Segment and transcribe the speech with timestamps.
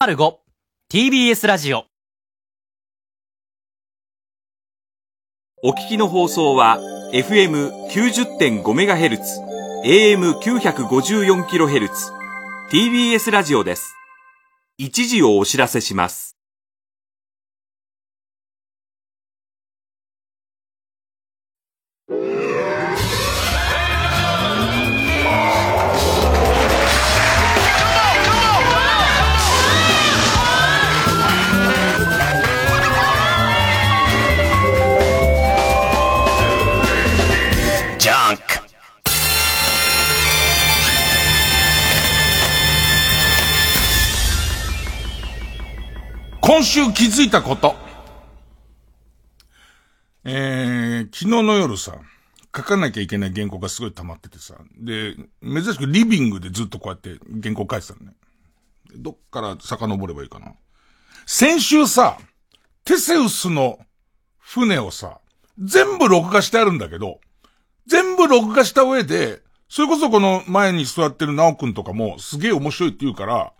[0.00, 1.84] 5TBS ラジオ
[5.60, 6.78] お聞きの放送は
[7.12, 9.18] FM90.5MHz、
[9.84, 11.90] AM954kHz、
[12.70, 13.96] TBS ラジオです。
[14.76, 16.37] 一時をお知らせします。
[46.48, 47.74] 今週気づいたこと。
[50.24, 51.98] えー、昨日の夜さ、
[52.56, 58.16] 書かなきゃいけない原稿がすごい溜まっててさ、で、珍しくリビングでずっとこうやって原稿書いてたのね。
[58.96, 60.54] どっから遡ればいいかな。
[61.26, 62.16] 先週さ、
[62.82, 63.78] テセウスの
[64.38, 65.20] 船をさ、
[65.62, 67.20] 全部録画してあるんだけど、
[67.86, 73.52] 全部録画した上で、それこそこの前に座ってるナオくんとかもすげえ面白いって言うから、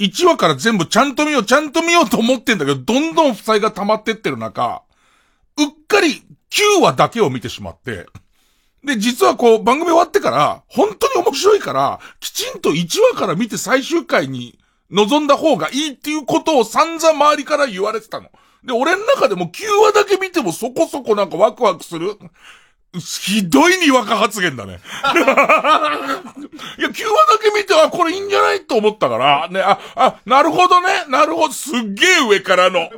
[0.00, 4.82] 1話から全部ちゃんと見よう、ちゃんと見ようと思ってんだけど、どんどん負債が溜まってってる中、
[5.58, 8.06] うっかり9話だけを見てしまって、
[8.82, 14.58] で、実はこう番組終わってから、本当に面白いから、きちんと1話から見て最終回に
[14.90, 18.30] 臨んだ方がいいっていうことを散々周りから言われてたの。
[18.64, 22.16] で、俺の中でも9話だけ見てもそこそこなんかワクワクする。
[22.98, 24.80] ひどいにわか発言だね。
[25.04, 32.90] いや、9話だけ見て、あ、これいいんじゃないと思ったから、ね、あ、あ、なるほどね、なるほど、すっげえ上からの。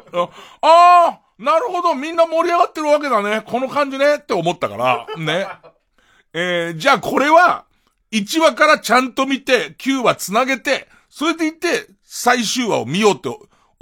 [0.63, 3.43] ああ、なるほど、みんな盛り上がってるわけだね。
[3.45, 5.47] この感じね、って思ったから、ね。
[6.33, 7.67] えー、じゃあこれは、
[8.13, 13.29] 1話からちゃんと見て、9話つなげて、それでいって、最終話を見ようって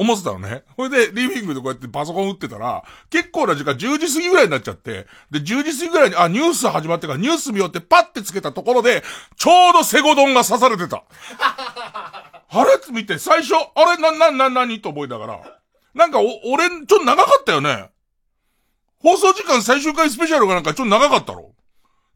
[0.00, 0.64] 思ってたのね。
[0.76, 9.04] それで、リビングでこうやってパソコン打ってたら、結構な時間10時過ぎぐらいになっちゃって、で、10時過ぎぐらいに、あ、ニュース始まってからニュース見ようってパッてつけたところで、
[9.36, 11.04] ちょうどセゴドンが刺されてた。
[11.38, 12.76] あれ？
[12.76, 13.98] って見て、最初、あれ？
[13.98, 15.40] な、な、な、なにと思いながら。
[15.94, 17.90] なんか、お、俺、ちょっと長かったよね。
[19.00, 21.52] 放送時間最終回スペシャルがなんかちょっと長かったろ。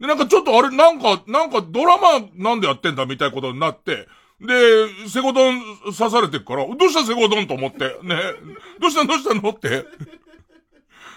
[0.01, 3.07] で、なんかちょっとあれ、なんか、なんかドラマなんでやってんだ？
[3.07, 4.09] みたいなことになって、
[4.47, 5.61] で、セゴドン
[5.97, 8.17] 刺されてっから、どうしたセゴドンと思って、ね。
[8.81, 9.51] どうしたどうしたの？
[9.51, 9.87] って。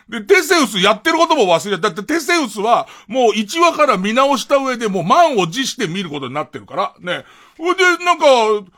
[0.09, 1.89] で、テセウスやってることも忘れた。
[1.89, 7.25] だってテセウスは、もう1話から見直した上でもう満を持して見ることになってるから、ね。
[7.57, 8.25] ほいで、なんか、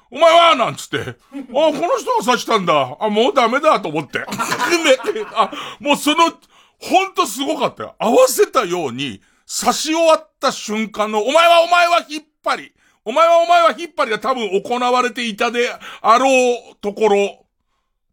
[0.09, 0.55] お前は？
[0.55, 2.97] なんつって、あ、この人が刺したんだ。
[2.99, 4.19] あ、もうダメだと思って。
[4.25, 4.25] ね、
[5.35, 6.33] あ、もうその、
[6.79, 7.95] ほんとすごかったよ。
[7.99, 12.73] 合わせたように、刺し終わった瞬間の、お前はお前は引っ張り。
[13.09, 15.67] お前はお前は引っ張りが多分行われていたで
[16.01, 16.29] あろ
[16.73, 17.43] うところ。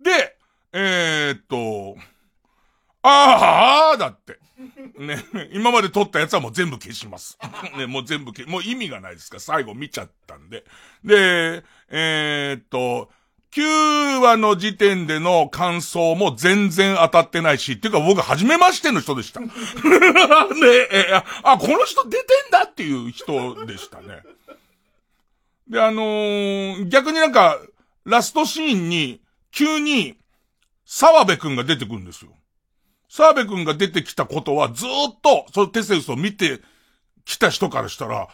[0.01, 0.39] で、
[0.73, 1.99] えー、っと、
[3.03, 4.39] ああだって。
[4.99, 7.39] ね、今まで撮ったやつはもう全部消します。
[7.77, 10.65] ね、もう全部消、もう意味がないですから、最後見ちゃったんで。
[11.05, 13.11] で、えー、っと、
[13.53, 19.41] 9話の時点での感想も全然当たってないし、っていうか僕初めましての人でした。
[19.45, 24.23] ねえーあ、この人出てんだっていう人でしたね。
[25.69, 27.59] で、あのー逆になんか、
[28.05, 30.17] ラストシーンに、急に、
[30.85, 32.31] 沢部くんが出てくるんですよ。
[33.09, 34.89] 沢部くんが出てきたことは、ずっ
[35.23, 36.61] と、そのテセウスを見て
[37.25, 38.29] きた人からしたら、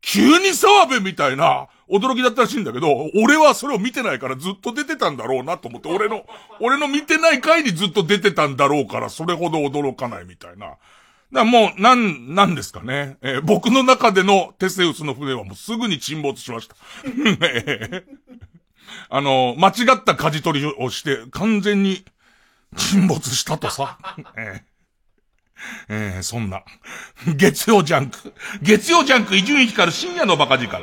[0.00, 2.88] 急に沢部みたいな、驚きだったらしいんだけど、
[3.22, 6.26] 俺はそれを見てないからずっと出てたんだろうなと思って、俺の、
[6.60, 10.76] 俺の見てない回にずっと出てたんだろうから、それほど驚かないみたいな。
[11.34, 13.18] だもう、なん、なんですかね。
[13.20, 16.76] えー僕の中でのテセウスの船はもうすぐに沈没しました。
[19.10, 22.04] あの、間違った舵取りをして、完全に
[22.76, 23.98] 沈没したとさ。
[24.38, 24.74] えー
[25.88, 26.62] えそんな。
[27.36, 28.34] 月曜ジャンク。
[28.62, 30.82] 月曜ジャンク伊集院光る深夜のバカ力。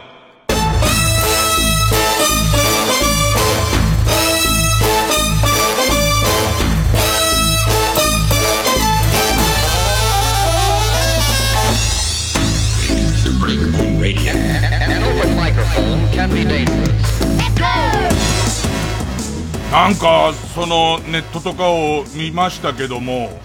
[19.71, 23.39] なんか、そのネットとかを見ましたけども、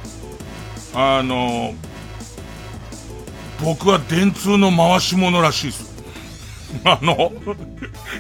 [0.95, 1.75] あの、
[3.63, 5.95] 僕は電通の回し者らしいです。
[6.85, 7.33] あの、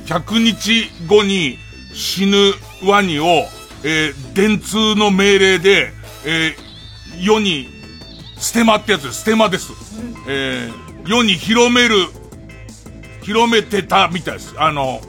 [0.06, 1.58] 100日後に
[1.92, 2.54] 死ぬ
[2.84, 3.48] ワニを、
[3.82, 5.92] えー電通の命令で、
[6.24, 7.68] えー世に、
[8.38, 9.20] ステマってやつです。
[9.22, 9.72] ステマです。
[10.28, 11.94] えー世に広める、
[13.26, 14.54] 広めてたみたいです。
[14.56, 15.00] あの、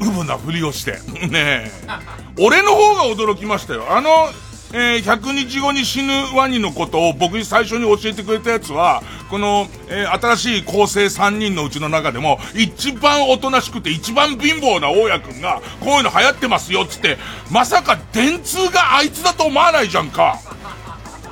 [0.00, 0.92] うぶなふりをして。
[1.28, 1.72] ねえ。
[2.38, 3.84] 俺の方が驚きましたよ。
[3.90, 4.30] あの、
[4.72, 17.18] えー、100日後に死ぬワニのことを僕に最初に教えてくれたやつは、この、えー、新しい構成3人のうちの中でも、一番おとなしくて一番貧乏な大家くんが、こういうの流行ってますよっ、つって、
[17.50, 20.38] まさか電通があいつだと思わないじゃんか。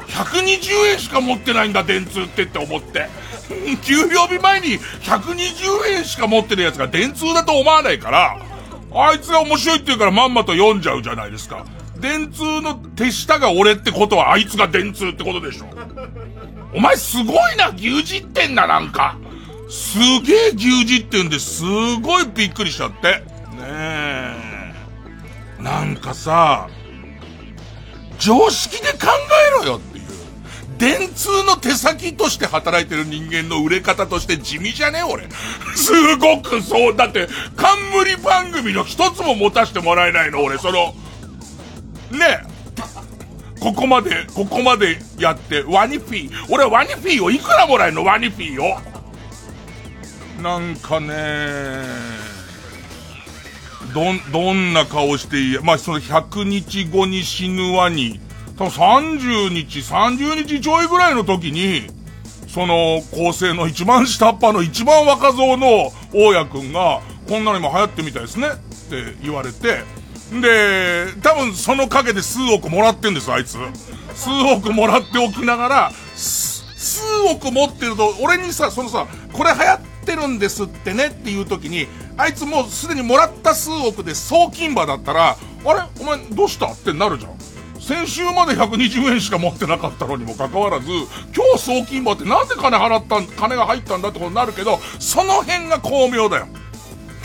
[0.08, 3.08] 120円しか持ってないんだ、電通ってって思って。
[3.82, 8.38] 給料日前に120円しか持ってるやつが電通だと思わないから、
[8.92, 11.64] あいつが面白いって言うからまんまと読んじゃうじゃないですか。
[11.98, 15.66] 電通の手下が俺ってことはあいつが電通ってことでしょ。
[16.74, 19.16] お前すごいな、牛耳ってんだ、なんか。
[19.68, 21.64] すげえ牛耳ってんです
[22.02, 23.08] ごいびっくりしちゃって。
[23.08, 23.22] ね
[23.60, 24.74] え。
[25.58, 26.68] なんかさ、
[28.18, 29.08] 常識で考
[29.60, 29.95] えろよって。
[30.78, 35.26] 電通の手先として働いてる人間の売れ方として地味じゃねえ俺。
[35.74, 36.96] すごくそう。
[36.96, 40.94] だって、冠番組の一つも持たせてもらえないの俺、その、
[42.10, 42.40] ね
[43.58, 46.46] ここまで、ここまでやって、ワニフィー。
[46.50, 48.04] 俺はワニフィーをいくらもらえるの？
[48.04, 48.78] ワニフィーを。
[50.42, 51.82] なんかね
[53.94, 55.58] どん、どんな顔していい？
[55.62, 58.20] まあ、その100日後に死ぬワニ。
[58.56, 61.88] 多分30日、30日ちょいぐらいの時に、
[62.48, 68.50] その、構成の一番下っ端の一番若造の大家くんが、こんなの今流行ってみたいですねっ
[68.88, 69.82] て言われて、
[70.40, 73.58] で、多分その陰で数億もらってんですあいつ。
[74.14, 85.80] 数億もらっておきながら、数億持ってると、俺にさ、そのさ、これ流行ってるんですってねっていう時に、あいつもうすでにもらった数億で送金場だったら、あれ？
[86.00, 86.72] お前どうした？
[86.72, 87.32] ってなるじゃん。
[87.86, 90.88] 先週まで120円しか持ってなかったのにもかかわらず、
[91.32, 96.48] 今日送金場ってなんで金払ったん、金が入ったんだってことになるけど、その辺が巧妙だよ。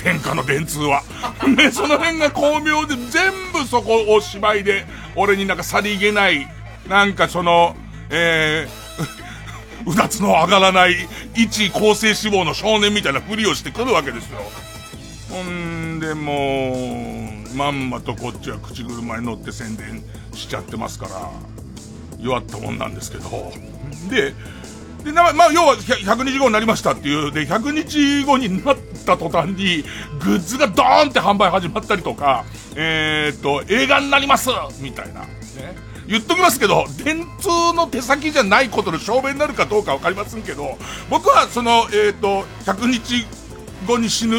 [0.04, 1.02] 天下の電通は。
[1.58, 4.86] で、 その辺が巧妙で、全部そこを芝居で、
[5.16, 6.48] 俺になんかさりげない、
[6.88, 7.76] なんかその、
[8.12, 10.96] えー、 うだつの上がらない、
[11.36, 14.44] 一構成志望の少年みたいなふりをしてくるわけですよ。
[15.32, 20.04] ほんで、もう、まんまとこっちは口車に乗って宣伝
[20.34, 21.32] しちゃってますから、
[22.20, 23.52] 弱ったもんなんですけど。
[24.10, 24.34] で、
[25.04, 29.84] で、まあ、要は100日後になりましたっていう、で、100日後になった途端に、
[30.24, 32.46] グッズがドーンって販売始まったりとか、
[32.76, 34.50] えー、っと、映画になります
[34.80, 35.22] みたいな。
[35.22, 35.28] ね。
[36.08, 40.78] 言っときますけど、電通の手先じゃないことの証明になるかどうかわかりませんけど、
[41.10, 43.26] 僕はその、えー、っと、100日
[43.88, 44.38] 後に死ぬ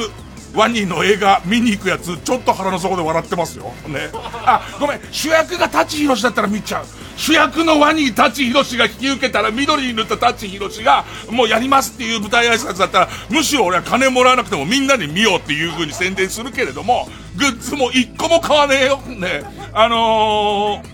[0.54, 3.64] ワニの映画見に行くやつ、ちょっと腹の底で笑ってますよ。
[3.88, 4.10] ね。
[4.44, 6.84] あ、ごめん、主役が舘ひろしだったら見ちゃう。
[7.16, 17.06] 主役のワニ舘ひろしが引き受けたら緑に塗った舘ひろしがもうやりますっていう舞台挨拶だったらむしろ俺は金もらわなくてもみんなに見ようっていう風に宣伝するけれども
[17.37, 18.99] グッズも一個も買わねえよ。
[18.99, 19.43] ね。
[19.72, 20.84] あのー、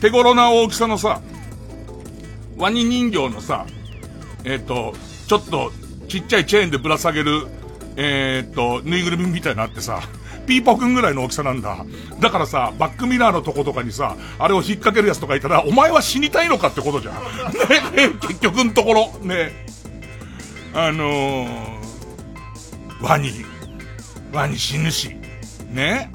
[0.00, 1.20] 手頃な大きさのさ、
[2.56, 3.66] ワニ人形のさ、
[4.44, 4.94] えっ、ー、と、
[5.26, 5.72] ちょっと
[6.12, 7.46] ちっちゃいチェーンでぶら下げる、
[7.96, 10.02] えっ、と、ぬいぐるみみたいなのあってさ、
[10.46, 11.86] ピーポくんぐらいの大きさなんだ。
[12.20, 17.14] だからさ、バックミラーのとことかにさ、あれを引っ掛けるやつとかいたら、お前は死にたいのかってことじゃん。
[17.96, 19.64] ね、結局のところ、ね。
[20.74, 21.82] あのー、
[23.00, 23.30] ワニ、
[24.34, 25.16] ワニ死ぬし、
[25.70, 26.12] ね。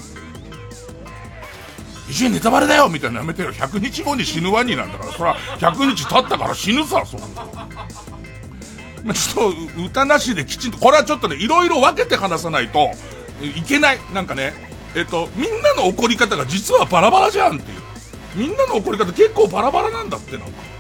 [2.08, 3.52] 一緒にネタバレだよみたいなやめてよ。
[3.52, 7.48] 100日後に死ぬワニなんだから、そら、100日経ったから死ぬさ、そんな。
[9.14, 12.92] ちょっと、歌なしできちんと、これはちょっとね、いろいろ分けて話さないと、
[13.42, 14.00] いけない。
[14.14, 14.54] なんかね、
[14.96, 17.82] えっと、みんなの怒り方が実はバラバラじゃんっていう。
[18.36, 20.78] みんなの怒り方結構バラバラなんだってなんか。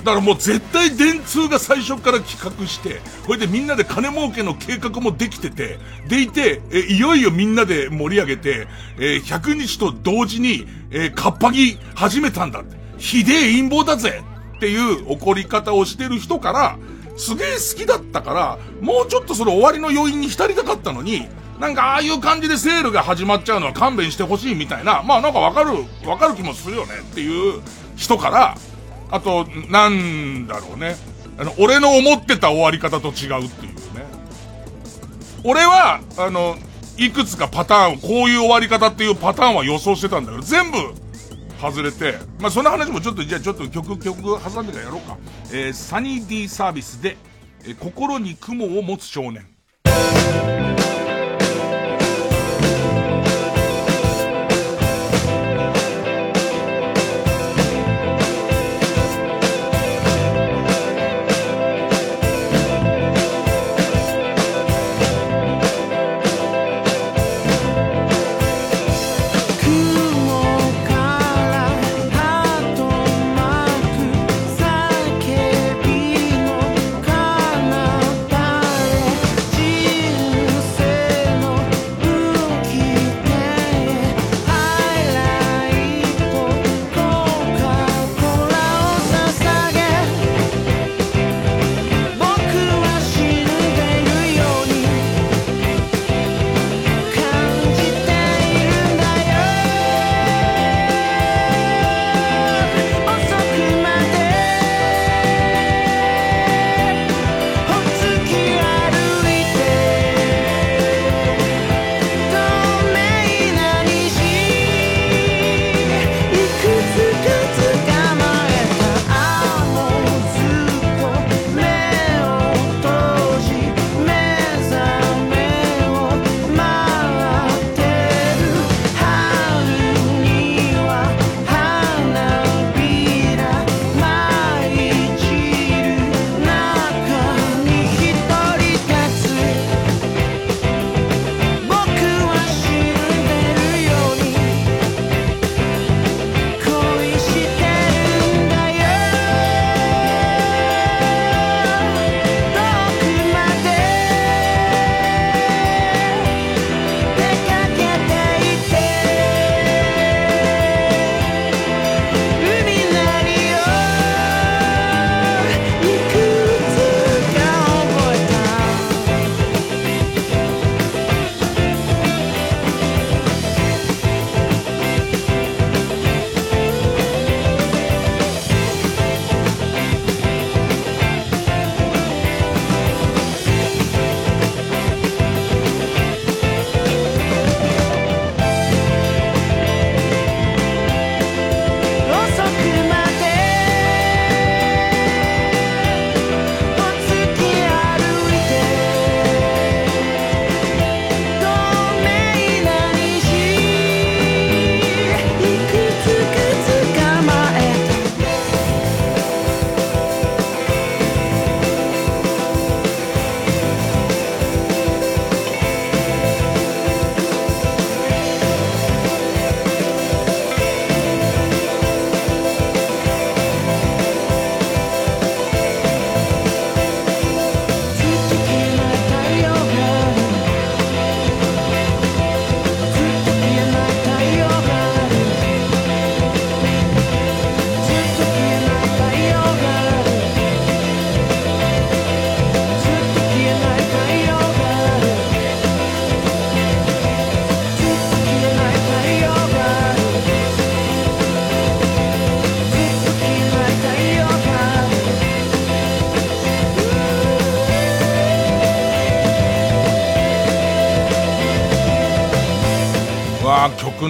[0.00, 8.66] だからもう絶対電通が最初から企画して、これでみんなで金儲けの計画もできてて、でいて、え、いよいよみんなで盛り上げて、
[8.98, 12.76] えー、100日と同時に、えー、かっぱぎ始めたんだって。
[12.96, 14.22] ひでえ陰謀だぜ
[14.56, 16.78] っていう怒り方をしてる人から、
[17.16, 25.72] すげえ好きだったから、もうちょっとその終わりの余韻に浸りたかったのに、なんかああいう感じでセールが始まっちゃうのは勘弁してほしいみたいな、まあなんかわかる、
[26.06, 27.60] わかる気もするよねっていう
[27.96, 28.56] 人から、
[29.10, 30.96] あと、なんだろうね。
[31.38, 34.06] あの、俺の思ってた終わり方と違うっていうね。
[35.44, 36.56] 俺は、あの、
[36.96, 40.78] いくつかパターン、こういう終わり方っていうパターンは予想してたんだけど、全部、
[41.60, 45.18] 外れて、まあその話もちょっと、じゃあちょっと曲、曲挟んでからやろうか。
[45.52, 47.16] えー、サニー D サービスで、
[47.64, 49.46] えー、心に雲を持つ少年。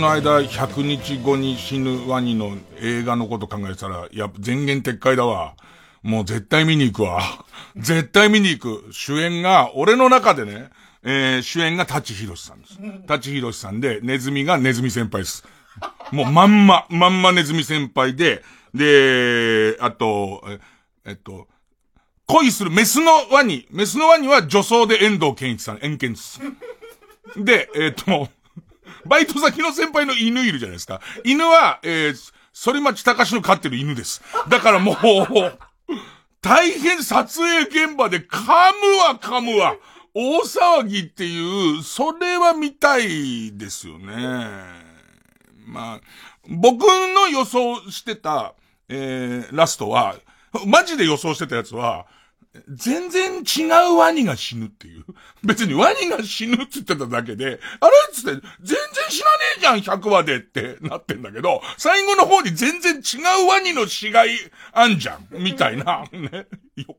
[0.01, 5.55] の間、100日後に死ぬワニの映画のこと考えてたら、いや、全言撤回だわ。
[6.03, 7.23] もう絶対見に行くわ。
[7.77, 8.93] 絶対見に行く。
[8.93, 10.71] 主演が、俺の中でね、
[11.03, 12.79] えー、主演が舘ひろしさんです。
[13.07, 15.45] 舘ひろしさんで、ネズミがネズミ先輩です。
[16.11, 18.43] もうまんま、まんまネズミ先輩で、
[18.75, 20.43] で、あと、
[21.05, 21.47] えっと、
[22.27, 23.67] 恋するメスのワニ。
[23.71, 26.41] メスのワニは女装で遠藤健一さん、遠健です。
[27.37, 28.29] で、えっと、
[29.07, 31.01] バイト先の先輩の犬いるじゃないですか。
[31.25, 34.23] 犬は、えー、反町隆史の飼ってる犬です。
[34.49, 34.97] だからもう、
[36.43, 39.77] 大変撮影現場で噛むわ噛むわ。
[40.15, 44.17] 大騒ぎっていう、それは見たいですよね。
[45.67, 46.01] まあ、
[46.49, 48.55] 僕の予想してた、
[48.89, 50.17] えー、ラストは、
[50.67, 52.07] マジで予想してたやつは、
[52.69, 55.05] 全然違うワニが死ぬっていう。
[55.45, 58.79] 別にワニが死ぬって言ってただけで、あれっつって、全然
[59.09, 64.37] 死なねえじゃん、100話でって なってんだけど、最後の方に全然違うワニの死骸
[64.73, 66.47] あんじゃん、みたいな、 ね。
[66.77, 66.97] よ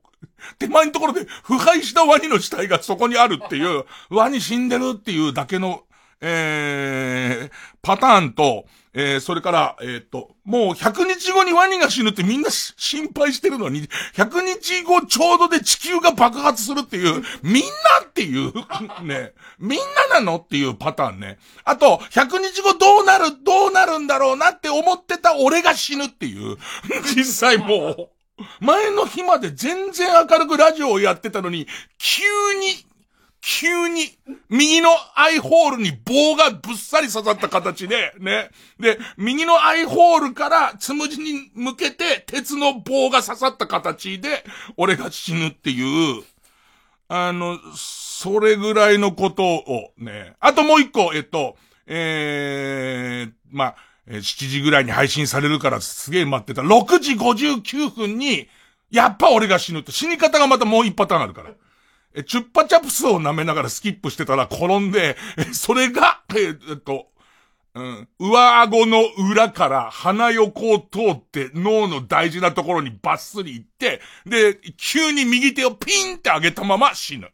[0.57, 5.83] 手前のところで腐敗したワニの死体がそこにあるっていう、ワニ死んでるっていうだけの、
[6.21, 17.69] えー、パターンと、えー、それから、えー、っと、もう100日後にワニが死ぬってみんな心配してるのに、100日後ちょうどで地球が爆発するっていう、みんな
[18.03, 18.51] っていう、
[19.03, 19.79] ね、みん
[20.09, 21.37] ななのっていうパターンね。
[21.63, 26.57] あと、100日後どうなる、どうなるんだろうなって思ってた俺が死ぬっていう、
[27.15, 28.09] 実際もう、
[28.59, 31.67] 前の日まで全然明るくラジオをやってたのに、
[31.97, 32.23] 急
[32.59, 32.85] に
[33.41, 34.17] 急に、
[34.49, 38.51] 右のアイホールに棒がぶっさり刺さった形で、ね。
[38.79, 44.43] で、右のアイホールからつむじに向けて鉄の棒が刺さった形で、
[44.77, 46.23] 俺が死ぬっていう、
[47.07, 50.35] あの、それぐらいのことをね。
[50.39, 51.57] あともう一個、えっと、
[51.87, 53.75] えー、まあ、
[54.07, 56.61] 7時ぐらいに配信されるからすげえ待ってた。
[56.61, 58.47] 6時59分に、
[58.91, 59.91] やっぱ俺が死ぬって。
[59.91, 61.51] 死に方がまたもう一パターンあるから。
[62.13, 65.15] え、チュッパチャプスを舐めながらスキップしてたら転んで、
[65.53, 67.07] それが、えっと、
[67.73, 69.01] うん、上顎の
[69.31, 77.29] 裏から鼻横を通って脳の大事なところにバッスリ行って、で、急に右手をピンって上げたまま死ぬ。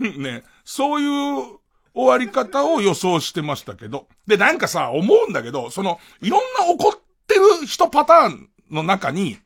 [0.00, 1.58] ね、そういう
[1.92, 4.08] 終わり方を予想してましたけど。
[4.26, 9.38] で、なんかさ、思うんだけど、その、いろんな怒ってる人パターンの中に、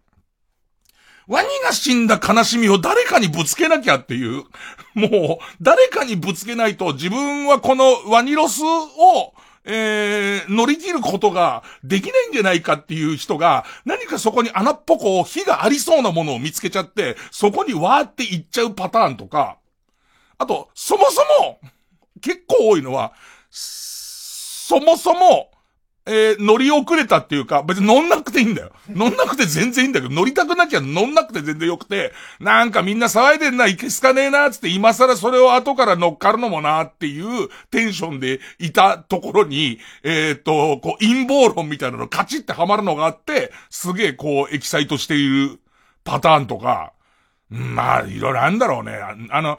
[1.26, 4.44] ワニが死んだ悲しみを誰かにぶつけなきゃっていう、
[4.94, 19.56] もう、誰かにぶつけないと自分はこのワニロスを、えー、乗り切ることができないんじゃないかっていう人が、何かそこに穴っぽこ火がありそうなものを見つけちゃって、そこにわーっていっちゃうパターンとか、
[20.36, 21.60] あと、そもそも、
[22.20, 23.14] 結構多いのは、
[23.50, 25.50] そもそも、
[26.06, 28.72] えー、乗り遅れたっていうか、別に乗んなくていいんだよ。
[28.90, 45.58] 乗んなくて全然いいんだけど、乗りたくなきゃ乗んなくて全然よくて、なんかみんな騒いでんな、いけすかねえな、つって今更それを後から乗っかるのもな、っていうテンションでいたところに、えっ、ー、と、こう、陰謀論みたいなのカチってはまるのがあって、すげえこう、エキサイトしている
[46.04, 46.92] パターンとか、
[47.48, 48.98] まあ、いろいろあるんだろうね。
[49.30, 49.58] あの、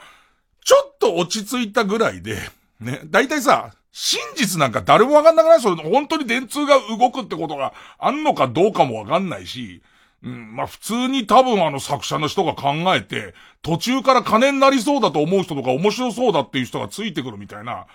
[0.63, 2.37] ちょっと落ち着いたぐらいで、
[2.79, 5.61] ね、大体さ、真実なんか誰もわかんなくない？
[5.61, 9.81] それ、本当に電通が動くってことがあんのかどうかもわかんないし、
[10.21, 17.87] うん、まあ普通に多分あの作者の人が考えて、途中から金になりそうだと思う人とか面白そうだっていう人がついてくるみたいな、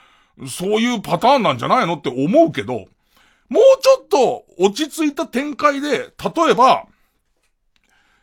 [0.49, 2.87] そういうパターンなんじゃないのって思うけど、もう
[3.83, 6.87] ちょっと落ち着いた展開で、例えば、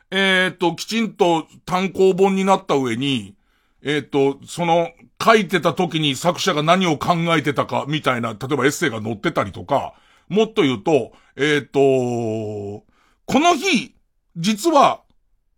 [0.10, 3.36] えっ、ー、と、きちんと単行本になった上に、
[3.84, 4.89] えっ、ー、と、その、
[5.23, 9.93] 書いてた時に作者が何を考えてたかみたいな、例えばエッセイが載ってたりとか、
[10.30, 12.86] もっと言うと、えっ、ー、と、
[13.25, 13.95] この日、
[14.36, 15.01] 実は、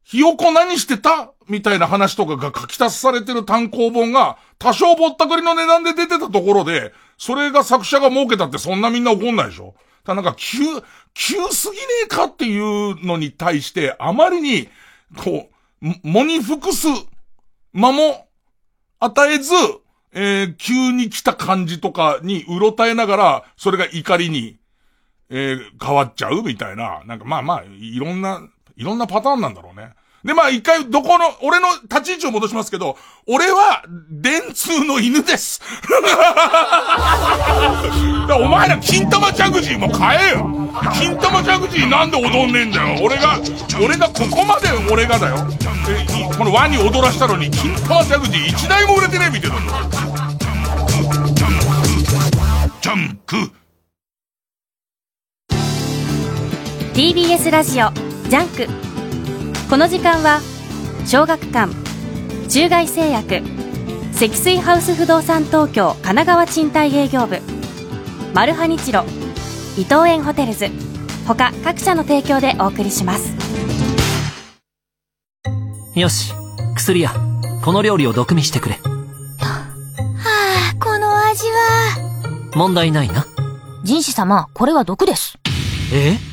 [0.04, 1.34] ひよこ何してた？
[1.48, 9.76] みたいな話とかが書き足されてる単行本が、多少ぼったくりの値段で出てたところで、それが作者が儲けたってそんなみんな怒んないでしょ。
[10.04, 10.60] ただなんか、急、
[11.14, 14.70] 急すぎねえかっていうのに対して、あまりに、
[15.18, 15.50] こ
[15.82, 16.88] う、もに服す
[17.74, 18.29] 間も
[19.00, 19.54] 与えず、
[20.12, 24.58] えー、急に来た感じとかにうろたえながら、それが怒りに、
[25.30, 28.42] えー、変わっちゃうみたいな、なんかまあまあ、いろんな、
[28.76, 29.94] いろんなパターンなんだろうね。
[30.24, 35.62] で、まあ一回、どこの、俺の立ち位置を戻しますけど、俺は、電通の犬です。
[38.30, 40.50] お前ら、金玉ジャグジーも買えよ
[40.94, 43.40] 金玉ジャグジーなんで踊んねえんだよ俺が、
[43.84, 45.38] 俺がここまで俺がだよ。
[45.90, 46.06] え、
[46.38, 49.62] この輪に踊らしたのに、金玉ジャグジー一台も売れてねえみたいなの。
[52.82, 53.52] ジャンク
[56.94, 57.92] TBS ラジオ
[58.30, 58.89] ジャンク
[59.70, 60.42] この時間は
[61.06, 61.72] 小学館
[62.50, 63.44] 中外製薬
[64.14, 67.38] 積水ハウス不動産東京神奈川賃貸営業部
[68.34, 69.04] マルハニチロ
[69.78, 70.70] 伊藤園ホテルズ
[71.28, 73.32] 他各社の提供でお送りします
[75.96, 76.34] よし
[76.76, 77.14] 薬屋
[77.64, 78.80] この料理を毒味してくれ
[79.38, 79.68] は
[80.74, 82.52] あ、この味は。
[82.56, 83.28] 問題ないな
[83.84, 85.38] 人士様、これは毒です。
[85.94, 86.29] え？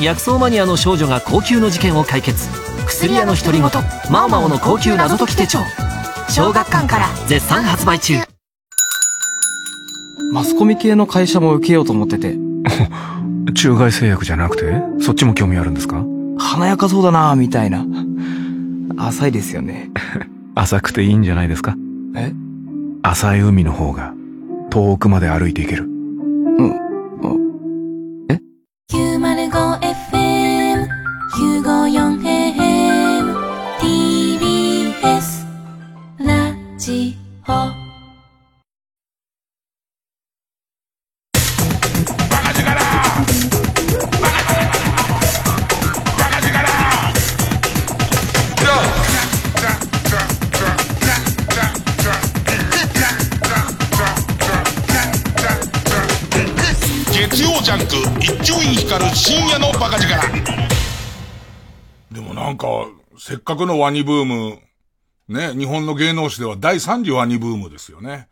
[0.00, 2.48] 薬草マニアの少女が高級の事件を解決。
[2.86, 3.70] 薬屋の独り言。
[4.10, 5.58] マオマオの高級謎解き手帳。
[6.28, 8.14] 小学館から絶賛発売中。
[10.32, 12.36] マスコミ系の会社も受けようと思ってて、
[13.54, 14.72] 中外製薬じゃなくて？
[15.04, 16.04] そっちも興味あるんですか？
[16.38, 17.84] 華やかそうだなみたいな。
[18.96, 19.90] 浅いですよね。
[20.54, 21.76] 浅くていいんじゃないですか？
[22.16, 22.32] え？
[23.02, 24.14] 浅い海の方が
[24.70, 25.84] 遠くまで歩いていける。
[25.84, 26.78] うん。
[63.32, 64.58] せっかくのワニブーム、
[65.26, 68.28] ね、日本の芸能史では第3次ワニブームですよね。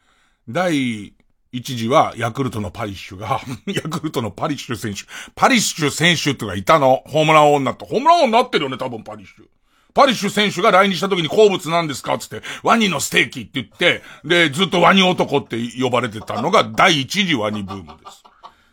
[0.47, 1.15] 第
[1.55, 7.03] 1次はヤクルトのパリッシュが、 ヤクルトのパリッシュ選手、パリッシュ選手ってのがいたの。
[7.07, 7.87] ホームラン王になった。
[7.87, 9.47] ホームラン王になってるよね、多分パリッシュ。
[9.95, 12.19] パリッシュ選手が来日した時に好物なんですか？
[12.19, 18.23] つって、ワニのステーキって言って、で、ずっとワニ男って呼ばれてたのが第1次ワニブームです。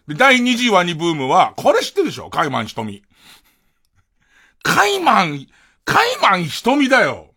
[0.10, 2.30] で、第2次ワニブームは、これ知ってるでしょ？
[2.30, 3.02] カイマン瞳。
[4.62, 5.48] カイマン、
[5.88, 7.34] カイマン瞳だよ。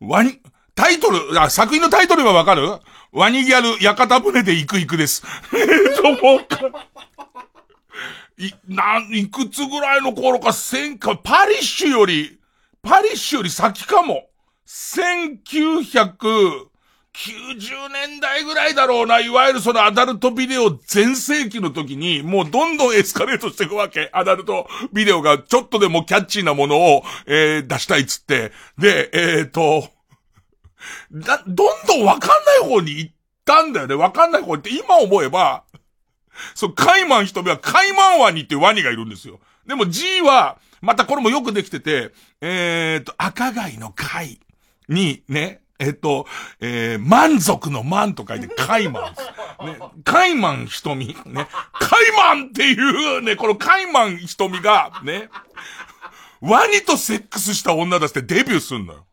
[0.00, 0.40] ワニ、
[0.76, 2.68] タイトル、あ、作品のタイトルはわかる？
[3.10, 5.24] ワニギャル、屋形船で行く行くです。
[5.52, 6.86] えっと、もうか、
[8.38, 12.38] い、なん、いくつぐらいの頃か、千か、パリッシュより、
[12.80, 14.28] パリッシュより先かも。
[17.18, 24.08] 90年代ぐらいだろうな、いわゆるそのアダルトビデオ全盛期の時に、もうどんどんエスカレートしていくわけ。
[24.12, 28.52] アダルトビデオがちょっとでもキャッチーなものを、えー出したいっつって。
[28.78, 29.88] で、えっ、と、
[31.10, 33.96] だ、どんどんわかんない方に行ったんだよね。
[33.96, 35.64] わかんない方って、今思えば、
[36.54, 39.40] そう、カイマン瞳はカイマンワニっていうワニがいるんですよ。
[39.66, 44.38] でも G は、またこれもよくできてて、えっ、と、赤貝の貝
[44.88, 46.26] に、ね、えっ、と、
[46.60, 49.14] えー、満足の満と書いてカイマ
[49.60, 49.66] ン。
[49.66, 51.06] ね、カイマン瞳。
[51.06, 51.14] ね、
[51.72, 55.28] カイマンっていうね、このカイマン瞳が、ね、
[56.40, 59.04] ワニとセックスした女だってデビューすんのよ。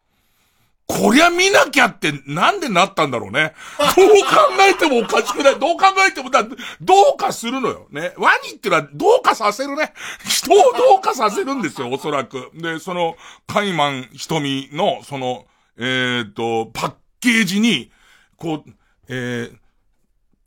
[0.88, 3.54] こりゃ見なきゃってなんでなったんだろうね。
[3.80, 4.36] どう考
[4.69, 5.60] えてもおかしくない。
[5.60, 7.88] どう考えてもだ、どうかするのよ。
[7.89, 8.13] ね。
[8.17, 9.93] ワニってのはどうかさせるね。
[10.28, 12.51] 人をどうかさせるんですよ、おそらく。
[12.54, 13.15] で、その、
[13.47, 15.45] カイマン瞳の、その、
[15.78, 17.92] えっ、と、パッケージに、
[18.38, 18.72] こう、
[19.08, 19.58] えー、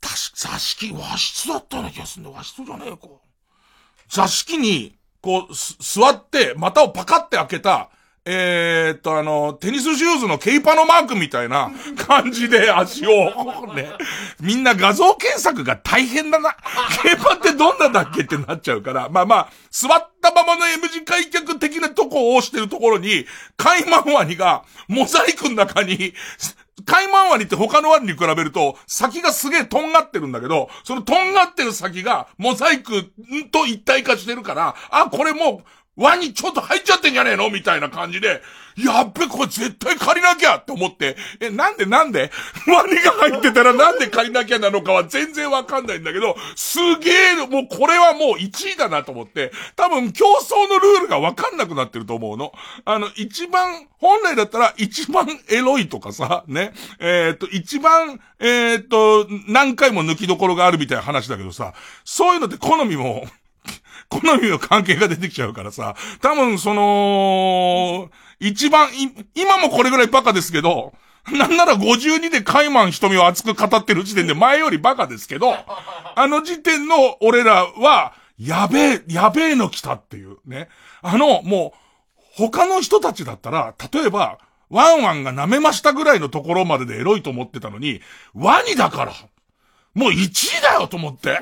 [0.01, 2.31] たし、座敷、和室だったような気がするんだ。
[2.31, 3.07] 和室じゃねえか。
[4.07, 7.89] 座敷に、こう、す座って、股をパカって開けた、
[8.31, 13.09] えー、っと、あの、テニスシューズのケイパのマークみたいな感じで足を、
[13.73, 13.89] ね。
[14.39, 16.55] みんな画像検索が大変だな。
[17.01, 19.09] ケイパってどんなんだっけってなっちゃうから。
[19.09, 23.25] まあまあ、座ったままの M 字開脚的なとこを押してるところに、
[23.57, 26.13] カイマンワニが、モザイクの中に、
[26.85, 33.11] カイマンワニって他のワニに比べると、先がすげえとんがってるんだけど、そのとんがってる先が、モザイク
[33.51, 37.49] と一体化してるから、あ、これもう、ワニちょっと入っちゃってんじゃねえの？
[37.49, 38.41] みたいな感じで、
[38.77, 42.31] やっべ、これ絶対借りなきゃって思って、え、なんでなんで？
[42.67, 52.53] ワニが入ってたらなんで借りなきゃなのかは全然わかんないんだけど、すげえ、もうこれはもう1位だなと思って、多分競争のルールがわかんなくなってると思うの。
[52.85, 61.73] あの、一番、本来だったら一番エロいとかさ、ね、えっ、と、一番、えっ、と、何回も抜きどころがあるみたいな話だけどさ、
[62.05, 63.27] そういうのって好みも、
[64.09, 68.89] 好みの関係が出てきちゃうからさ、多分その、一番、
[69.35, 70.93] 今もこれぐらいバカですけど、
[71.31, 75.55] なんなら52でカイマン瞳を熱く語ってる時点で前よりバカですけど、
[76.15, 80.69] あの時点の俺らは、やべえ、やべえの来たっていうね。
[81.01, 81.79] あの、もう、
[82.35, 88.01] 他の人たちだったら、例えば、ワンワンが舐めましたぐらいのところまででエロいと思ってたのに、
[88.33, 89.13] ワニだから、
[89.93, 91.39] もう1位だよと思って。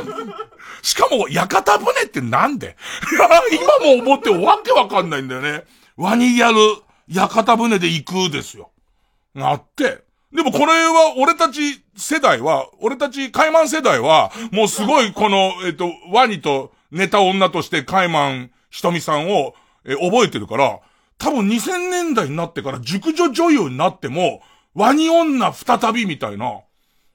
[0.82, 2.76] しかも、屋形船ってなんで？
[3.52, 5.64] 今も思ってわけわかんないんだよね。
[5.96, 6.56] ワニやる
[7.08, 8.70] 屋形船で行くですよ。
[9.36, 10.02] あって。
[10.32, 20.78] でもこれは、俺たち世代は、俺たちカイマン世代は、もうすごいこの、えっと、ワニと寝た女としてカイマンひとみさんを、え覚えてるから、
[21.18, 24.40] 多分2000年代になってから熟女女優になっても、
[24.74, 26.60] ワニ女再びみたいな、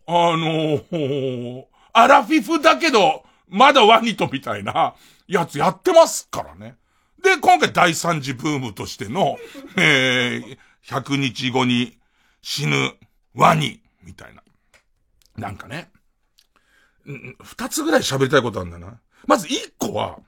[0.07, 4.95] あのー、アラフィフだけど、まだワニとみたいな、
[5.27, 6.77] やつやってますからね。
[7.23, 9.37] で、今回第三次ブームとしての、
[9.77, 11.97] えー、100日後に
[12.41, 12.95] 死ぬ
[13.33, 14.43] ワニ、みたいな。
[15.35, 15.89] なんかね、
[17.43, 18.99] 二つぐらい喋りたいことあるんだな。
[19.25, 20.19] まず一個は、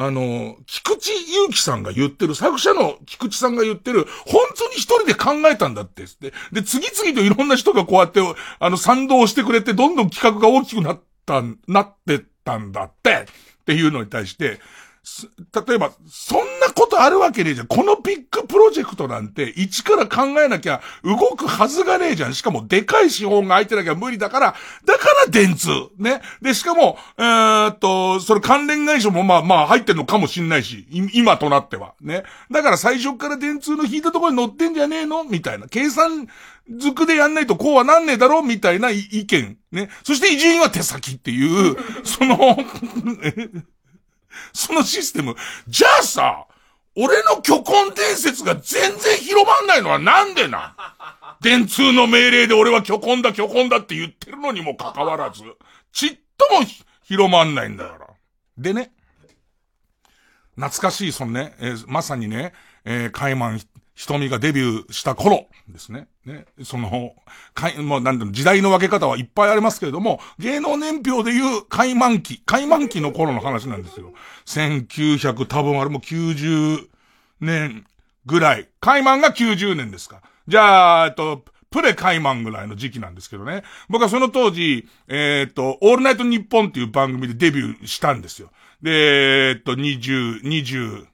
[0.00, 6.04] あの、菊池祐樹さんが言ってる、作者の菊池さんが言ってる、本当に一人で考えたんだって。
[6.20, 8.20] で、で、次々といろんな人がこうやって、
[8.60, 13.26] あの、賛同してくれて、どんどん企画が大きくなった、なってったんだって、
[13.60, 14.60] っていうのに対して、
[15.66, 17.66] 例えば、そんなことあるわけねえじゃん。
[17.66, 22.34] このビッグプロジェクトなんて、一から考えなきゃ動くはずがねえじゃん。
[22.34, 25.70] しかも、でかい資本が空いてなきゃ無理だから、だから電通。
[25.98, 26.20] ね。
[26.42, 31.94] で、しかも、えー、っと、それ関連会社もまあまあ入ってんのかもしんないし、今となっては。
[32.00, 32.24] ね。
[32.50, 35.24] だから最初から電通の引いたところに乗ってんじゃねえの？
[35.24, 35.66] みたいな。
[35.68, 36.28] 計算、
[36.70, 38.42] づくでやんないとこうはなんねえだろ？
[38.42, 39.56] みたいな意見。
[39.72, 39.88] ね。
[40.04, 42.58] そして伊集院は手先っていう、その、
[44.52, 45.34] そのシステム。
[45.66, 46.46] じゃあさ、
[46.94, 50.74] 俺の虚婚伝説が全然広まんないのはなんでな
[51.40, 55.42] 電通の命令で俺は虚婚だ虚婚だって言ってるのにもかかわらず、
[55.92, 56.66] ちっとも
[57.04, 58.06] 広まんないんだから。
[58.56, 58.92] でね、
[60.56, 62.52] 懐かしい、そのね、えー、まさにね、
[62.84, 63.60] えー、カイマン
[63.98, 66.06] 瞳がデビューした頃ですね。
[66.24, 66.46] ね。
[66.62, 67.14] その、
[67.52, 74.12] かい、もうなんだろ、時代の分け方はいっぱいありますけれども、芸能年表でいう開満期、開満期の頃の話なんですよ。
[74.46, 76.86] 1900多分あれも90
[77.40, 77.86] 年
[78.24, 78.68] ぐらい。
[78.80, 80.22] 開満が90年ですか。
[80.46, 83.64] じゃあ、えっと、プレカイマンぐらいの時期なんですけどね。
[83.88, 88.52] 僕はその当時、えー、っと、オールナイトニッポンっていう番組でデビューしたんですよ。
[88.80, 91.07] で、えー、っと、20、20、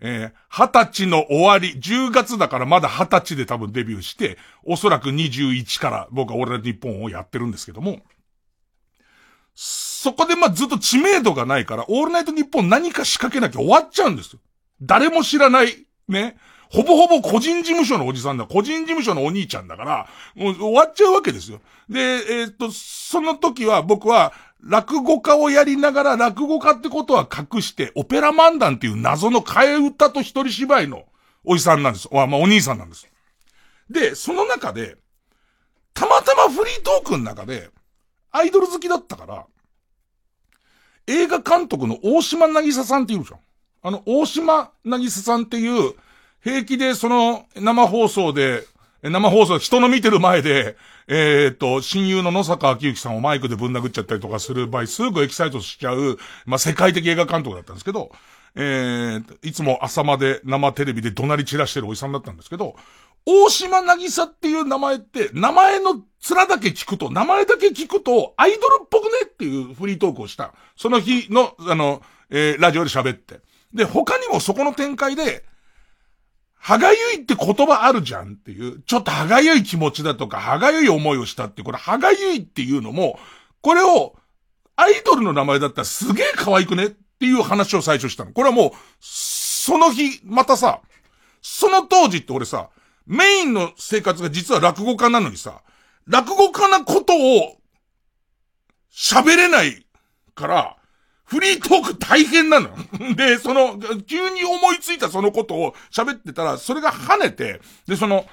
[0.00, 8.00] えー、二十歳の終わり、10月だからまだ二十歳で多分デビューして、おそらく21から僕は俺ら日本をやってるんですけども、
[9.54, 14.40] そこでまあずっと知名度がないから、オールナイト日本何か仕掛けなきゃ終わっちゃうんですよ。
[14.82, 16.36] 誰も知らない、ね。
[16.68, 18.44] ほぼほぼ個人事務所のおじさんだ。
[18.44, 21.60] 個人事務所のお兄ちゃんだから、もう終わっちゃうわけですよ。
[21.88, 24.32] で、えー、っと、その時は僕は、
[24.62, 31.04] 落語家をやりながら落語家ってことは隠して、オペラ漫談っていう謎の替え歌と一人芝居の
[31.44, 32.08] おじさんなんです。
[32.12, 33.08] まあ、お兄さんなんです。
[33.88, 34.96] で、その中で、
[35.94, 37.70] たまたまフリートークの中で、
[38.32, 39.46] アイドル好きだったから、
[41.06, 43.40] 映画監督の大島なぎささんっているじゃん。
[43.82, 45.94] あの、大島なぎささんっていう、
[46.42, 48.64] 平気でその生放送で、
[49.02, 50.76] 生放送、人の見てる前で、
[51.08, 58.10] えっ、と、親友の野坂昭之さんをマイクでぶん殴っちゃったりとかする場合、すぐエキサイトしちゃう、まあ、世界的映画監督だったんですけど、
[58.56, 62.74] えー、いつも朝まで生テレビで怒鳴り散らしてるおじさんだったんですけど、
[63.26, 70.54] 大島なぎさっていう名前って、名前の面だけ聞くと、名前だけ聞くと、アイドルっぽくねっていうフリートークをした。
[70.76, 73.40] その日の、あの、えー、ラジオで喋って。
[73.74, 75.44] で、他にもそこの展開で、
[76.66, 83.20] 歯がゆいって言葉あるじゃんっていう、ちょっと歯がゆい気持ちだとか、歯がゆい思いをしたって、これ歯がゆいっていうのも、
[83.60, 84.16] これを、
[84.74, 88.32] アイドルの名前だったらすげえ可愛くねっていう話を最初したの。
[88.32, 90.80] これはもう、その日、またさ、
[91.40, 92.70] その当時って俺さ、
[93.06, 95.62] メインの生活が実は落語家なのにさ、
[96.08, 97.58] 落語家なことを
[98.92, 99.86] 喋れない
[100.34, 100.76] から、
[101.26, 102.70] フリートーク大変なの。
[103.16, 108.26] で、その、急に思いついたそのことを喋ってたら、それが跳ねて、で、その、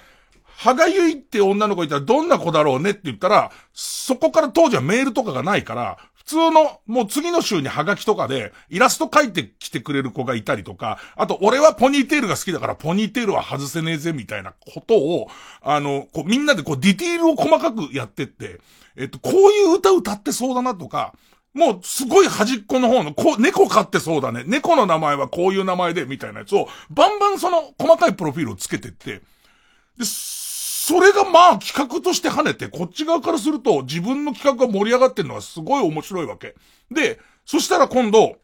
[0.56, 15.28] 歯がゆいって女の子いたらどんな子だろうねって言ったら、そこから当時はメールとかがないから、普通の、もう次の週にハガキとかで、イラスト描いてきてくれる子がいたりとか、あと、俺はポニーテールが好きだから、ポニーテールは外せねえぜ、みたいなことを、
[15.62, 18.62] あの、こう、みんなでこう、ディティールを細かくやってって、
[18.96, 21.14] えっと、こういう歌歌ってそうだなとか、
[21.54, 24.44] もう、すごい端っこの方の、こ、猫飼ってそうだね。
[24.48, 29.22] 猫の名前はこういう名前で、みたいなやつを、バンバンその、細かいプロフィールをつけてって、
[29.98, 30.06] で、
[30.86, 36.56] それがまあ企画として跳ねて、こっち側からすると自分の企画が盛り上がってるのはすごい面白いわけ。
[36.92, 38.36] で、そしたら今度、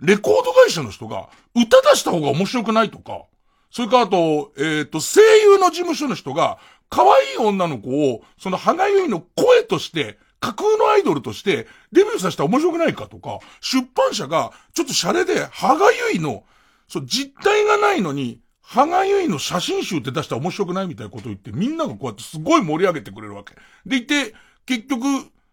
[0.00, 3.26] レコード会社の人が歌出した方が面白くないとか、
[3.70, 6.58] それからあと、えっ、ー、と、声優の事務所の人が
[6.90, 16.42] 可愛い女の子を、その、歯がゆいの声として、架空のアイドルとして、デビューさせたら面白くないかとか、出版社が、ちょっとシャレで、歯がゆいの、
[16.88, 23.54] そう、実体がないのに、歯がゆいの写真集って出したら面白くないみたいなことを言って、みんながこうやってすごい盛り上げてくれるわけ。
[23.86, 24.34] でいて、
[24.66, 25.06] 結局、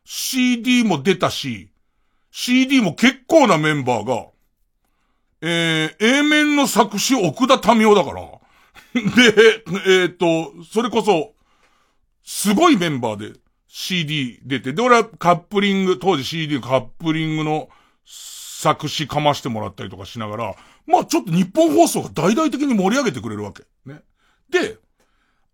[0.04, 1.69] CD も出たし、
[2.32, 4.25] CD も結構なメンバーが、
[5.41, 8.21] えー、A 面の作詞奥田民生だから。
[8.93, 9.62] で、
[10.02, 11.36] えっ、ー、と、それこそ、
[12.23, 17.69] すごいメンバーで CD 出て、で、俺はカップリング、当時 CD カップリングの
[18.03, 20.55] 作詞かましてもらったりとかしながら、
[20.88, 23.63] まあちょっと日本放送が大々的に盛り上げてくれるわけ。
[23.86, 24.01] ね。
[24.49, 24.77] で、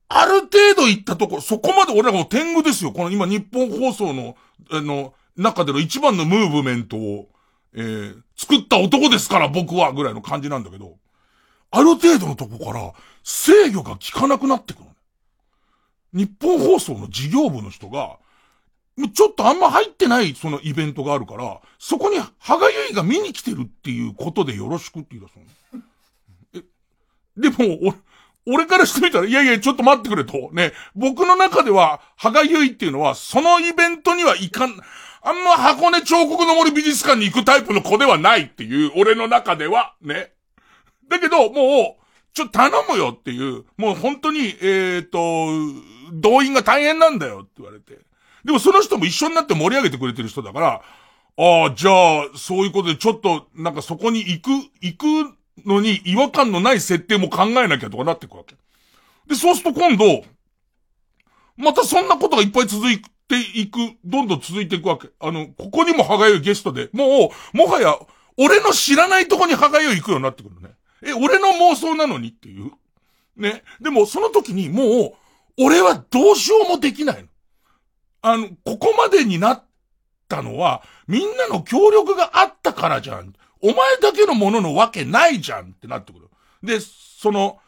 [0.07, 2.93] ある程度行ったところ、そこまで俺らも天狗ですよ。
[2.93, 4.37] この今日本放送の、
[4.71, 7.27] あの、中での一番のムーブメントを、
[7.73, 10.95] えー、作った男ですから僕は、ぐらいの感じなんだけど、
[11.71, 14.84] ある程度のとこから制御が効かなくなってくる。
[16.15, 18.17] 日本放送の事業部の人が、
[19.13, 25.35] ちょっとあんま入ってないそのイベントがあるから、そこに歯がゆいが見に来てるっていうことでよろしくって言い出す
[26.55, 26.61] の。
[27.45, 27.93] え、でも、
[28.47, 30.49] 俺からしてみたら、いやいや、ちょっと待ってくれと。
[30.53, 34.79] ね、僕の中では、歯がゆいっていうのは、そのイベントには行かん、
[35.21, 40.31] あんま箱根彫刻の森美術館に行くタイプの子ではないっていう、俺の中では、ね。
[41.09, 45.19] だけど、もう、ちょっと頼むよっていう、もう本当に、えっ、ー、と、
[46.13, 47.99] 動員が大変なんだよって言われて。
[48.43, 50.81] でもその人も一緒になって盛り上げてくれてる人だから、
[51.37, 54.49] ああ、じゃあ、そういうことでちょっと、なんかそこに行く、
[54.81, 55.05] 行く
[55.65, 58.55] のに違和感のない設定も考えなきゃとかなっていくわけ。
[59.27, 60.23] で、そうすると今度、
[61.57, 65.09] またそんなことがいっぱい続いていく、どんどん続いていくわけ。
[65.19, 67.97] あの、ここにも歯がゆいゲストで、もう、もはや、
[68.37, 70.75] 俺の知らないとこに歯がゆい行くようになってくるね。
[71.03, 72.71] え、俺の妄想なのにっていう。
[73.35, 73.63] ね。
[73.81, 75.13] でも、その時にもう、
[75.57, 77.29] 俺はどうしようもできないの。
[78.21, 79.63] あの、ここまでになっ
[80.27, 83.33] たのは、みんなの協力があったからじゃん。
[83.61, 86.29] お前だけのもののわけないじゃんってなってくる。
[86.63, 87.59] で、その、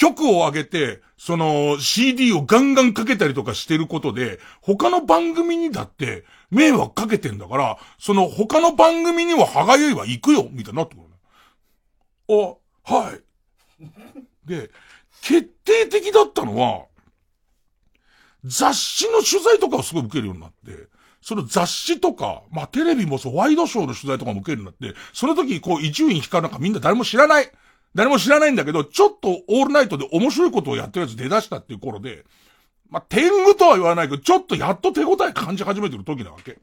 [0.00, 11.06] 曲を上げて、その CD をガンガンかけたりとかしてることで、他の番組にだって迷惑かけてんだから、その他の番組には歯がゆいは行くよみたいになってくる。
[12.30, 12.56] あ、
[12.90, 13.20] はい。
[14.48, 14.70] で、
[15.20, 16.86] 決定的だったのは、
[18.44, 20.88] 雑誌の取材とかをすごい受けるようになって、
[21.22, 27.50] その雑誌とか、まあ、テレビもそう、ワイドショーの取材とかも受けるようになって、その時こう、伊集院光なんかみんな誰も知らない。
[27.94, 32.24] 誰も知らないんだけど、ちょっとオールナイトで面白いことをやってるやつ出だしたっていう頃で、
[32.88, 36.58] まあ、天狗とは言わないけど、ちょっとやっと手応え感じ始めてる時なわけ。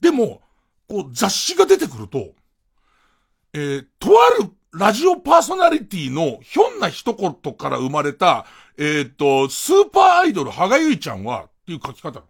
[0.00, 0.42] でも、
[0.88, 2.34] こう、雑誌が出てくると、
[3.52, 8.46] えー、とあるラジオパーソナリティのひょんな一言から生まれた、
[8.78, 12.22] えっ、ー、と、スーパーアイドル、はがゆいちゃんは、っていう書き方。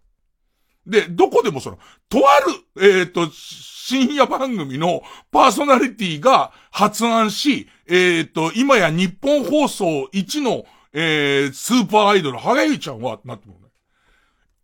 [0.87, 13.61] で、どこでもその、とある、えっ、ー、と、深夜番組のパーソナリティが発案し、えっ、ー、と、今や日本放送一の、えー、スーパーアイドル、はがゆいちゃんは、なってもね。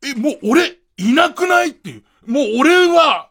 [0.02, 2.04] え、もう俺、いなくないっていう。
[2.26, 3.28] もう俺は、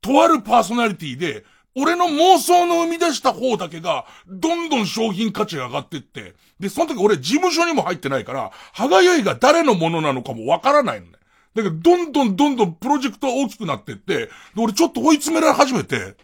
[0.00, 1.44] とあるパーソナリティで、
[1.76, 11.12] 俺の妄想の生み出した方だけが、どんどん商品価値が上がってって、で、その時俺事務所にも入ってないから、歯がゆいが誰のものなのかもわからないのね。
[11.54, 16.16] だけど、どんどんどんどんプロジェクトが大きくなってって、で、俺ちょっと追い詰められ始めて、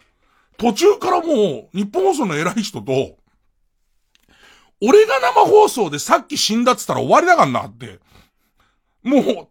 [0.57, 3.17] 途中からもう、日本放送の偉い人と、
[4.81, 7.99] 俺が生放送でさっき死んだって言ったら終わりだからなって、
[9.03, 9.47] もう、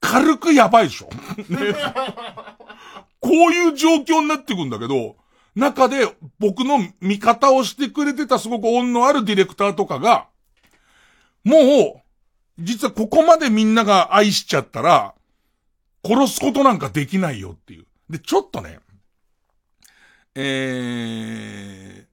[0.00, 1.08] 軽くやばいでしょ。
[1.48, 1.74] ね。
[3.20, 5.16] こういう状況になってくんだけど、
[5.54, 10.26] 中で僕の味方をしてくれてたすごく恩のあるディレクターとかが、
[11.44, 12.02] もう、
[12.58, 15.14] 実はここまでみんなが愛しちゃったら、
[16.04, 17.86] 殺すことなんかできないよっていう。
[18.10, 18.78] で、ちょっとね、
[20.34, 22.04] えー、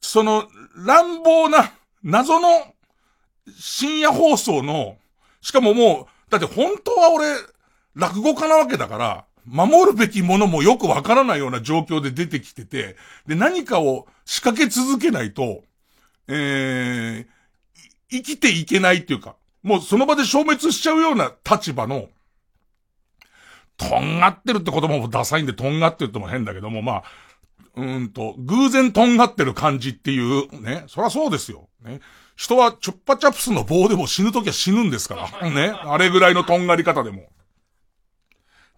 [0.00, 2.74] その乱暴な謎の
[3.58, 4.96] 深夜放送の、
[5.40, 7.34] しかももう、だって本当は俺、
[7.94, 15.62] 落語家なわけだから、守るべきものもよくわからないような状況で出てきてて、で、何かを仕掛け続けないと、
[16.28, 17.26] えー、
[18.10, 22.08] 生きていけないっていうか、もうその場で消滅しちゃうような立場の、
[23.76, 27.04] とんがってるって言葉もダサいんで、とんがってるっても変だけども、まあ、
[27.76, 30.84] うんと、偶然とんがってる感じっていう、ね。
[30.88, 31.68] そりゃそうですよ。
[31.84, 32.00] ね。
[32.34, 35.50] 人はチュッパチャプスの棒でも死ぬときは死ぬんですから。
[35.50, 35.68] ね。
[35.68, 37.24] あれぐらいのとんがり方でも。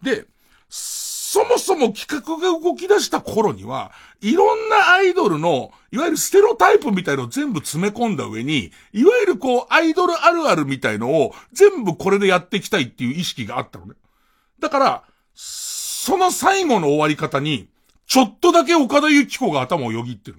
[0.01, 0.25] で、
[0.69, 13.93] そもそも企画が動き出した頃には、いろんなアイドルの、いわゆるステロタイプみたいのを全部詰め込んだ上に、いわゆるこう、アイドルあるあるみたいのを全部これでやっていきたいっていう意識があったのね。
[14.59, 15.03] だから、
[15.35, 17.69] その最後の終わり方に、
[18.07, 20.37] ちょっとだけ岡田由紀子が頭をよぎってる。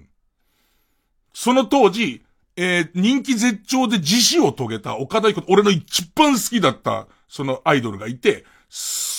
[1.33, 2.21] その当時、
[2.57, 8.43] えー、人気絶頂で自死を遂げた岡田由紀子、俺の一番好きだった、そのアイドルがいて、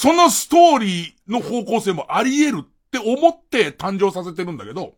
[0.03, 4.95] そのストーリーの方向性もあり得るって思って誕生させてるんだけど、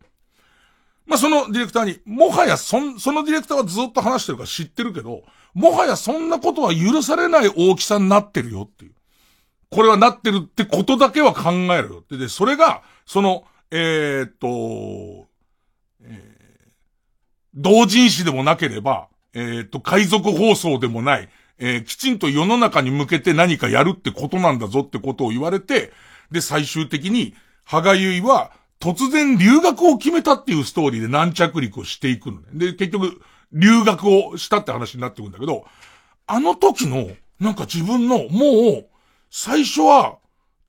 [1.04, 8.92] まあ、そのディレクターに、もはやそん、そのディレクターはずっと話してるから知ってるけど、もはやそんなことは許されない大きさになってるよっていう。
[9.68, 12.16] これはなってるってことだけは考えるよって。
[12.16, 15.26] で、それが、その、えー、っと、
[16.00, 16.70] えー、
[17.54, 25.92] 同人誌でもなければ、えー、っと、海賊放送でもない、えー、きちんと世の中に向けて何かやるってことなんだぞってことを言われて、
[26.30, 32.46] で、最終的に、羽賀結衣は、突然留学を決めたっていうストーリーで軟着陸をしていくのね。
[32.52, 35.64] で、結局、留学をしたって話になってくんだけど、
[36.26, 37.08] あの時の、
[37.40, 38.86] なんか自分の、もう、
[39.30, 40.18] 最初は、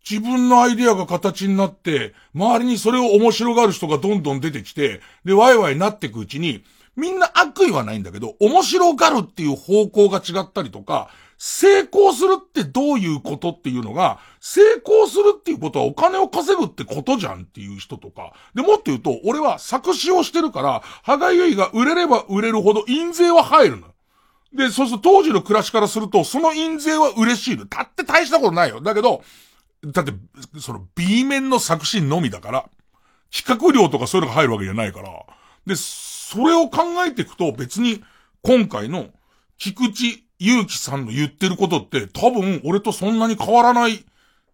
[0.07, 6.63] 自分のアイデアが形になって、周りにそれを面白がる人がどんどん出てきて、で、ワイワイなっていくうちに、
[6.95, 18.33] みんな悪意はないんだけど、面白がるっていう方向が違ったりとか、成功するってどういうことっていうのが、成功するっていうことはお金を稼ぐってことじゃんっていう人とか。
[18.53, 23.87] で、もっと言うと、俺は作詞をしてるから、羽賀結衣が売れれば売れるほど印税は入るの。
[24.53, 27.65] で、そうすると当時の暮らしからすると、その印税は嬉しいの。
[27.65, 28.79] だって大したことないよ。
[28.79, 29.21] だけど、
[29.85, 30.13] だって、
[30.59, 32.69] その B 面の作詞のみだから、
[33.35, 35.09] 企画料とかそういうのが入るわけじゃないから。
[35.67, 35.75] で、
[36.27, 38.03] それを考えていくと別に
[38.41, 39.09] 今回の
[39.59, 44.03] 菊池祐希さんの言ってることって多分俺とそんなに変わらない。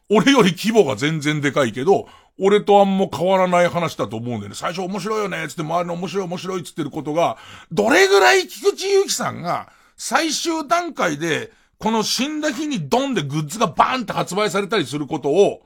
[0.10, 4.56] 俺より規模が全然でかいけど、俺とあんま変わらない話だと思うんだよね。
[4.56, 7.38] 最初面白いよねつって周りの面白い面白いつってることが、
[7.72, 15.62] どれぐらい菊池祐希さんが最終段階でこの死んだ日にドンでグッズがバーンって発売されたりすることを、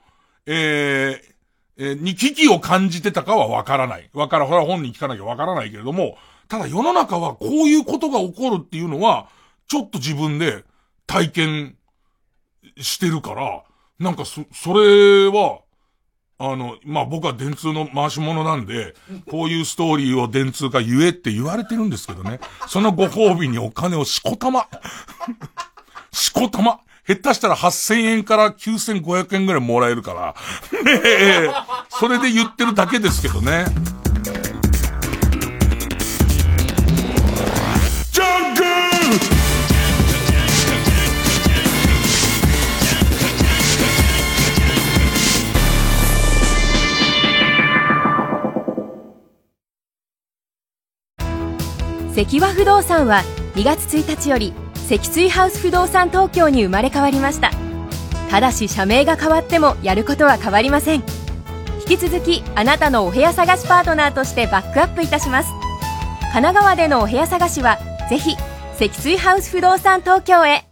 [0.45, 1.34] えー、
[1.77, 4.09] え、に危機を感じてたかはわからない。
[4.13, 6.17] わから、ほら本人聞かなきゃわからないけれども、
[6.47, 9.27] ただ世の中はこういうことが起こるっていうのは、
[9.67, 10.63] ちょっと自分で
[11.07, 11.75] 体験
[12.77, 13.63] してるから、
[13.99, 15.59] なんかそ、それは、
[16.37, 18.93] あの、まあ、僕は電通の回し物なんで、
[19.29, 22.39] こういうストーリーを電通が言えって言われてるんですけどね。
[22.67, 24.67] そのご褒美にお金をしこたま。
[26.11, 26.81] しこたま。
[27.07, 30.33] 下手したら8000円から9500円ぐらいもらえるから。
[30.83, 31.49] ねえ、
[31.89, 33.65] それで言ってるだけですけどね。
[38.11, 38.63] ジャンク
[52.15, 53.21] 関和不動産は
[53.53, 57.51] 2月1日より積水ハウス不動産東京に生まれ変わりました。
[58.29, 61.03] ただし社名が変わってもやることは変わりません。
[61.89, 65.49] 引き続きあなたのお部屋探しパートナーとしてバックアップいたします。
[66.33, 67.79] 神奈川でのお部屋探しは
[68.09, 68.35] ぜひ
[68.75, 70.65] 積水ハウス不動産東京へ。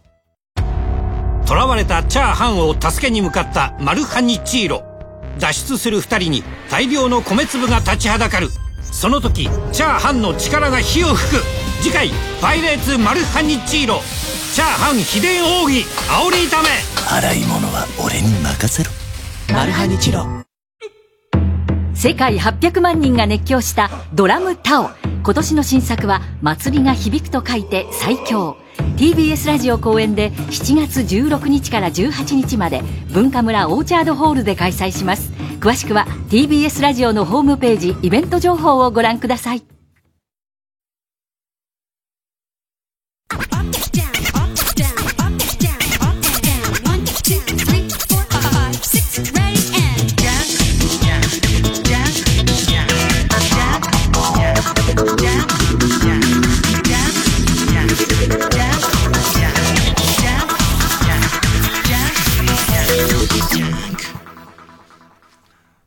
[1.46, 4.84] 囚われたチャーハンを助けに向かったマルハニチーロ。
[5.40, 8.48] 脱出する2人に大量の米粒が立ちはだかる。
[8.94, 11.42] その時チャーハンの力が火を吹く。
[11.82, 14.00] 次回「パイレーツマルハニチーロ」
[14.54, 16.68] チャーハン秘伝奥義煽り炒め。
[17.10, 18.90] 洗い物は俺に任せろ。
[19.52, 20.24] マルハニチロ
[21.92, 24.90] 世界800万人が熱狂したドラムタオ。
[25.24, 28.56] 今年の新作は祭りが響くと書いて最強
[28.96, 35.32] TBS ラジオ公演で7月16日から18日まで文化村オーチャードホールで開催します。
[35.60, 39.73] 詳しくは TBS ラジオのホームページイベント情報をご覧ください。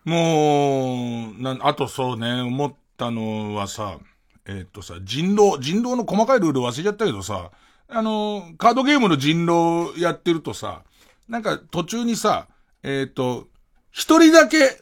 [0.07, 3.97] もう、な、あとそうね、思ったのはさ、
[4.45, 7.51] えー、っとさ、人狼、人狼の細かいルール忘れちゃったけどさ、
[7.89, 10.83] あの、カードゲームの人狼やってるとさ、
[11.27, 12.47] なんか途中にさ、
[12.83, 13.49] えー、っと、
[13.91, 14.81] 一人だけ、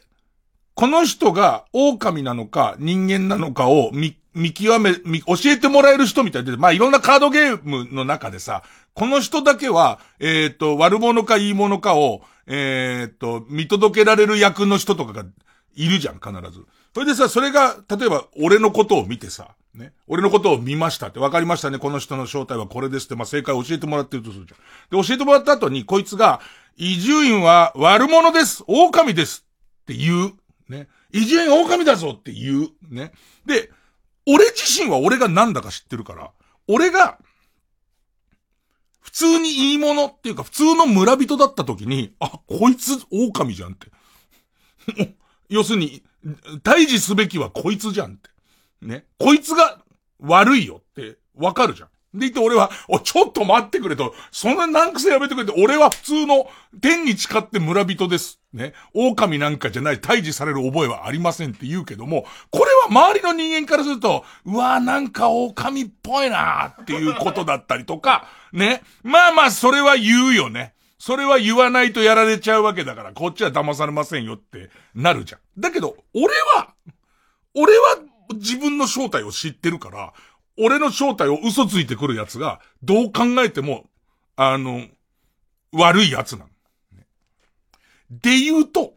[0.76, 5.02] この人が狼なのか人間なのかを見、見極め、教
[5.46, 8.62] えてもらえる人みたいで、まあいろんなカードゲームの中でさ、
[8.96, 15.26] この人だけは、えっ、と、悪者かいい者かを、えっ、と、見届けられる役の人とかが
[15.74, 16.64] いるじゃん、必ず。
[16.94, 19.92] それでさ、それが、例えば、俺のことを見てさ、ね。
[20.06, 25.02] 俺のことを見ましたって、分かりましたね、この人の正体はこれですって、まあ、正解を教えてもらってるとするじゃん。
[25.02, 26.40] で、教えてもらった後に、こいつが、
[26.78, 28.64] 伊集院は悪者です。
[28.66, 29.44] 狼です
[29.82, 30.32] って言う。
[30.70, 30.88] ね。
[31.12, 32.68] 伊集院狼だぞって言う。
[32.88, 33.12] ね。
[33.44, 33.70] で、
[34.26, 36.30] 俺自身は俺が何だか知ってるから、
[36.66, 37.18] 俺が、
[39.06, 45.14] 普通にいいものっていうか、普通の村人だった時に、あ、こいつ狼じゃんって。
[45.48, 46.02] 要するに、
[46.64, 48.30] 退治すべきはこいつじゃんって。
[48.82, 49.06] ね。
[49.16, 49.80] こいつが
[50.18, 51.88] 悪いよってわかるじゃん。
[52.16, 56.48] で言って俺は、お、ちょっと待ってくれと、そんな難癖やめてくれて、俺は普通の
[56.80, 58.40] 天に誓って村人です。
[58.52, 58.72] ね。
[58.94, 68.82] 狼なんかじゃない、退治される覚えはありませんって言うけども、これは周りの人間からすると、うわなんか狼っぽいなっていうことだったりとか、ね。
[69.02, 70.74] まあまあ、それは言うよね。
[70.98, 75.40] それは言わないとやられちゃうわけだから、こっちは騙されませんよってなるじゃん。
[75.60, 76.74] だけど、俺は、
[77.54, 77.98] 俺は
[78.34, 80.12] 自分の正体を知ってるから、
[80.58, 83.84] 俺の正体を嘘ついてくる奴が、どう考えても、
[84.36, 84.86] あの、
[85.72, 86.50] 悪い奴なの。
[88.10, 88.94] で言うと、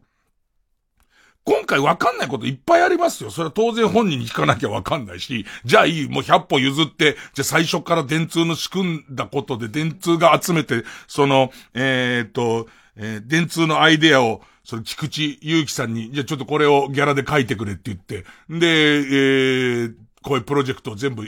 [1.50, 3.32] 今回わかんないこといっぱいありますよ。
[3.32, 21.26] それは当然本人に聞かなきゃわかんないし、じゃあいい、もう100歩譲って、じゃあ最初から電通の仕組んだことで、電通が集めて、その、えー、っと、えー、電通のアイデアを、その菊池祐希さんに、じゃあちょっとこれをギャラで書いてくれって言って、で、えー、こういうプロジェクトを全部、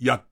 [0.00, 0.22] や、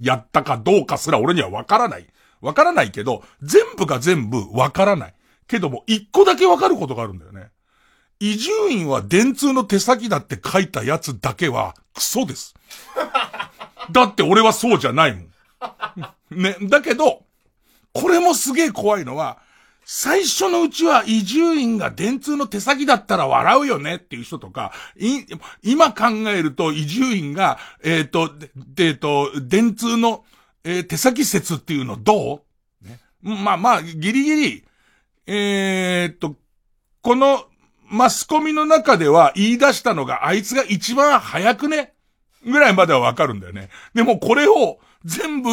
[0.00, 2.06] やったかどうかすら俺にはわからない。
[2.40, 5.14] わからないけど、全部が全部わからない。
[5.46, 7.50] けども、一個だけわかることがあるんだよね。
[8.20, 12.54] 伊集院は電通の手先だって書いたやつだけは、クソです。
[13.92, 16.42] だって俺はそうじゃないもん。
[16.42, 17.24] ね、だけど、
[17.92, 19.38] これもすげえ怖いのは、
[19.84, 24.72] 最初のうちは伊集院が電通の手先だったら笑うよねっていう人とか、
[25.62, 28.30] 今考えると伊集院が、えっ、ー、と、
[28.78, 30.24] えっ、と、電通の、
[30.64, 32.42] えー、手先説っていうのど
[32.82, 34.64] う、ね、まあまあ、ギリギリ、
[35.26, 36.36] えっと、
[37.02, 37.44] この
[37.90, 41.92] マスコミの中では言い出したのがあいつが一番早くね？
[42.44, 43.70] ぐらいまではわかるんだよね。
[43.94, 45.50] でもこれを全部、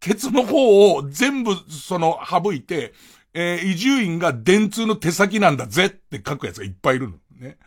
[0.00, 2.94] ケツの方を全部その省いて、
[3.38, 7.16] えー、伊集院が電通の手先なんだぜって書くやつがいっぱいいるの。
[7.38, 7.58] ね。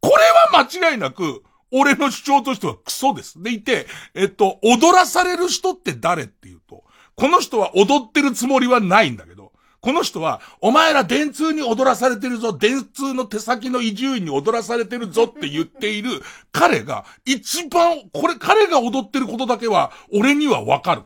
[0.00, 0.14] これ
[0.54, 3.42] は間違いなく、俺の主張としてはクソです。
[3.42, 6.84] でいて、えっと、踊らされる人って誰っていうと、
[7.16, 9.50] この人は踊ってるつもりはないんだけど、
[9.80, 16.22] この人は、お前ら電通に踊らされてるぞ、電通の手先の伊集院に踊らされてるぞって言っている
[16.52, 21.02] 彼が、一番、これ、彼が踊ってることだけは、俺にはわかる。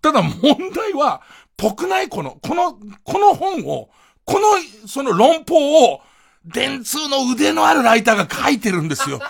[0.00, 1.22] ただ問題は、
[1.58, 3.90] 得ないこの、この、この本を、
[4.24, 4.46] この、
[4.86, 6.00] その論法を、
[6.44, 9.20] 電通の腕のあるライターが書いてるんですよ。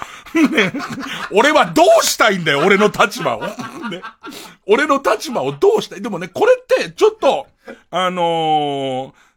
[1.32, 3.40] 俺はどうしたいんだよ、俺の立場を。
[3.90, 4.02] ね、
[4.66, 6.02] 俺の立場をどうしたい？
[6.02, 7.46] でもね、これって、ちょっと、
[7.90, 9.27] あのー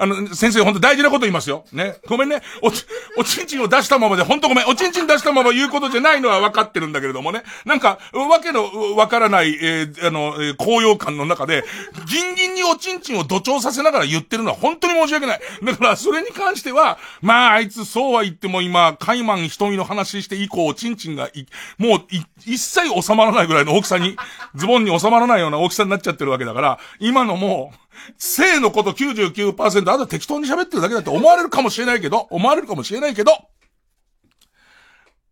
[0.00, 1.66] あの、先生、本当大事なこと言いますよ。
[1.72, 1.96] ね。
[2.08, 2.40] ごめんね。
[2.62, 2.86] おち、
[3.18, 4.66] おちんちんを出したままで、本当ごめん。
[4.66, 7.42] おちんちん出したまま言うことじゃないのは分かってるんだけれどもね。
[7.66, 11.64] なんか、わけのわからない、えー、あの、えー、高揚感の中で、
[12.06, 15.40] ギンギンにおちんちんを土調させながら言ってるのは本当に申し訳ない。
[15.64, 21.46] だから、それに関しては、まあ、あいつそうは言っても今、カイマン瞳の話して以降、おちんちんがい、
[21.76, 22.02] もう、
[22.46, 24.16] 一切収まらないぐらいの大きさに、
[24.54, 33.32] ズボンに収まらないような大きさになっちゃってるわけだから、今のもう、性のこと99%あと適当に喋ってるだけだって思われるかもしれないけど、思われるかもしれないけど、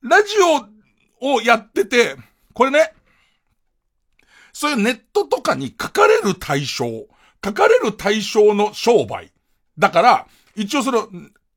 [0.03, 0.35] ラジ
[1.21, 2.17] オをやってて、
[2.55, 2.93] これね、
[4.53, 7.07] そういうネットとかに書かれる対象、
[7.45, 9.33] 書かれる対象の商売。
[9.79, 11.09] だから、一応その、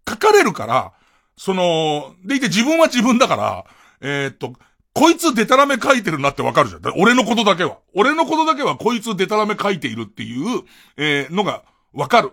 [0.07, 0.93] 書かれるから、
[1.35, 3.65] その、でいて自分は自分だから、
[4.01, 4.53] えー、っと、
[4.93, 6.81] こいつデタラメ書いてるなってわかるじゃん。
[6.97, 7.77] 俺のことだけは。
[7.95, 10.63] 俺のことだけはこいつデタラメ書いているっていう、
[10.97, 11.63] えー、のが
[11.93, 12.31] わかる。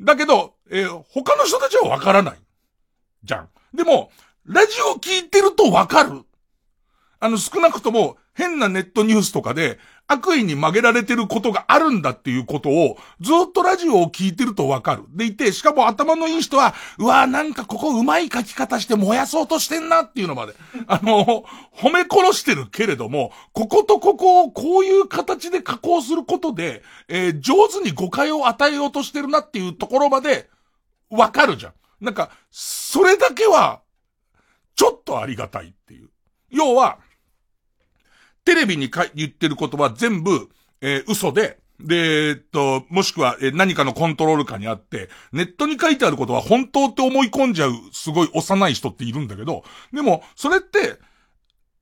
[0.00, 2.38] だけど、えー、他の人たちはわからない。
[3.22, 3.48] じゃん。
[3.74, 4.10] でも、
[4.44, 6.22] ラジオ聞いてるとわかる。
[7.20, 15.02] あの、少なくとも、変なネットニュースとかで、悪意に曲げられてることがあるんだっていうことを、ずっとラジオを聞いてるとわかる。
[15.08, 20.54] でいて、しかも頭のいい人は、うわなんかここうまい書き方して燃やそうとしてんなっていうのまで。
[20.86, 30.48] あの、褒め殺してるけれども、こことここをこういう形で加工することで、えー、上手に誤解を与えようとしてるなっていうところまで、
[31.10, 31.72] わかるじゃん。
[32.00, 33.80] なんか、それだけは、
[34.76, 36.10] ちょっとありがたいっていう。
[36.50, 36.98] 要は、
[38.48, 40.48] テレビにか言ってることは全部、
[40.80, 50.96] えー、嘘で、で、えっと、もしくは、え何かのコントロール下にあって、ネットに書いてあることは本当って思い込んじゃう、すごい幼い人っているんだけど、でも、それって、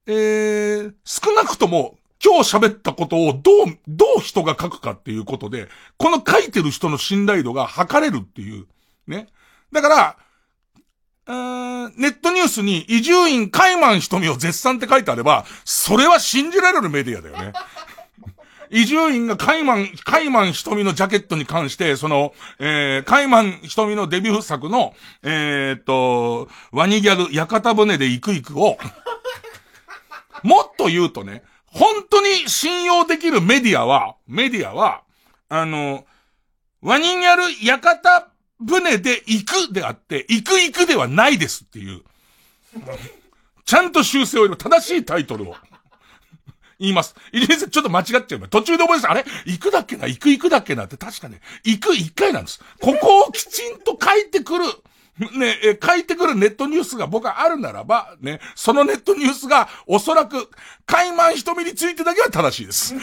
[0.09, 8.67] えー、少なくとも、今日喋ったことをどう、どう人が書くかっていうことで、この書いてる人の信頼度が測れるっていう。
[9.07, 9.29] ね。
[9.71, 10.17] だから、
[11.29, 17.53] ネットニュースに移住院カイマン瞳を絶賛って書いてあれば、それは信じられるメディアだよね。
[18.71, 28.79] 移住院がカイマン、カイマン瞳のジャケットに関して、その、えー、カイマン瞳のデビュー作の、えー、っと、ワニギャル、屋形船で行く行くを、
[30.43, 35.03] もっと言うとね、本当に信用できるメディアは、メディアは、
[35.49, 36.05] あの、
[36.83, 38.29] ワニギャル、屋形
[38.65, 42.03] 船で行くであって、行く行くではないですっていう。
[43.65, 45.57] ちゃんと修正を入れ正しいタイトルを。
[46.79, 47.15] 言います。
[47.33, 48.49] 入江さんちょっと間違っちゃう。
[48.49, 49.11] 途中で思い出した。
[49.11, 49.25] あれ？
[49.47, 50.07] 行くだっけな？
[50.07, 50.85] 行く行くだっけな？
[50.85, 52.61] って確かね、行く一回なんです。
[52.81, 54.65] ここをきちんと書いてくる。
[55.39, 60.51] ね、え、書いてくるネットニュースが僕はあるならば、ね、そのネットニュースがおそらく、
[60.85, 62.95] 海満瞳についてだけは正しいです。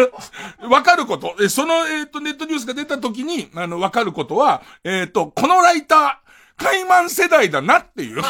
[0.68, 8.22] わかること、え、その、えっ、ー、と、ネットニュースが出た時に、あの、わかることは、えっ、ー、と、このライター、海満世代だなっていう。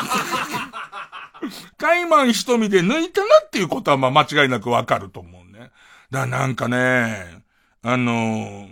[1.76, 5.70] カイマン瞳で抜いたなっていうことはまあ間違いなくわかると思うね。
[6.10, 7.42] だなんかね、
[7.82, 8.68] あのー、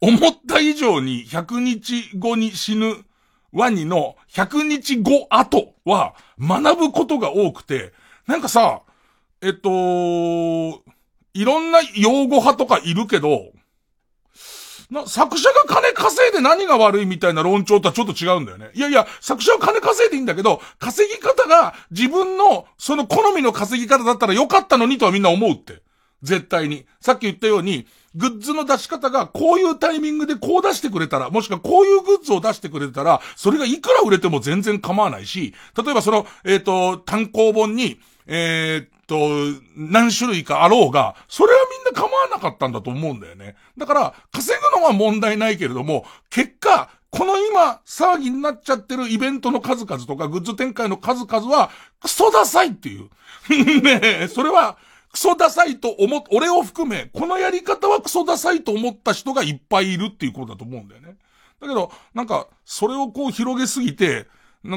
[0.00, 3.04] 思った以上に100日後に死ぬ
[3.52, 7.92] ワニの100日後後は学ぶことが多くて、
[8.26, 8.82] なんかさ、
[9.40, 9.70] えっと、
[11.34, 13.52] いろんな用語派とかいるけど、
[14.90, 18.70] な、作者が金稼いで何が悪いみたいな論調とはちょっと違うんだよね。
[18.74, 25.82] いやいや、作者は金稼いでいいんだけど、稼ぎ方が自分の、その好みの稼ぎ方だったらよかったのにとはみんな思うって。
[26.22, 26.86] 絶対に。
[27.00, 43.56] さっき言ったように、グッズの出し方がこういうタイミングでこう出してくれたら、もしくはこういうグッズを出してくれたら、それがいくら売れても全然構わないし、例えばその、えっ、ー、と、単行本に、えー、と、何種類かあろうが、それはみんな構わなかったんだと思うんだよね。
[43.76, 51.70] だから、稼ぐのは問題ないけれども、結果、この今、騒ぎになっちゃってるイベントの数々とか、グッズ展開の数々は、
[52.00, 53.10] クソダサいっていう。
[53.82, 54.78] ねえ、それは、
[55.12, 61.16] クソダサいと思、俺を含め、このやり方はクソダサいと思った人がいっぱいいるっていうことだと思うんだよね。
[61.60, 64.26] だけど、なんか、それをこう広げすぎて、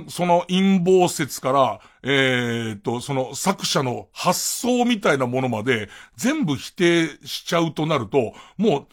[0.10, 8.88] その陰謀説から、えー、と、その作者の発想みたいなものまで全部否定しちゃうとなると、もう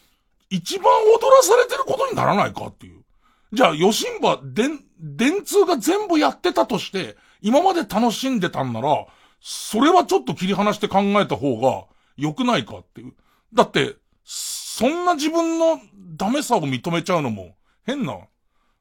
[0.49, 3.01] 一番踊らされてることにならないかっていう。
[3.51, 9.05] じゃあ、吉ン電、電通が全部やってたとして、今まで楽しんでたんなら、
[9.45, 11.83] それはちょっと切り離して考えた方が
[12.15, 13.13] 良くないかっていう。
[13.53, 15.81] だって、そんな自分の
[16.15, 18.17] ダメさを認めちゃうのも変な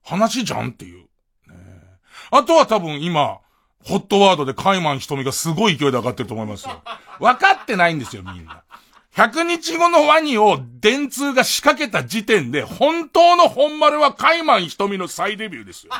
[0.04, 1.08] 話じゃんっていう。
[2.30, 3.40] あとは多分今、
[3.84, 6.80] ホットワードでカイマン瞳がすごい勢いで上がってると思いますよ。
[7.18, 8.62] 分かってないんですよ、みんな。
[9.16, 15.92] 100日後のワニを電通が仕掛けた時点で、本当の本丸はカイマン瞳の再デビューですよ。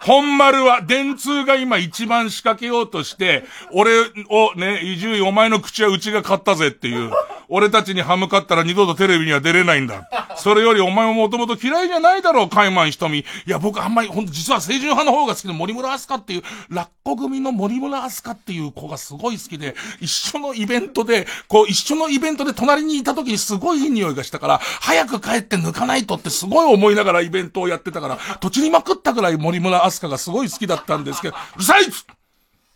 [0.00, 7.10] 本丸は、電通が今一番仕掛けようとして、俺をね、伊集院お前の口はうちが買ったぜっていう。
[7.52, 10.08] 俺たちに歯向かったら二度とテレビには出れないんだ。
[10.36, 13.18] それよりお前ももともと嫌いじゃないだろう、カイマン瞳。
[13.18, 31.82] いや、僕あんまり、ほんと実は清純派の方が好きで、森村アスカっていう、ラッコ組の森村アスカっていう子がすごい好きで、一緒のイベントで、こう、一緒のイベントで隣にいた時にすごいいい匂いがしたから、早く帰って抜かないとってすごい思いながらイベントをやってたから、土地にまくったぐらい森村アスカがすごい好きだったんですけど、うるさい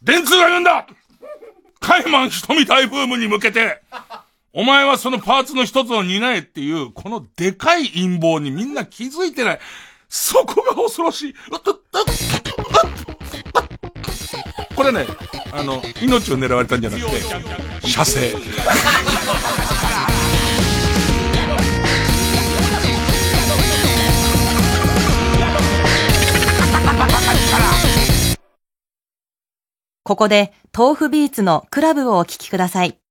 [0.02, 0.86] 電通が言うんだ
[1.80, 3.80] カイマン瞳大ブームに向けて、
[4.52, 9.60] お前はそのパーツの一つを担えっていう、このでかい陰謀にみんな気づいてない。
[10.08, 11.34] そこが恐ろしい。
[14.74, 15.06] これね、
[15.52, 18.34] あの、命を狙われたんじゃなくて、射精。
[30.06, 33.03] ここで、豆腐ビーツのクラブをお聴きください。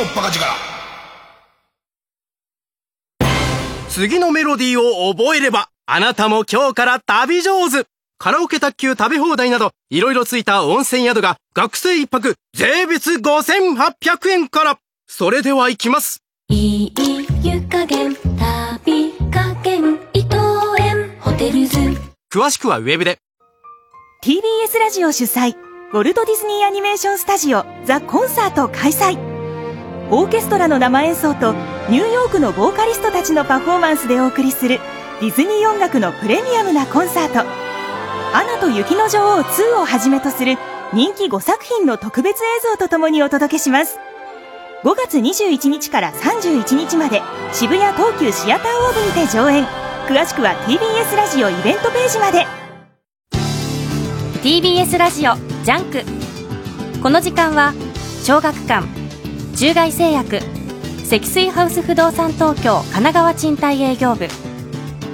[0.00, 0.44] のバカ力。
[3.90, 7.84] 次のメロディーを覚えれば、あなたも今日から旅上手
[8.18, 14.78] カラオケ卓球食べ放題など、いろいろついた温泉宿が、学生一泊、税別5800円から。
[15.06, 16.22] それでは行きます。
[16.48, 16.92] いい
[17.42, 20.36] 湯加減旅加減伊藤
[20.78, 21.78] 園ホテルズ
[22.32, 23.18] 詳しくはウェブで。
[24.22, 25.56] TBS ラジオ主催
[25.92, 29.39] ウォルト・ディズニー・アニメーション・スタジオザ・コンサート開催
[30.12, 31.52] オーケストラの生演奏と
[31.88, 34.80] ニューヨークのボーカリストたちのパフォーマンスでお送りする
[35.20, 37.40] ディズニー音楽のプレミアムなコンサート
[38.34, 40.58] 「アナと雪の女王2」をはじめとする
[40.92, 44.00] 人気5作品の特別映像とともにお届けします。
[44.82, 49.64] 5月21日から31日まで渋谷東急シアターオーブにて上演。
[50.08, 52.46] 詳しくは TBS ラジオイベントページまで。
[54.42, 55.34] TBS ラジオ
[55.64, 56.02] ジャンク。
[57.00, 57.74] この時間は
[58.24, 58.99] 小学館
[59.56, 60.40] 中外製薬
[61.04, 64.28] 積水ハウス不動産東京神奈川賃貸営業部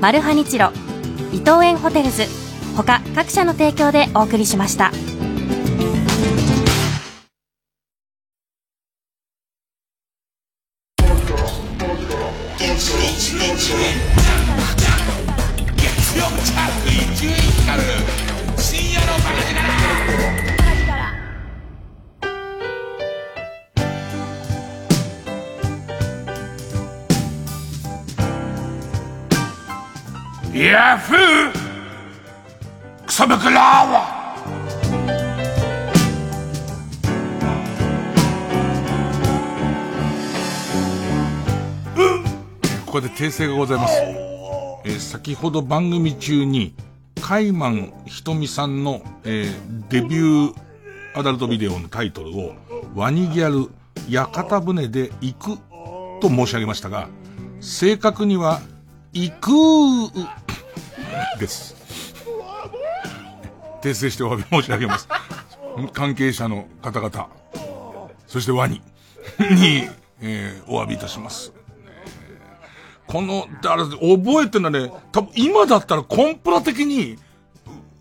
[0.01, 0.71] マルハニチロ
[1.33, 2.25] 伊藤園ホテルズ
[2.77, 4.93] 他各社の提供でお送りしました。
[33.17, 33.57] クソブクロー
[42.85, 44.03] ここで訂正がございます。
[44.03, 46.75] えー先ほど番組中に、
[47.23, 50.55] カイマンひとみさんの、えーデビュー
[51.19, 52.53] アダルトビデオのタイトルを、
[52.95, 53.71] ワニギャル
[54.11, 55.59] 屋形船で行く
[56.21, 57.09] と申し上げましたが、
[57.63, 58.61] 正確には、
[59.15, 59.51] 行く
[61.41, 61.76] です。
[63.87, 65.09] 訂正してお詫び申し上げます。
[65.93, 67.29] 関係者の方々、
[68.27, 68.83] そしてワニ
[69.51, 69.89] に、
[70.21, 71.53] えーお詫びいたします。
[73.07, 77.17] この、だから、覚えてるのはね、多分今だったらコンプラ的に、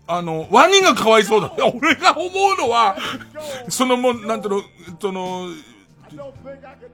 [0.08, 1.52] あの、ワニがかわいそうだ。
[1.58, 2.96] 俺が思うのは、
[3.68, 4.62] そのもう、なんていうの、
[5.00, 5.48] その、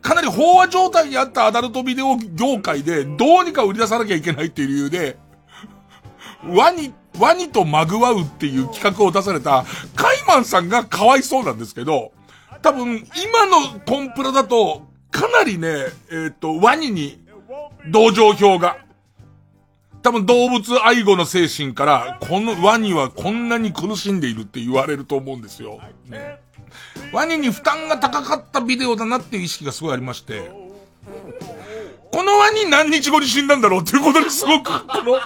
[0.02, 5.16] かなり飽和状態にあったアダルトビデオ業界で、どうにか売り出さなきゃいけないっていう理由で、
[6.44, 12.12] ワニっ、ワニとまぐわうっていう企画を出された、カイマンさんがかわいそうなんですけど、
[12.62, 17.22] 多分、今のコンプラだと、かなりね、えっ、と、ワニに、
[17.90, 18.78] 同情票が。
[20.02, 25.80] 多分動物愛護の精神から、このワニはこんなに苦しんでいるって言われると思うんですよ。
[26.08, 26.40] ね、
[27.12, 30.50] ワニに負担が高かったビデオだなっていう意識がすごいありまして、
[32.12, 35.18] このワニ何日後に死んだんだろうっていうことですごく、この、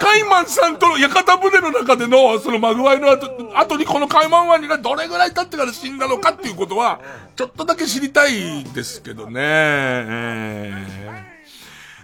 [0.00, 7.00] カイマンさんとの屋形船の中での、そのマグワイの後、後にこのカイマンワニがどれぐらい経ってから死んだのかっていうことは、
[7.36, 9.40] ちょっとだけ知りたいですけどね。
[9.40, 11.32] えー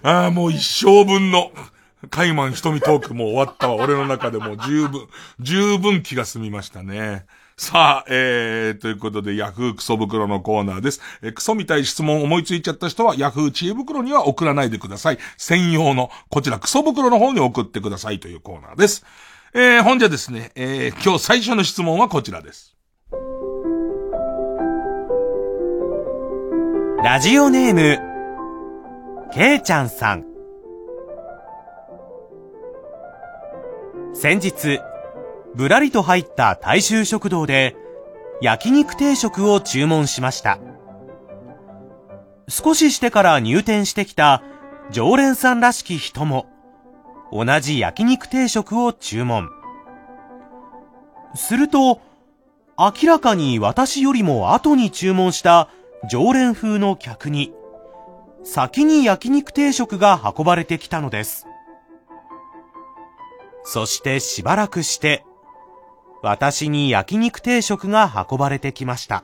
[0.01, 1.51] ああ、もう一生分の、
[2.09, 3.75] カイマン瞳トークも終わったわ。
[3.75, 5.07] 俺の中でも十分、
[5.41, 7.25] 十分気が済みましたね。
[7.59, 11.01] さあ、えー、ということで、ヤフークソ袋のコーナーです。
[11.21, 15.17] えークソみたい質問思いついちゃった人は、ヤフー知恵袋には送らないでください。
[15.35, 19.05] 専用の、こちらクソ袋の方に送ってくださいというコーナーです。
[19.53, 22.77] えー、本じゃですね、えー、今日最初の質問はこちらです。
[27.03, 30.23] ラジオネーム、けいちゃんさん。
[34.13, 34.79] 先日、
[35.55, 37.75] ぶらりと入った大衆食堂で、
[38.41, 40.59] 焼肉定食を注文しました。
[42.47, 44.43] 少ししてから入店してきた
[44.91, 46.47] 常連さんらしき人も、
[47.31, 49.49] 同じ焼肉定食を注文。
[51.35, 52.01] すると、
[52.77, 55.69] 明らかに私よりも後に注文した
[56.09, 57.53] 常連風の客に、
[58.43, 61.45] 先に焼肉定食が運ばれてきたのです。
[63.63, 65.25] そしてしばらくして、
[66.21, 69.23] 私に焼肉定食が運ばれてきました。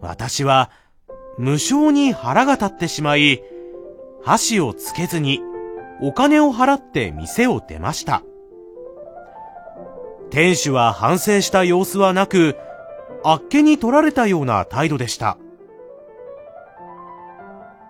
[0.00, 0.70] 私は、
[1.38, 3.42] 無性に腹が立ってしまい、
[4.24, 5.40] 箸をつけずに、
[6.00, 8.22] お金を払って店を出ました。
[10.30, 12.56] 店主は反省した様子はなく、
[13.24, 15.38] あっけに取られたような態度でした。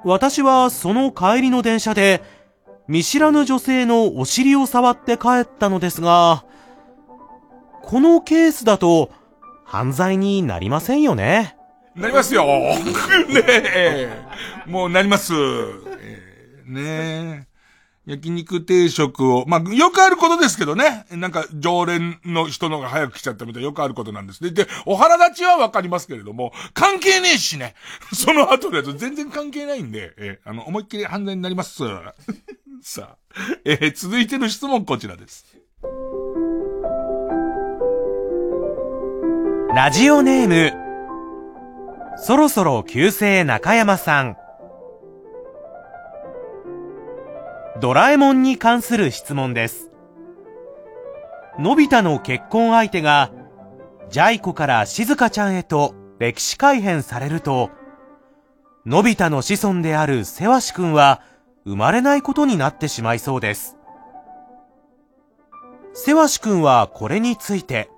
[0.05, 2.23] 私はその帰りの電車で、
[2.87, 6.45] 見知らぬ女性のお尻を触って帰ったのですが、
[7.87, 9.13] このケースだと
[9.65, 11.57] 犯罪になりませんよね。
[11.95, 12.45] なりますよ。
[13.31, 14.27] ねえ。
[14.67, 15.33] もうなります。
[15.33, 17.47] えー、ね
[18.05, 18.11] え。
[18.11, 21.07] 焼肉定食を、まあ、よくあることですけどね。
[21.13, 24.51] なんか、常連の人のが早く来ちゃったみたいなよくあることなんですね。
[24.51, 27.77] で、お腹立ちはわかりますけれども、関係ねえしね。
[28.13, 31.85] その後だと全然関係ないんで、えー、あの、思いっきり犯罪になります。
[32.83, 33.35] さあ、
[33.65, 35.47] えー、続いての質問こちらです。
[39.77, 40.73] ラジオネーム、
[42.17, 44.39] そろそろ旧姓中山さん。
[47.83, 49.91] ドラえもんに関する質問です。
[51.59, 53.33] のび太の結婚相手が、
[54.09, 57.69] ジャイ子から静香ちゃんへと歴史改変されると、
[58.87, 61.21] のび太の子孫であるせわしくんは
[61.67, 63.77] 生まれないことになってしまいそうです。
[65.93, 67.91] せわしくんはこれについて、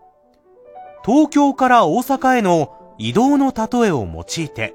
[1.09, 4.75] 東京から大阪への移動の例えを用いて、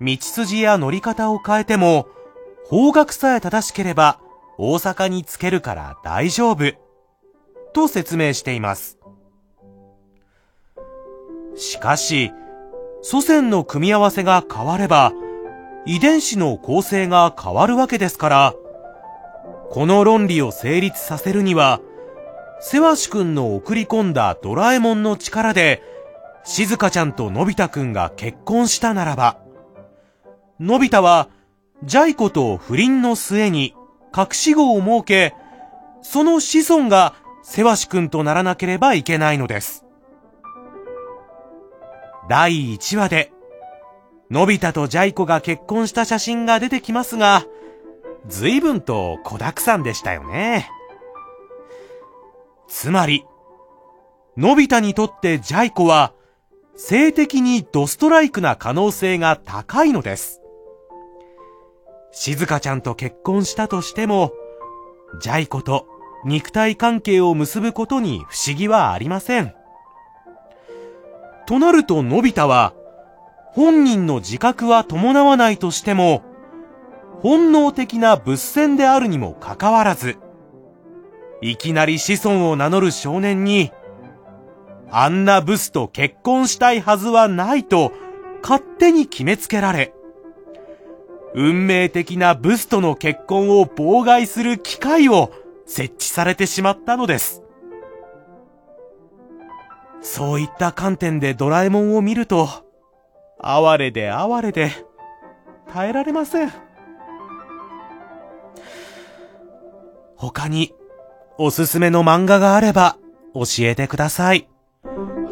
[0.00, 2.08] 道筋や乗り方を変えても、
[2.64, 4.18] 方角さえ正しければ
[4.58, 6.72] 大阪につけるから大丈夫。
[7.74, 8.98] と説明しています。
[11.54, 12.32] しかし、
[13.02, 15.12] 祖先の組み合わせが変われば、
[15.86, 18.54] 遺伝子の構成が変わるわけですから、
[19.70, 21.80] この論理を成立させるには、
[22.60, 25.82] せわしくんの送り込んだドラえもんの力で、
[26.44, 29.38] 静香ちゃんとのび太くんが結婚したならば、
[30.58, 31.30] のび太は
[31.84, 33.74] ジャイ子と不倫の末に
[34.16, 35.34] 隠し子を設け、
[36.02, 39.86] その子孫がセワシ君とならなければいけないのです。
[42.28, 43.32] 第1話で、
[44.30, 47.46] のび太とジャイ子が結婚した写真が出てきますが、
[48.28, 50.70] 随分と子沢山でしたよね。
[52.70, 53.26] つまり、
[54.36, 56.14] のび太にとってジャイ子は、
[56.76, 60.40] 性的にドストライクな可能性が高いのです。
[62.12, 64.32] 静香ちゃんと結婚したとしても、
[65.20, 65.86] ジャイ子と
[66.24, 69.52] 肉体関係を結ぶことに不思議はありません。
[71.46, 72.72] となると、のび太は、
[73.52, 76.22] 本人の自覚は伴わないとしても、
[77.20, 80.18] 本能的な物戦であるにもかかわらず、
[81.42, 83.72] いきなり子孫を名乗る少年に、
[84.90, 87.92] あんなブスと結婚したいはずはないと
[88.42, 89.94] 勝手に決めつけられ、
[91.34, 95.30] 運命的なブスとの結婚を妨害する機会を
[95.64, 97.42] 設置されてしまったのです。
[100.02, 102.48] そういった観点でドラえもんを見ると、
[103.38, 104.72] 哀れで哀れで、
[105.72, 106.52] 耐えられません。
[110.16, 110.74] 他に、
[111.42, 112.98] おすすめの漫画があれば、
[113.32, 114.46] 教えてください。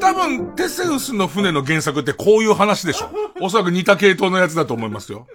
[0.00, 3.10] 多分、テセウスの船の原作ってこういう話でしょ。
[3.44, 5.26] おそらく似た系統のやつだと思いますよ。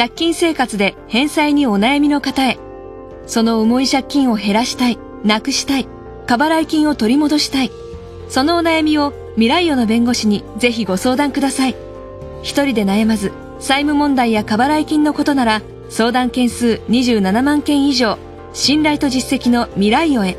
[0.00, 2.58] 借金生活で返済にお悩みの方へ。
[3.26, 5.86] その重い借金を減らしたい、なくしたい、
[6.26, 7.70] 過払い金を取り戻したい。
[8.30, 11.76] そのお悩みを未来世の弁護士にぜひご相談ください。
[12.40, 18.16] 一人で悩まず、債務問題や過払い金のことなら、相談件数27万件以上、
[18.54, 20.38] 信頼と実績の未来世へ。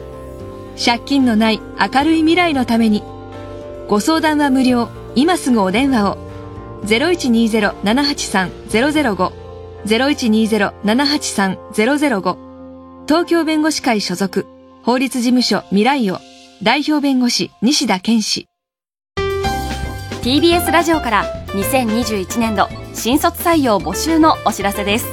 [0.83, 3.03] 借金のない明るい未来のために。
[3.87, 4.89] ご相談は無料。
[5.13, 6.17] 今すぐお電話を。
[6.87, 9.40] 0120-783-005
[9.85, 12.37] 0120-783-005
[13.07, 14.45] 東京弁護士会所属
[14.83, 16.17] 法律事務所未来予
[16.63, 18.47] 代表弁護士西田健氏
[20.21, 25.07] TBS ラジオから2021年度新卒採用募集のお知らせです。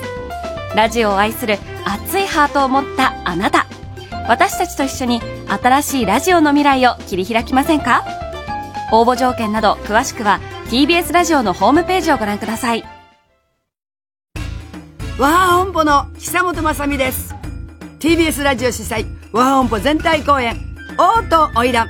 [0.76, 1.56] ラジオを愛する
[1.86, 3.66] 熱いハートを持ったあなた。
[4.28, 8.04] 私たちと一緒に新しいラジオの未来を切り開きませんか？
[8.92, 12.84] 応募条件など詳しくは TBS ラジオのホームページをご覧ください。
[15.18, 17.34] 和ハ本舗の久本雅美です。
[17.98, 20.56] TBS ラジオ主催和ハ本舗全体公演
[20.96, 21.88] 王と花魁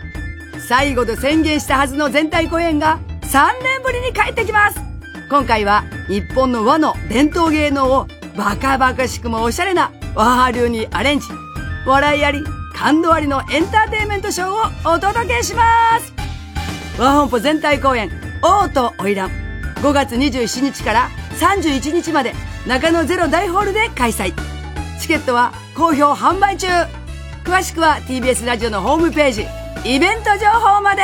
[0.66, 4.80] 最後で宣言したはずの全体公演が3年ぶりに帰ってきます。
[5.28, 11.26] 今回は日本の和の伝統芸能をバカバカしくもおしゃれな和ハ流にアレンジ
[11.84, 12.42] 笑いあり
[12.74, 16.14] 感動ありのエンターテインメントショーをお届けします。
[16.98, 18.10] 和本舗全体公演
[18.40, 19.30] 王と花魁
[19.82, 22.32] 5月27日から31日まで
[22.68, 24.34] 中野ゼロ大ホールで開催
[25.00, 26.66] チケットは好評販売中
[27.42, 29.46] 詳しくは TBS ラジオのホームページ
[29.86, 31.00] イベント情報まで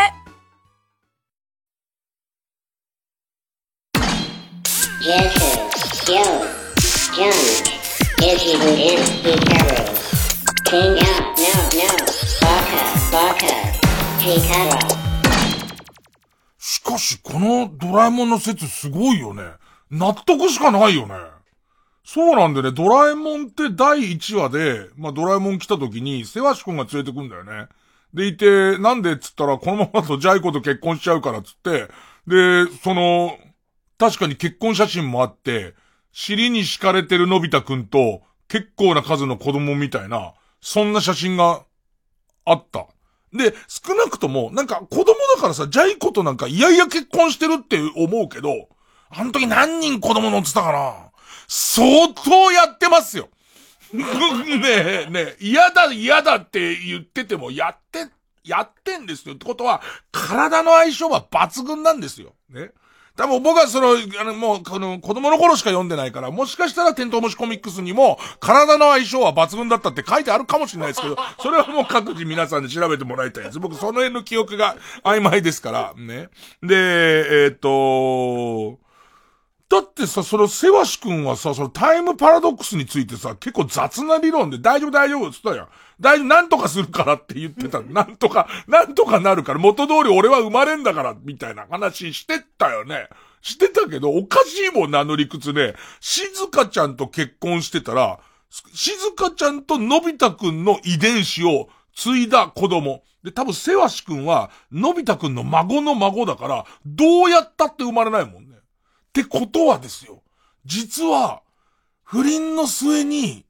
[16.58, 19.44] しかし、このドラえもんの説すごいよね。
[19.90, 21.33] 納得しかないよね。
[22.04, 27.68] そうなんでね、ドラえもんって第1話で、まあ、ドラえもん来た時に、セワシ君が連れてくんだよね。
[28.12, 31.88] でいて、なんでっつったら、このままだとジャイコと結婚しちゃうからっつって、
[32.26, 33.38] で、その、
[33.98, 35.74] 確かに結婚写真もあって、
[36.12, 41.64] 尻に敷かれてるのび太くんと、結構な数の子供みたいな、そんな写真が
[42.44, 42.86] あった。
[43.32, 48.68] で、少なくとも、なんか子供だからさ、ジャイコとなんかいやいや結婚してるって思うけど、
[49.10, 51.13] あの時何人子供乗ってたかな？
[51.48, 53.28] 相当やってますよ。
[53.94, 54.04] ね
[54.64, 58.06] え、ねえ、嫌だ嫌だって言ってても、やって、
[58.42, 59.34] やってんですよ。
[59.34, 62.34] ってことは、体の相性は抜群なんですよ。
[62.50, 62.72] ね。
[63.16, 63.90] 多分僕はその、
[64.20, 73.60] あの、もう、この、子供の頃しか読んでないから、もしかしたらテントウムシコミックスにも、体の相性は抜群だったって書いてあるかもしれないですけど、 それはもう各自皆さんで調べてもらいたいです。
[73.60, 76.28] 僕その辺の記憶が曖昧ですから、ね。
[76.60, 76.74] で、
[77.44, 78.83] えー、っと、
[79.74, 85.68] だってさ、そのセワシ君はさ、そのタイムパラドックスについてさ、結構雑な理論で大丈夫大丈夫って言ったやん。
[85.98, 87.80] 大丈夫、なんとかするからって言ってた。
[87.80, 93.08] なんとか、なんとかなるから、元通り俺は生まれんだから、みたいな話してたよね。
[93.42, 95.74] してたけど、おかしいもんな、の理屈で。
[95.98, 98.20] 静香ちゃんと結婚してたら、
[98.74, 103.02] 静香ちゃんとのび太くんの遺伝子を継いだ子供。
[103.24, 108.43] で、多分、せわしくんは、のび太くんの孫の孫だから、どうやったって生まれないもんね。
[109.20, 110.22] ってことはですよ。
[110.64, 111.42] 実は、
[112.02, 113.44] 不倫の末に、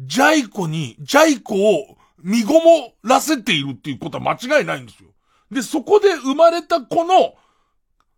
[0.00, 5.10] ジャイコに、ジャイコを見ごもらせているっていうことは間違いないんですよ。
[5.52, 7.34] で、そこで生まれた子の、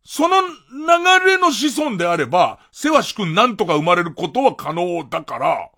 [0.03, 5.71] その流れの子孫であれば、セワシ君なんとか生まれることは可能だから、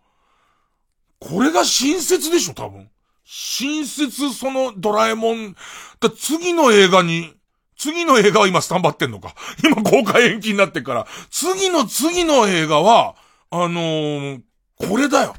[1.18, 2.88] これが親切でしょ、多分。
[3.24, 5.56] 親切、そのドラえもん。
[5.98, 7.34] だ次の映画に、
[7.80, 9.34] 次の映画は今スタンバってんのか。
[9.64, 11.06] 今公開延期になってから。
[11.30, 13.16] 次の次の映画は、
[13.50, 14.42] あのー、
[14.76, 15.34] これだよ。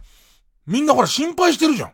[0.65, 1.93] みんなほら心配してるじゃん。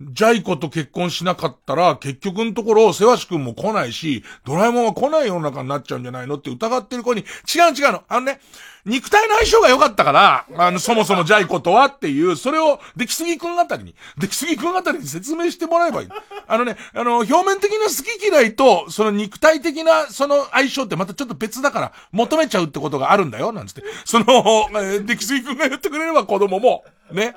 [0.00, 7.26] ジャイコと結婚しなかったら、結局のところ、セワシ君も来ないし、ドラえもんは来ない世の中になっちゃうんじゃないのって疑ってる子に、違う
[7.72, 8.02] 違うの。
[8.08, 8.40] あのね、
[8.84, 16.08] 肉体の相性が良かったから、あの、そもそもジャイコとはっていう、それを、出来すぎくんあたりに、出来すぎくんあたりに説明してもらえばいい。
[16.46, 23.82] あのね、あの、表面的な好き嫌いと、その肉体的な、その相性ってまたちょっと別だから、求めちゃうってことがあるんだよ、なんつって。
[24.04, 24.68] その、
[25.06, 27.34] 出来すぎくんが言ってくれれば子供も、ね。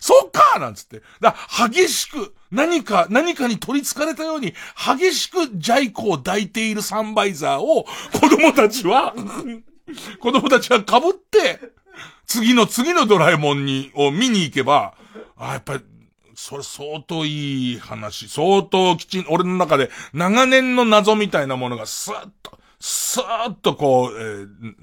[0.00, 1.02] そうかなんつって。
[1.20, 1.34] だ
[1.70, 9.14] 激しく、何か、何かに取り憑かれたように、激しくジャイコを抱いているサンバイザーを、子供たちは
[10.20, 11.60] 子供たちは被って、
[12.26, 14.94] 次の次のドラえもんに、を見に行けば、
[15.36, 15.84] あ、やっぱり、
[16.34, 24.22] それ相当いい話、相当きちん、俺の中で長年の謎みたいなものがスーッと、スーッとこう、え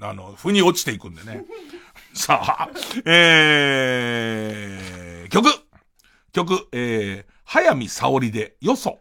[0.00, 1.44] あの、腑に落ちていくんでね。
[2.14, 2.68] さあ、
[3.04, 5.50] えー、曲
[6.32, 9.00] 曲、えー、早見沙織で、よそ。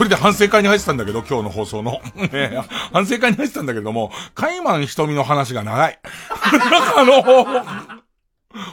[0.00, 2.00] もう一人で反省会に入ってたんだけど、今日の放送の。
[2.32, 5.98] ね反省会に入ってたんだけども、カイマン瞳の話が長い。
[6.52, 7.22] なんかあの、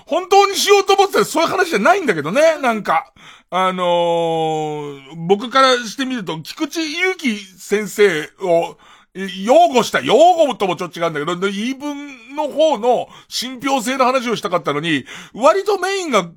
[0.05, 3.11] 本当にしようと思ってたらそういう話じゃないんだけどね、なんか。
[3.49, 8.77] あのー僕からしてみると、菊池祐希先生を、
[9.13, 16.29] え擁護した、擁護ともちょっと違うんだけど、で言い分の方の信憑性の話をしたかったのに、割とメインが、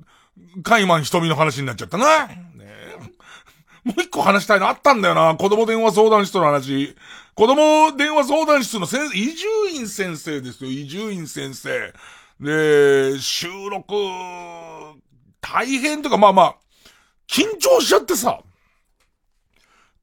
[0.63, 2.29] カイマン瞳の話になっちゃったな。
[3.83, 5.35] もう一個話したいのあったんだよな。
[5.35, 6.95] 子供電話相談室の話。
[7.33, 11.93] 子供電話相談室の先生、伊集院先生ですよ、伊集院先生。
[12.39, 13.93] で、収録、
[15.39, 16.55] 大変とか、まあまあ、
[17.27, 18.41] 緊張しちゃってさ。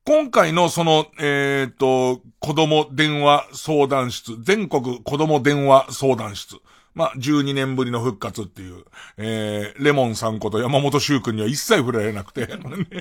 [0.05, 6.57] 今回のその、えっ、と、子供電話相談室、全国子供電話相談室。
[6.99, 8.83] まあ、12年ぶりの復活っていう、
[9.19, 12.49] えー、レモンさんこと山本修君には一切触れられなくて、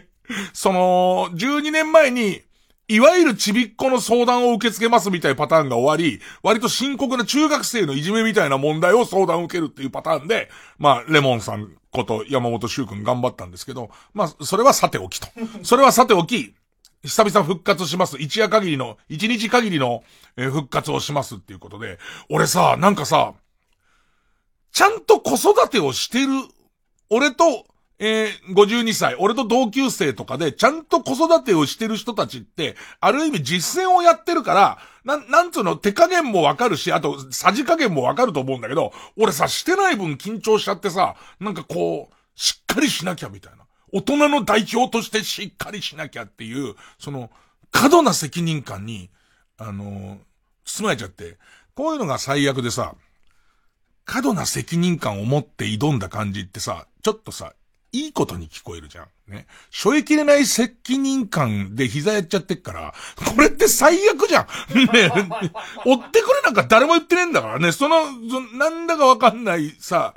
[0.54, 2.44] その、12年前に、
[2.88, 15.28] いわゆるちびっこの相談を受け付けますみたいなパターンが終わり、割と深刻な中学生のいじめみたいな問題を相談を受けるっていうパターンで、まあ、レモンさんこと山本修君頑張ったんですけど、まあ、それはさておきと。
[15.64, 16.54] それはさておき、
[17.04, 18.18] 久々復活します。
[18.20, 20.04] 一夜限りの、一日限りの、
[20.36, 21.98] えー復活をしますっていうことで、
[22.30, 23.34] 俺さ、なんかさ、
[24.78, 26.28] ちゃんと子育てをしてる、
[27.10, 27.66] 俺と、
[27.98, 43.66] えー、52歳、俺と同級生とかで、ちゃんと子育てをしてる人たちって、ある意味実践をやってるから、なん、なんつうの、手加減もわかるし、あと、さじ加減もわかると思うんだけど、俺さ、してない分緊張しちゃってさ、なんかこう、しっかりしなきゃみたいな。
[43.92, 47.32] 大人の代表としてしっかりしなきゃっていう、その、
[47.72, 49.10] 過度な責任感に、
[49.58, 50.20] あの、
[50.66, 51.40] 包まれちゃって、
[51.74, 52.94] こういうのが最悪でさ、
[54.08, 57.54] 過度な責任感を持って挑んだ感じってさ、ちょっとさ、
[57.92, 59.08] いいことに聞こえるじゃん。
[59.32, 59.48] ね。
[59.70, 62.94] 背負いきれない責任感で膝やっちゃってっから、
[63.36, 64.48] これって最悪じゃん。
[64.94, 65.12] ね。
[65.86, 67.74] 追ってくれなんか誰も言ってねえんだからね。
[67.74, 70.14] その、そなんだかわかんないさ、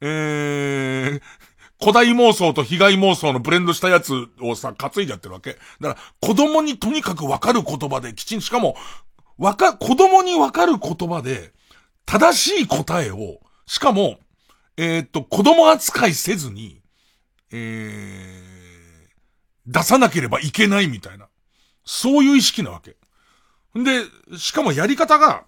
[0.00, 1.20] えー、
[1.80, 5.58] 古代妄想と被害妄想のブレンドしたやつをさ、担いじゃってるわけ。
[5.80, 8.76] だから、子供にとにかくわかる言葉で、きちん、しかも、
[9.36, 11.52] わか、子供にわかる言葉で、
[12.06, 14.18] 正しい答えを、しかも、
[14.76, 16.80] えーっと、子供扱いせずに、
[17.52, 19.08] えー、
[19.66, 21.28] 出さなければいけないみたいな。
[21.84, 22.96] そういう意識なわけ。
[23.74, 24.04] で、
[24.38, 25.44] しかもやり方が、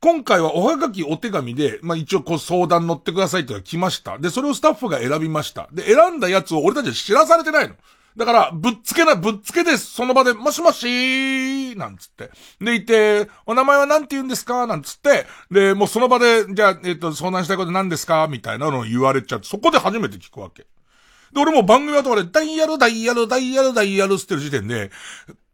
[0.00, 4.18] 今回はおはがきお手紙で、まあ、一応こう相談乗ってくださいってのが来ました。
[4.18, 5.68] で、それをスタッフが選びました。
[5.72, 7.74] で、選んだやつを俺たちは知らされてないの。
[8.20, 12.30] だから、ぶっつけな、ぶっつけです、その場で、もしもしーなんつって。
[12.60, 14.66] で、いて、お名前は何て言うんですか？
[14.66, 15.24] なんつって。
[15.50, 18.28] で、もうその場で、じゃあ、えっ、と、相談したいこと何ですか？
[18.28, 20.64] みたいなのを言われちゃって、そこで初めて聞くわけ。
[20.64, 24.90] で、俺も番組後で、ダイヤル、ダイヤル、ダイヤル、ダイヤルってる時点で、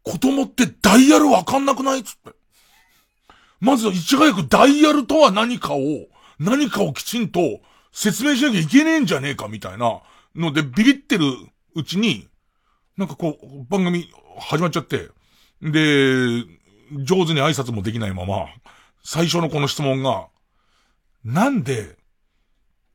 [0.03, 2.31] 子供ってダイヤルわかんなくないつって。
[3.61, 6.07] まず、いち早くダイヤルとは何かを、
[6.37, 7.61] 何かをきちんと
[7.93, 10.01] 説明しなきゃいけねえんじゃねえかみたいな
[10.35, 11.25] のでビビってる
[11.73, 12.27] うちに、
[12.97, 14.09] なんかこう、番組
[14.39, 15.09] 始まっちゃって、
[15.61, 16.43] で、
[17.03, 18.47] 上手に挨拶もできないまま、
[19.03, 20.27] 最初のこの質問が、
[21.23, 21.95] なんで、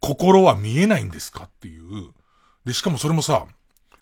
[0.00, 2.12] 心は見えないんですかっていう。
[2.64, 3.46] で、しかもそれもさ、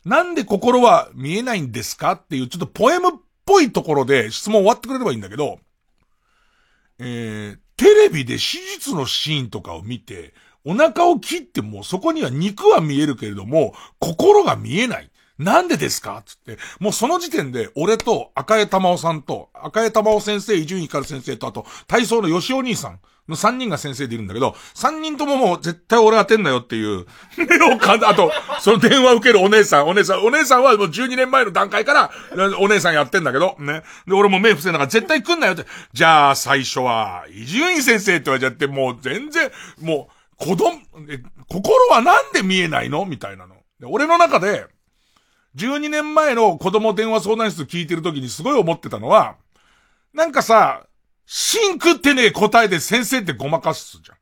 [0.06, 2.12] なんで心は見えないんですか？
[2.12, 3.12] っていう、ちょっとポエムっ
[3.44, 5.59] ぽいところで質問終わってくれればいいんだけど、
[6.98, 10.32] えー、テレビで手術のシーンとかを見て、
[10.64, 15.10] お腹を切ってもそこには肉は見えるけれども、心が見えない。
[15.41, 16.23] なんでですか？
[16.25, 27.07] つって、もうその時点で、俺と赤江玉緒さんと、赤江玉緒先生、伊集院光先生と、あと、体操の吉尾兄さんの3人が先生でいるんだけど、3人とももう絶対俺当てんなよっていう、
[27.39, 28.31] 目をかあと、
[28.61, 32.11] その電話受けるお姉さん、お姉さん、お姉さんはもう12年前の段階から、
[32.59, 33.83] お姉さんやってんだけど、ね。
[34.07, 35.65] で、俺も目伏せながら絶対来んなよって。
[35.95, 39.51] じゃあ、最初は、伊集院先生って言われちゃって、もう全然、
[39.81, 40.79] もう、子供、
[41.49, 43.07] 心はなんで見えないの？
[43.07, 43.57] みたいなの。
[43.85, 44.67] 俺の中で、
[45.56, 49.36] 12年前の子供電話相談室聞いてる時にすごい思ってたのは、
[50.12, 50.86] なんかさ、
[51.27, 54.16] シンクってねえ答えで先生ってごまかすじゃん。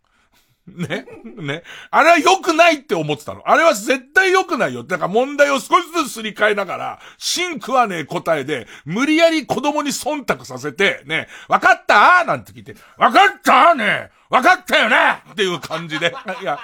[0.86, 1.06] ね？
[1.38, 1.62] ね？
[1.90, 3.42] あれは良くないって思ってたの。
[3.46, 4.84] あれは絶対良くないよ。
[4.84, 12.22] だから問題を少しずつすり替えながら、シンクはね答えで、無理やり子供に忖度させて、ね、わかった？
[12.26, 14.10] なんて聞いて、わかったね？
[14.28, 15.22] わかったよね？
[15.32, 16.14] っていう感じで。
[16.42, 16.58] いや、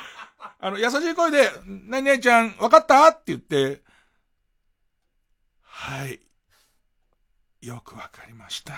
[0.61, 3.09] あの、優しい声で、なになにちゃん、わかった？
[3.09, 3.81] って言って、
[5.85, 6.19] はい。
[7.61, 8.73] よくわかりました。
[8.73, 8.77] っ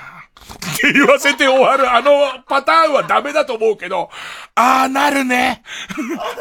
[0.80, 4.10] て言わせて終わるあのパターンはダメだと思うけど、
[4.56, 5.62] ああなるね。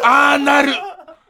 [0.04, 0.74] ああなる。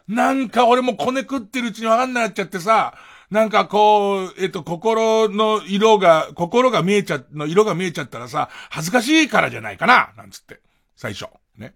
[0.07, 2.93] なんか俺もこねくってるうちにわかんなくなっちゃってさ、
[3.29, 10.61] なんかこう、えっと、心の色が、心が見えちゃ、の色が見えちゃったらさ、恥ずかしいからじゃないかな、なんつって。
[10.95, 11.27] 最初。
[11.57, 11.73] ね。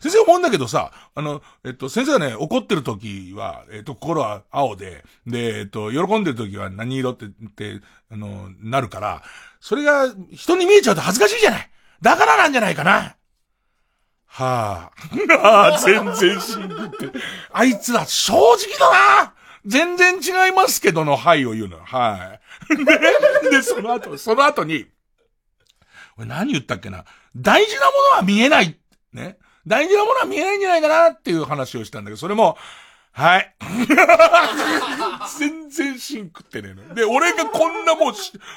[0.00, 7.80] 先生思うんだけどさ、あの、えっと、先生がね、怒ってる時は、えっと、心は青で、で、えっと、喜んでる時は何色ってって、
[8.10, 9.22] あの、なるから、
[9.60, 11.70] それが人に見えちゃうと恥ずかしいじゃない
[12.00, 13.16] だからなんじゃないかな
[14.26, 14.90] は
[15.40, 15.42] あ。
[15.42, 17.18] ああ、全然死んでて。
[17.52, 19.34] あいつは正直だな
[19.66, 21.78] 全然違いますけどの、はいを言うの。
[21.78, 22.38] は
[22.70, 23.50] い。
[23.50, 24.86] で、その後、その後に、
[26.16, 27.04] 俺何言ったっけな
[27.36, 28.76] 大事なものは見えない
[29.12, 29.38] ね。
[29.66, 32.56] 大事なものは見えないんじゃないかなっていう話をしたんだけど、それも、
[33.12, 33.54] はい。
[35.38, 36.94] 全然シンクってねえの。
[36.94, 38.12] で、俺がこんなもう、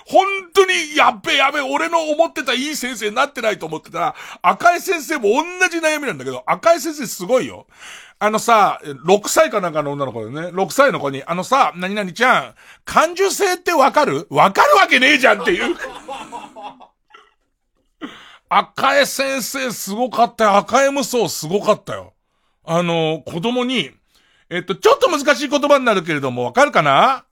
[0.06, 7.66] 本当にやっべやべ、俺の思ってたいい先生になってないと思ってたら、赤井先生も同じ悩みなんだけど、赤井先生すごいよ。
[8.20, 12.56] あのさ、6歳かなんかの女の子でね、6歳の子に、あのさ、何々ちゃん、
[12.86, 14.28] 感受性ってわかる？
[14.30, 15.76] わかるわけねえじゃんっていう。
[18.58, 20.58] 赤江先生すごかったよ。
[20.58, 22.14] 赤江無双すごかったよ。
[22.64, 23.92] あの、子供に、
[24.50, 27.26] えっと、ちょっと難しい言葉になるけれども、わかるかな？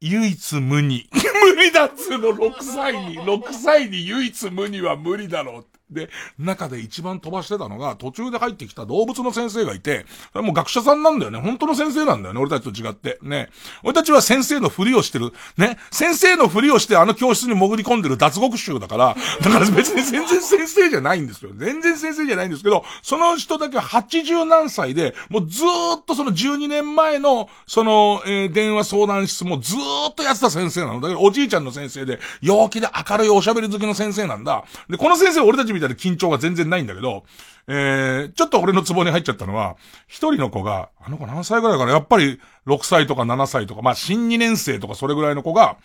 [0.00, 1.08] 唯一無二。
[1.56, 3.18] 無理だっつうの、6歳に。
[3.20, 5.66] 6歳に唯一無二は無理だろう。
[5.90, 10.04] で、中で一番飛ばしてたのが、途中で入ってきた動物の先生がいて、
[10.34, 11.40] もう学者さんなんだよね。
[11.40, 12.40] 本当の先生なんだよね。
[12.40, 13.18] 俺たちと違って。
[13.22, 13.48] ね。
[13.82, 15.32] 俺たちは先生のふりをしてる。
[15.56, 15.78] ね。
[15.90, 21.52] 先生のふりをしてあの教室に潜り込んでる脱獄衆だから、だから別に全然先生じゃないんですよ。
[21.56, 31.00] 全然先生じゃないんですけど、その人だけ80何歳で、もうずーっとその12年前の、その、えー、電話相談室もずーっとやってた先生なの。
[31.00, 34.64] だからおじいちゃんの先生で、陽気で明るいおしゃべり好きの先生なんだ。
[34.88, 37.24] で、この先生俺たちみたいな緊張が全然ないんだけど、
[37.66, 39.76] えー、ちょっと俺のツボに入っちゃったのは、
[40.06, 45.76] 一人の子が、あの子何歳ぐらいかなやっぱり6歳とか7歳とか、まあ新2年生とかそれぐらいの子が、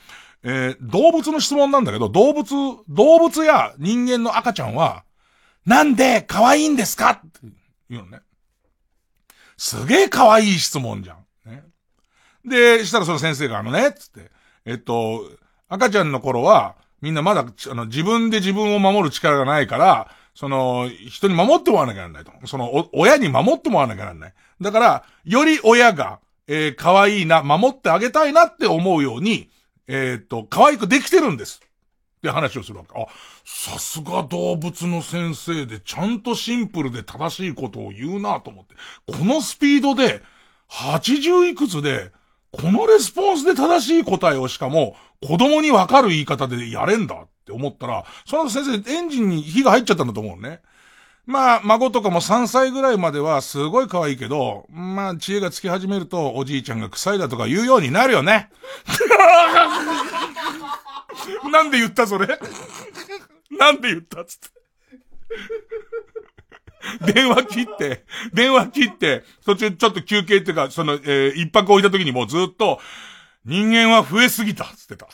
[0.44, 2.50] えー、動物の質問なんだけど、動物、
[2.90, 5.04] 動物や人間の赤ちゃんは、
[5.66, 7.12] なんで可愛いんですか？
[7.12, 7.48] って
[7.90, 8.20] 言うのね。
[9.58, 11.26] すげえ可愛い質問じゃん。
[11.50, 11.64] ね。
[12.46, 14.32] で、したらその先生があのね、つって、
[14.66, 15.22] えっと、
[15.70, 22.48] 赤ちゃんの頃は、みんなまだ、あの、自分で自分を守る力がないから、その、人に守ってもらわなきゃならないと。
[22.48, 24.34] その、親に守ってもらわなきゃならない。
[24.62, 29.50] だから、より親が、えー、可愛いな、守ってあげたいなって思うように、
[29.90, 31.60] えっ、と、可愛くできてるんです。
[31.66, 32.98] って話をするわけ。
[32.98, 33.06] あ、
[33.44, 38.76] さすが動物の先生で、ちゃんとシンプルで正しいことを言うなと思って。
[39.06, 40.22] このスピードで、
[40.70, 42.14] 80いくつで、
[42.54, 50.62] このレスポンスで正しい答えをしかも、子供にわかる言い方でやれんだって思ったら、その先生エンジンに火が入っちゃったんだと思うね。
[51.26, 58.50] まあ、孫とかも3歳ぐらいまではすごい可愛いけど、まあ、知恵がつき始めると、おじいちゃんが臭いだとか言うようになるよね。
[61.52, 62.28] なんで言ったそれ？
[63.58, 64.50] なんで言ったつって。
[67.14, 72.82] 電話切って、電話切って、途中ちょっと休憩っていうか、その、えー一泊置いた時にもうずっと、
[73.46, 75.08] 人間は増えすぎた、つってた。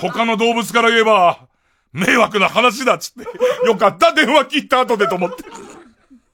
[0.00, 1.48] 他の動物から言えば、
[1.92, 3.22] 迷惑な話だ、つって。
[3.66, 5.44] よかった、電話切った後でと思って。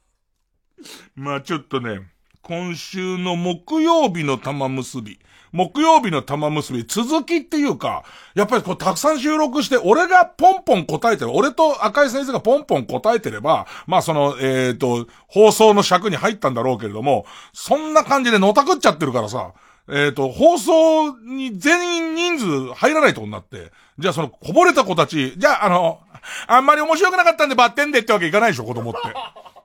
[1.16, 2.00] まあちょっとね、
[2.42, 5.18] 今週の木曜日の玉結び。
[5.54, 8.02] 木曜日の玉結び、続きっていうか、
[8.34, 19.52] やっぱりこうたくさん収録して、俺がポンポン答えてる、俺と赤井先生がポンポン答えてれば、まあその、えっ、と、放送の尺に入ったんだろうけれども、そんな感じでのたくっちゃってるからさ、
[19.88, 26.00] えっ、と、放送に全員人数入らないとになって、じゃあそのこぼれた子たち、じゃああの、
[26.48, 28.98] あんまり面白くなかったんでバッテンでってわけいかないでしょ、子供って。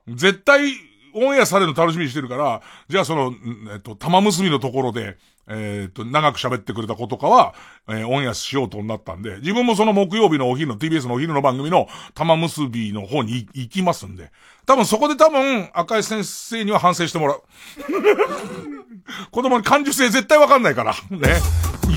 [0.06, 0.72] 絶対、
[1.14, 3.32] オンエアされるの楽しみにしてるから、じゃあその、
[3.72, 5.16] えっと、玉結びのところで、
[5.52, 7.54] えっと、長く喋ってくれた子とかは、
[7.88, 14.30] えーオンエアしようとなったんで、自分もその木曜日のお昼の TBS のお昼の番組の玉結びの方に行きますんで、
[14.64, 17.42] 多分そこで多分赤井先生には反省してもらう。
[19.32, 20.94] 子供に感受性絶対わかんないから。
[21.10, 21.40] ね。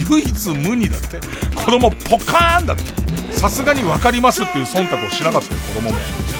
[0.10, 1.20] 唯一無二だって。
[1.56, 3.34] 子供ポカーンだって。
[3.34, 6.33] さすがにわかりますっていう忖度をしなかったよ、子供も。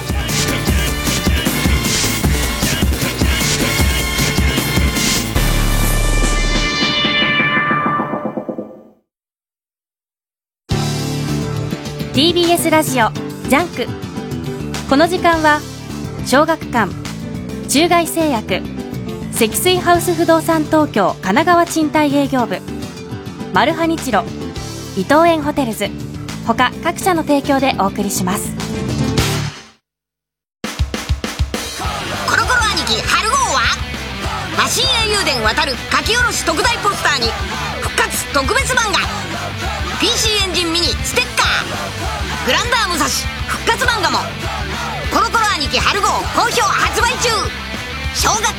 [12.14, 13.88] TBS ラジオジャンク。
[14.88, 15.58] この時間は
[16.24, 16.88] 小学館
[17.68, 18.62] 中外製薬
[19.32, 22.60] 積水ハウス不動産東京神奈川賃貸営業部。
[23.52, 24.22] マルハニチロ
[24.96, 25.88] 伊藤園ホテルズ。
[26.46, 28.52] 他各社の提供でお送りします。
[32.30, 33.62] コロコロ兄貴春号は？
[34.56, 37.26] 魔神英雄伝ワタル書き下ろし特大ポスターに
[37.82, 39.23] 復活特別漫画
[40.00, 42.46] PC エンジンミニステッカー。
[42.46, 43.06] グランダー武蔵。
[43.46, 44.18] 復活漫画も。
[45.12, 47.28] コロコロ兄貴春号好評発売中。
[48.14, 48.54] 小学館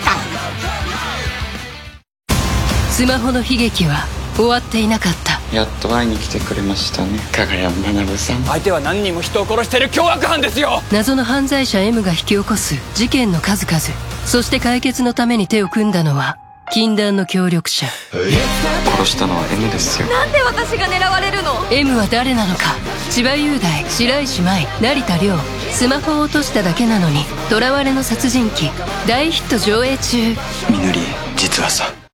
[2.89, 4.05] スマホの悲劇は
[4.35, 5.35] 終わっていなかった。
[5.55, 7.19] やっと会いに来てくれましたね。
[7.31, 8.43] 加賀谷学さん。
[8.43, 10.81] 相手は何人も人を殺してる凶悪犯ですよ。
[10.91, 13.79] 謎の犯罪者 M が引き起こす事件の数々。
[14.25, 16.37] そして解決のために手を組んだのは
[16.71, 17.87] 禁断の協力者。
[17.87, 20.07] 殺したのは M ですよ。
[20.07, 22.75] なんで私が狙われるの？M は誰なのか。
[23.09, 25.37] 千葉雄大白石麻衣成田凌。
[25.71, 28.71] スマホを落としただけなのに囚われの殺人鬼。
[29.07, 30.17] 大ヒット上映中。
[30.69, 30.99] みのり
[31.35, 32.04] 実はさ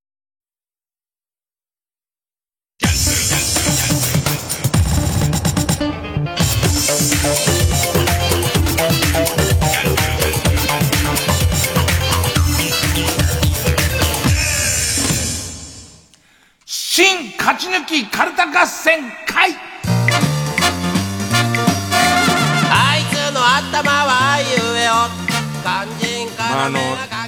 [17.44, 19.56] 勝ち抜きカルタ合戦会
[22.70, 25.10] あいつの頭はゆえよ
[25.64, 26.80] 肝心まあ、あの、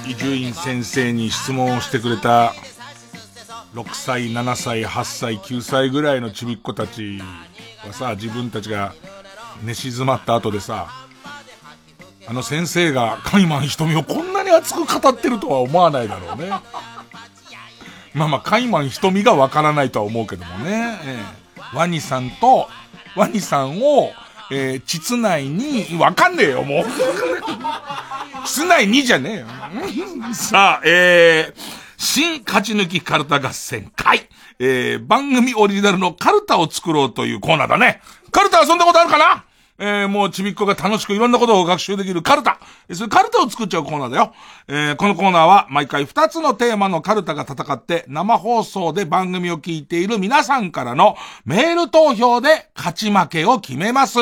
[0.08, 2.54] 伊集院先生に質問をしてくれた、
[3.74, 7.20] 6歳、7歳、8歳、9歳ぐらいのちびっ子たち
[7.84, 8.94] はさ、自分たちが
[9.64, 10.90] 寝静まった後でさ、
[12.28, 16.52] あの先生がカイマン瞳をこんなに熱く語ってるとは思わないだろうね。
[18.14, 20.98] まあまあ、カイマン瞳がわからないとは思うけどもね。
[21.04, 22.68] ええワニさんと、
[23.16, 24.12] ワニさんを、
[24.52, 26.84] えー、膣内に、わかんねえよ、もう。
[28.46, 29.46] 膣内にじゃねえよ。
[30.34, 31.60] さあ、えー、
[31.96, 34.28] 新勝ち抜きカルタ合戦会。
[34.60, 38.00] えー、番組オリジナルのカルタを作ろうというコーナーだね。
[38.30, 39.44] カルタ遊んだことあるかな？
[39.78, 42.60] えー、もうちびっこが楽しくいろんなことを学習できるカルタ。
[42.92, 44.32] そういうカルタを作っちゃうコーナーだよ。
[44.68, 54.18] えー、このコーナーは毎回2つのテーマのカルタが戦って生放送で番組を聞いている皆さんからのメール投票で勝ち負けを決めます。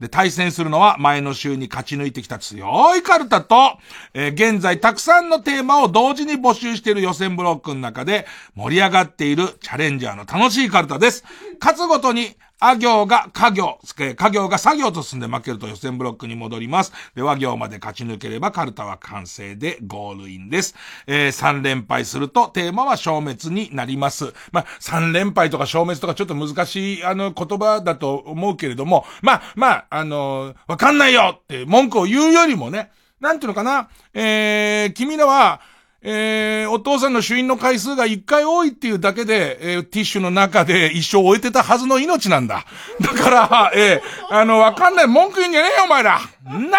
[0.00, 3.78] で、対戦するのは前の週に勝ち抜いてきた強いカルタと、
[4.14, 11.24] えー現在たくさんのテーマを同時に募集している予選ブロックの中で盛り上がっているチャレンジャーの楽しいカルタです。
[11.60, 16.92] 勝つごとに、あ行が家行、えー家行が作業と進んで負けると予選ブロックに戻ります。
[17.14, 20.74] で、和行まで勝ち抜ければカルタは完成でゴールインです。
[21.06, 24.34] えー、3連敗するとテーマは消滅になります。
[24.52, 35.60] まあ、3連敗とか消滅とかちょっと難しい、あの、言葉だと思うけれども、まあ、まあ、あのわかんないよって文句を言うよりもね、なんていうのかな、えー、君らは、
[36.02, 42.64] えー、お父さんの主因の回数が一回多いっていうだけで、えー、ティッシュの中で一生終えてたはずの命なんだ。
[43.00, 46.20] だから、えー、あの、わかんない文句言うんじゃねえよ、お前ら。
[46.50, 46.78] んな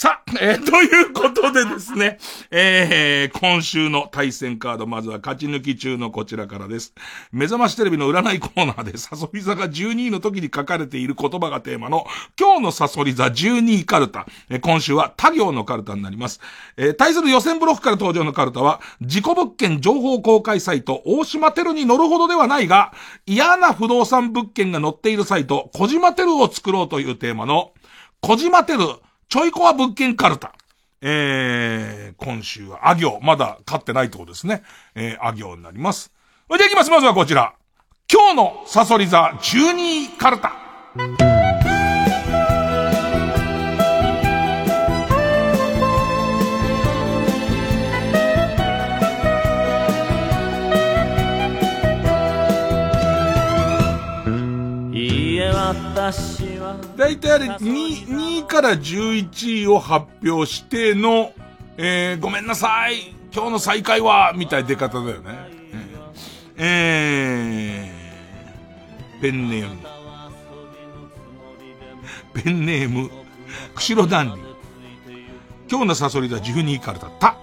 [0.00, 2.18] さあ、えー、ということでですね、
[2.52, 6.94] えー、今週の対戦カード、まずは勝ち抜き中のこちらからです。
[7.32, 12.06] 目覚ましテレビの占いコーナーで、サソリ座が12位の時に書かれている言葉がテーマの、
[12.38, 14.28] 今日のサソリ座12位カルタ。
[14.48, 16.38] えー、今週は他行のカルタになります。
[16.76, 22.92] えー、対する予選ブロックから登場のカルタは、自己物件情報公開サイト、大島テルに乗るほどではないが、
[23.26, 27.72] 嫌な不動産物件が載っているサイト、小島テルを作ろうというテーマの、
[28.20, 28.80] 小島テル、
[29.28, 30.54] ちょいコア物件カルタ。
[31.02, 33.20] えー、今週は、あ行。
[33.20, 34.62] まだ勝ってないってことですね。
[34.94, 36.10] えー、あ行になります。
[36.48, 36.90] それでいきます。
[36.90, 37.54] まずはこちら。
[38.10, 40.54] 今日のサソリ座12位カルタ。
[56.98, 61.32] 大体あれ2、2から11位を発表しての、
[61.76, 65.38] えー、ごめんなさい、今日の再開は、みたいな出方だよね。
[66.56, 69.76] えー、ペンネーム。
[72.34, 73.10] ペンネーム、
[73.76, 74.48] 釧路ダンディ。
[75.70, 77.36] 今日のサソリだ12位からだった。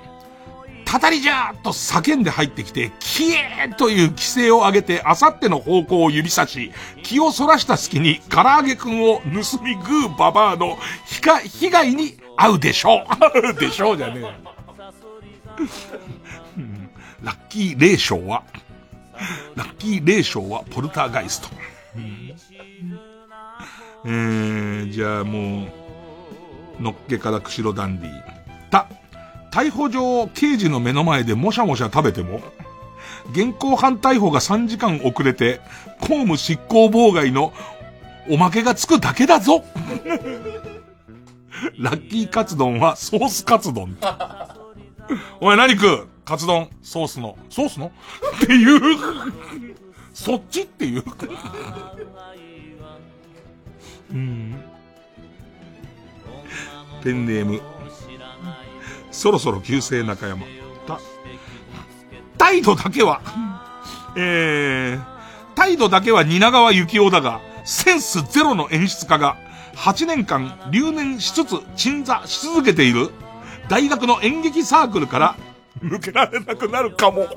[0.86, 6.72] たたりじゃーと叫んで入ってきて、キエーという規制を上げて、あさっての方向を指さし、
[7.04, 13.06] 気をそらした隙に、唐揚げくんを盗みグーババアのひか被害に遭うでしょ
[13.54, 13.54] う。
[13.60, 14.56] でしょうじゃねえ。
[17.24, 18.44] ラッキー霊障は、
[19.56, 21.50] ラッキー霊障はポルターガイスト。
[24.06, 25.68] えー、じゃあも
[26.80, 28.12] う、のっけから釧路ダンディ。
[28.70, 28.88] た、
[29.56, 32.42] 逮捕状を刑事の目の前でもしゃもしゃ食べても、
[33.32, 35.62] 現行犯逮捕が3時間遅れて、
[36.02, 37.54] 公務執行妨害の
[38.30, 39.64] おまけがつくだけだぞ
[41.80, 43.98] ラッキーカツ丼はソースカツ丼。
[45.40, 46.08] お前何食う？
[46.26, 47.38] カツ丼、ソースの？
[47.50, 47.94] ソースの？
[48.44, 48.98] っていう。
[50.14, 51.04] そっちっていう。
[54.12, 54.62] うん。
[57.02, 57.62] ペンネーム、
[59.16, 60.46] そろそろ旧姓中山。
[60.86, 61.00] た、
[62.38, 63.22] 態度だけは、
[64.18, 65.04] えー、
[65.56, 69.38] 態度だけは蜷川幸雄だが、センスゼロの演出家が、
[69.76, 73.10] 8年間留年しつつ鎮座し続けている、
[73.70, 75.36] 大学の演劇サークルから、
[75.82, 77.28] 抜けられなくなるかも。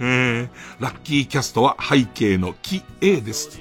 [0.00, 0.48] えー、
[0.78, 3.60] ラッキーキャストは背景の木 A です。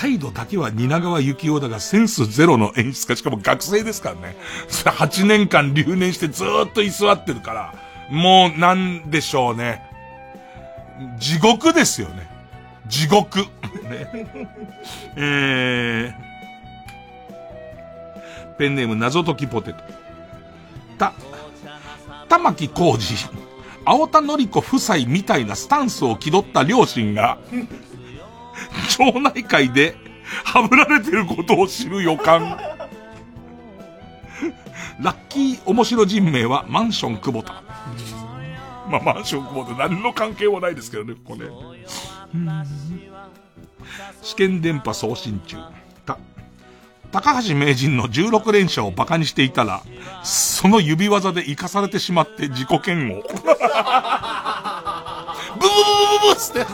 [0.00, 4.34] 態度だけは蜷川幸雄だがセンスゼロの演出家、しかも学生ですからね。
[4.66, 7.74] それ8年間留年してずっと居座ってるから、
[8.10, 9.82] もうなんでしょうね。
[11.18, 12.30] 地獄ですよね。
[12.86, 13.40] 地獄。
[13.40, 13.46] ね、
[15.16, 19.84] えー、ペンネーム謎解きポテト。
[20.96, 21.12] た、
[22.26, 23.30] 玉木浩二、
[23.84, 27.36] 青田のり子夫妻みたいなスタンスを気取った両親が、
[28.88, 29.96] 町内会で、
[30.44, 32.58] はぶられてることを知る予感。
[35.00, 37.62] ラッキー面白人名はマンション久保田。
[38.90, 41.46] まあ、マンション久保田何の関係もないですけどね、ここね。
[44.22, 45.56] 試験電波送信中。
[46.04, 46.18] た、
[47.12, 49.82] 高橋名人の16連射を馬鹿にしていたら、
[50.22, 53.24] その指技で生かされてしまって自己嫌悪。
[55.58, 55.84] ブブブ
[56.20, 56.66] ブブブつって、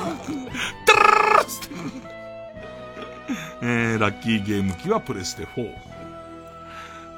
[3.62, 5.74] えー、ラッキーゲーム機はプレステ4。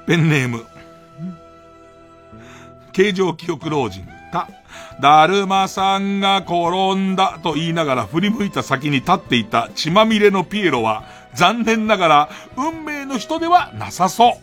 [0.06, 0.65] ペンネーム。
[2.93, 4.06] 形状記憶老人。
[4.32, 4.48] た。
[5.01, 11.05] だるまさんが転んだと言いながら振り向いた先に立っていた血まみれのピエロは、
[11.35, 14.39] 残念ながら運命の人ではなさそ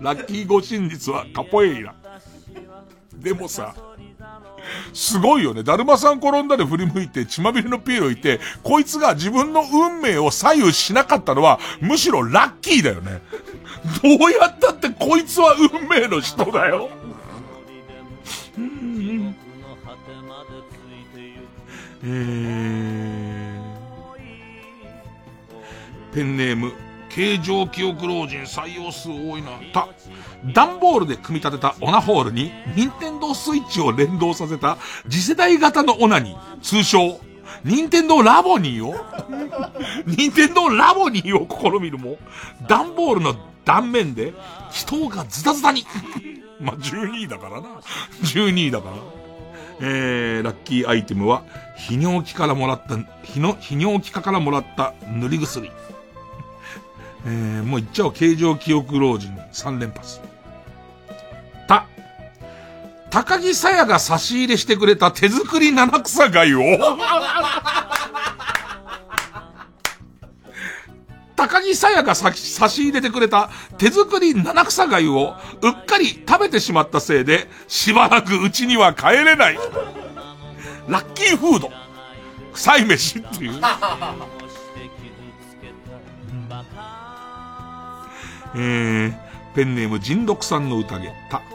[0.00, 0.04] う。
[0.04, 1.94] ラッキー護身術はカポエイラ。
[3.14, 3.74] でもさ、
[4.92, 5.62] すごいよね。
[5.62, 13.22] だるまさん転んだで振り向いて血まみれのピエロいて、こいつが自分の運命を左右しなかったのは、むしろラッキーだよね。
[14.02, 16.90] どうやったってこいつは運命の人だよ。
[22.06, 26.72] えー、ペンネーム、
[27.08, 29.52] 形状記憶老人採用数多いな。
[29.72, 29.88] た、
[30.52, 34.76] 段ボールで組み立てたオナホールに、ニンテンドースイッチを連動させた
[35.08, 37.18] 次世代型のオナに、通称、
[37.64, 38.94] ニンテンドーラボニーを、
[40.06, 42.18] ニンテンドーラボニーを試みるも、
[42.66, 43.34] 段ボールの
[43.64, 44.34] 断面で、
[44.70, 45.86] 人がズタズタに。
[46.60, 47.68] ま、12位だからな。
[48.22, 48.96] 12位だから。
[49.80, 51.42] えー、ラッキーアイテムは、
[51.88, 55.70] 泌尿器からもらった、泌尿器科からもらった塗り薬。
[57.26, 60.33] えー、もう言っちゃおう、形状記憶老人3連発。
[63.14, 66.64] 高木さやが差し入れしてくれた手作り七草貝を
[71.36, 79.58] 高木さやが差し入れてくれた手作り七草貝をうっかり食べてしまったせいで、しばらくうちには帰れない。
[80.88, 81.70] ラッキーフード。
[82.54, 83.60] 臭い飯っていう。
[88.56, 89.14] えー、
[89.54, 91.12] ペンネーム人六さんの宴。
[91.30, 91.53] た。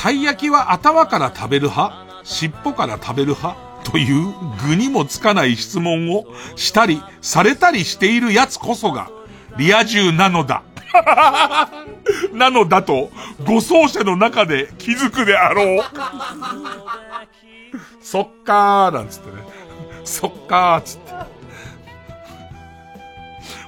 [0.00, 2.24] たい焼きは頭から食べる派？
[2.24, 3.54] 尻尾から食べる派？
[3.84, 4.32] という
[4.66, 6.24] 具にもつかない質問を
[6.56, 9.10] したりされたりしている奴こそが
[9.58, 10.62] リア充なのだ。
[12.32, 13.10] なのだと、
[13.44, 15.84] 護送者の中で気づくであろう。
[18.02, 19.42] そっかー、なんつってね。
[20.04, 21.12] そっかー、つって。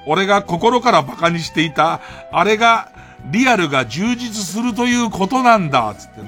[0.06, 2.00] 俺が心から馬鹿にしていた、
[2.32, 2.88] あれが、
[3.30, 6.26] リアルが充実するということなんだ、つってね。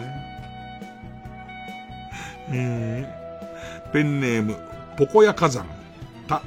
[2.51, 3.25] えー
[3.95, 4.57] ペンネーム、
[4.99, 5.67] ポコヤ火山。
[6.27, 6.43] た、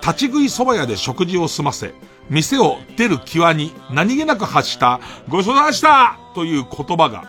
[0.00, 1.92] 立ち食い蕎麦屋で食事を済ませ、
[2.30, 7.24] 店を出る際に何気なく発したごちそうさましたという言葉が、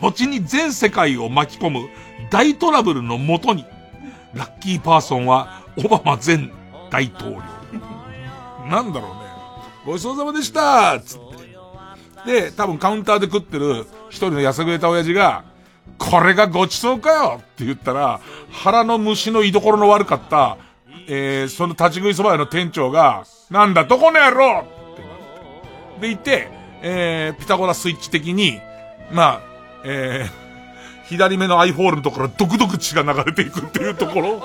[0.00, 1.88] 後に全世界を巻き込む
[2.30, 3.64] 大トラブルのもとに、
[4.34, 6.48] ラッキーパーソンはオバマ前
[6.92, 7.42] 大統領。
[8.70, 9.16] なんだろうね。
[9.84, 11.27] ごちそうさまでしたつって。
[12.28, 15.44] で、多分カウンターで食ってる一人のやさぐれた親父が、
[15.96, 20.58] これがごちそうかよって言ったら、腹の虫の居所の悪かった、
[21.08, 24.64] えー、その立ち食い蕎麦屋の店長が、なんだ、どこの野郎っ
[25.96, 26.48] てで言って、
[26.82, 28.60] えー、ピタゴラスイッチ的に、
[29.10, 29.40] まあ、
[29.86, 34.42] えー、左目のアイホールのところ、ドクドク血が流れていくっていうところ。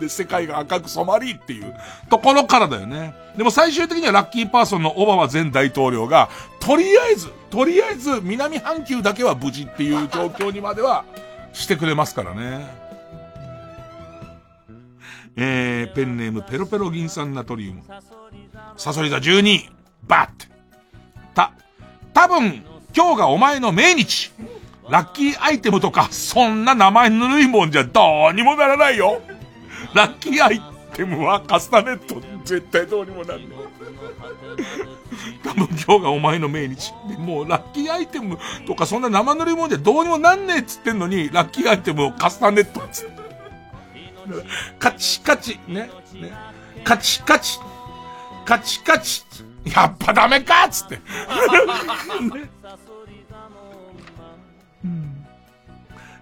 [0.00, 1.74] で、世界が赤く染まりっていう
[2.08, 3.14] ところからだよね。
[3.36, 6.28] でも最終的にはラッキーパーソンのオバマ前大統領が、
[6.58, 11.04] とりあえず、とりあえず南半球だけは無事っていう状況にまでは
[11.52, 12.66] してくれますからね。
[15.36, 17.82] えー、ペンネームペロペロ銀酸ナトリウム。
[18.76, 19.68] サソリ座12、
[20.06, 20.30] バッ
[21.34, 21.52] た、
[22.12, 22.64] 多分、
[22.94, 24.32] 今日がお前の命日。
[24.90, 29.20] ラッキーアイテムとか、そんな名前ぬるいもんじゃどうにもならないよ。
[29.94, 30.60] ラッキーアイ
[30.94, 32.20] テムはカスタネット。
[32.44, 33.46] 絶対どうにもなんね
[35.44, 36.92] 多分今日がお前の命日。
[37.18, 43.20] もうラッキーアイテムとかそんな生塗り物じゃどうにもなんねえっつってんのに、ラッキーアイテムをカスタネットっつって。
[44.78, 46.32] カチカチ、ね、ね。
[46.84, 47.58] カチカチ、
[48.44, 49.24] カチカチ、
[49.64, 51.00] やっぱダメかっつって。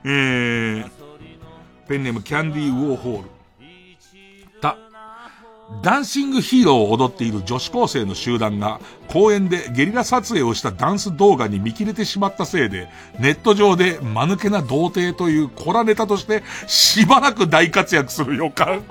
[0.04, 0.90] えー、
[1.86, 3.37] ペンネームキャンディーウォーホール。
[5.82, 12.88] ダンシングヒーローを踊っている女子高生の集団が公園でゲリラ撮影をしたダンス動画に見切れてしまったせいで、
[13.18, 18.82] ネット上で間抜けな童貞というコラネタとしてしばらく大活躍する予感。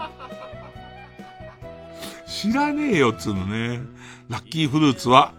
[2.28, 3.82] 知らねえよっつうのね。
[4.30, 5.34] ラッキーフルーツは、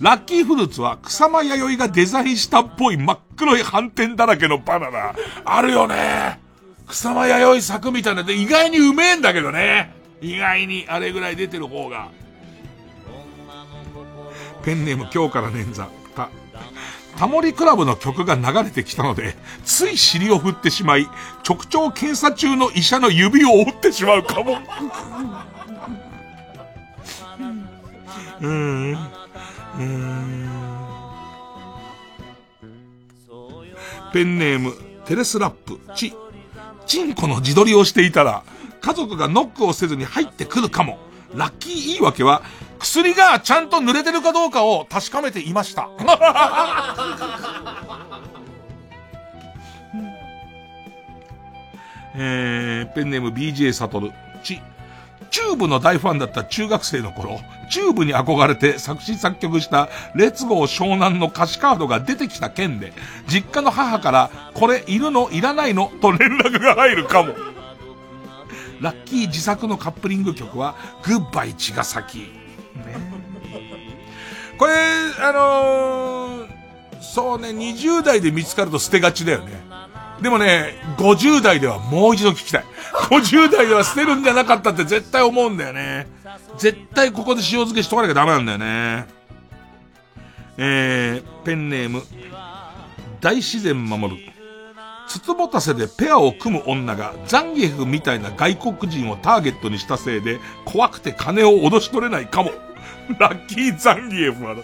[0.00, 5.14] ラッキーフルーツは草間弥生がデザインしたっぽい真っ黒い斑点だらけのバナナ。
[5.44, 6.40] あるよね。
[6.86, 9.95] 草間弥生作みたいなで意外にうめえんだけどね。
[10.20, 12.10] 意外にあれぐらい出てる方が。
[14.64, 15.86] ペンネーム今日から捻挫。
[16.16, 16.30] た、
[17.16, 21.08] タモリクラブの曲が流れてきたので、つい尻を振ってしまい、
[21.48, 24.58] 直腸検査中の医者の指を折ってしまうかも。
[28.40, 28.92] うん。
[28.92, 30.50] うん。
[34.12, 34.72] ペンネーム、
[35.04, 36.14] テレスラップ、チ、
[36.86, 38.42] チンコの自撮りをしていたら、
[38.86, 40.98] 家族がノックをせずに入ってくるかも。
[41.34, 42.42] ラッキー言い訳は、
[42.78, 45.88] 薬がちゃんと濡れてるかどうかを確かめていました。
[52.14, 54.12] えー、ペンネーム BJ サトル。
[54.44, 54.62] チ。
[55.32, 62.92] チューブの大ファンだった中学生の頃、チューブに憧れて作詞作曲した Let's Go 湘南の歌詞カードが出てきた件で、
[63.26, 67.55] 実家の母から、これいるのいらないのと連絡が入るかも。
[68.80, 72.18] ラッキー自作のカップリング曲は、 Goodbye 茅ヶ崎。
[72.18, 72.26] ね、
[74.58, 74.74] これ、
[75.20, 76.48] あのー、
[77.00, 79.52] そうね、20代で見つかると捨てがちだよね。
[80.20, 82.64] でもね、50代ではもう一度聞きたい。
[83.10, 86.06] 50代では捨てるんじゃなかったって絶対思うんだよね。
[86.58, 89.06] 絶対ここで塩漬けしとかなきゃダメなんだよね。
[90.58, 92.02] えー、ペンネーム、
[93.20, 94.35] 大自然守る。
[95.08, 102.50] つつぼたせでペアを組む女がザンギエフみたいな外国人をターゲットにしたせいで怖くて金を脅し取れないかも。
[103.20, 104.62] ラッキーザンギエフはだ。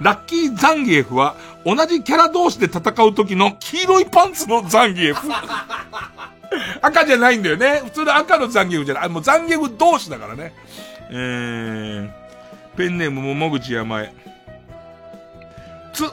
[0.00, 5.28] ラッキーザンギエフは同じキャラ同士で戦う時の黄色いパンツのザンギエフ。
[6.82, 7.82] 赤じゃないんだよね。
[7.84, 9.08] 普通の赤のザンギエフじゃない。
[9.08, 10.54] もうザンギエフ同士だからね。
[11.10, 12.10] えー、
[12.76, 14.12] ペンネーム桃口山へ。
[15.92, 16.04] つ、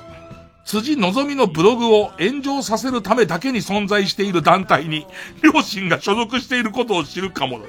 [0.66, 5.06] 辻希美のブログを炎上させるためだけに存在している団体に、
[5.42, 7.66] 両親が所属していることを知るかもだ。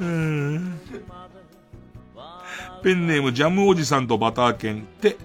[0.00, 0.80] うーん
[2.82, 5.16] ペンネームジャムおじさんとバター犬って、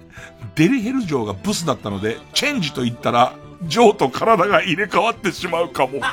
[0.55, 3.33] デリヘル城がブスだったので、チェンジと言ったら、
[3.63, 5.99] ジョーと体が入れ替わってしまうかも。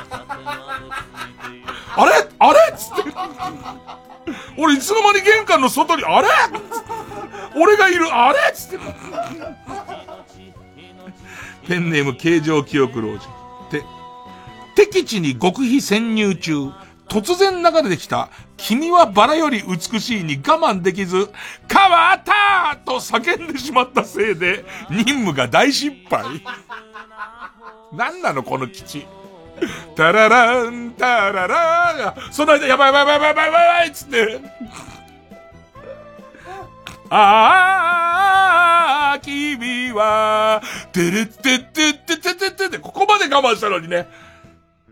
[1.95, 2.27] あれ？
[2.39, 2.59] あれ？
[2.77, 3.11] つって。
[4.57, 6.27] 俺いつの間に玄関の外に、あれ？
[7.55, 8.37] 俺がいる、あれ？
[8.53, 8.79] つって。
[11.69, 13.19] ペンネーム形状記憶老人。
[13.69, 13.83] て、
[14.75, 16.71] 敵地に極秘潜入中、
[17.07, 21.29] 突然流れてきた、君はバラより美しいに我慢できず、
[21.71, 26.43] 変わったと叫んでしまったせいで、任務が大失敗。
[27.93, 29.05] 何なのこの基地。
[29.95, 34.41] タララン、タララーその間、やばいやばいやばいやばいやばいやばいっつって。
[37.09, 40.61] ああ、君は、
[40.91, 44.07] てれってってってってってってって、ここまで我慢したのにね。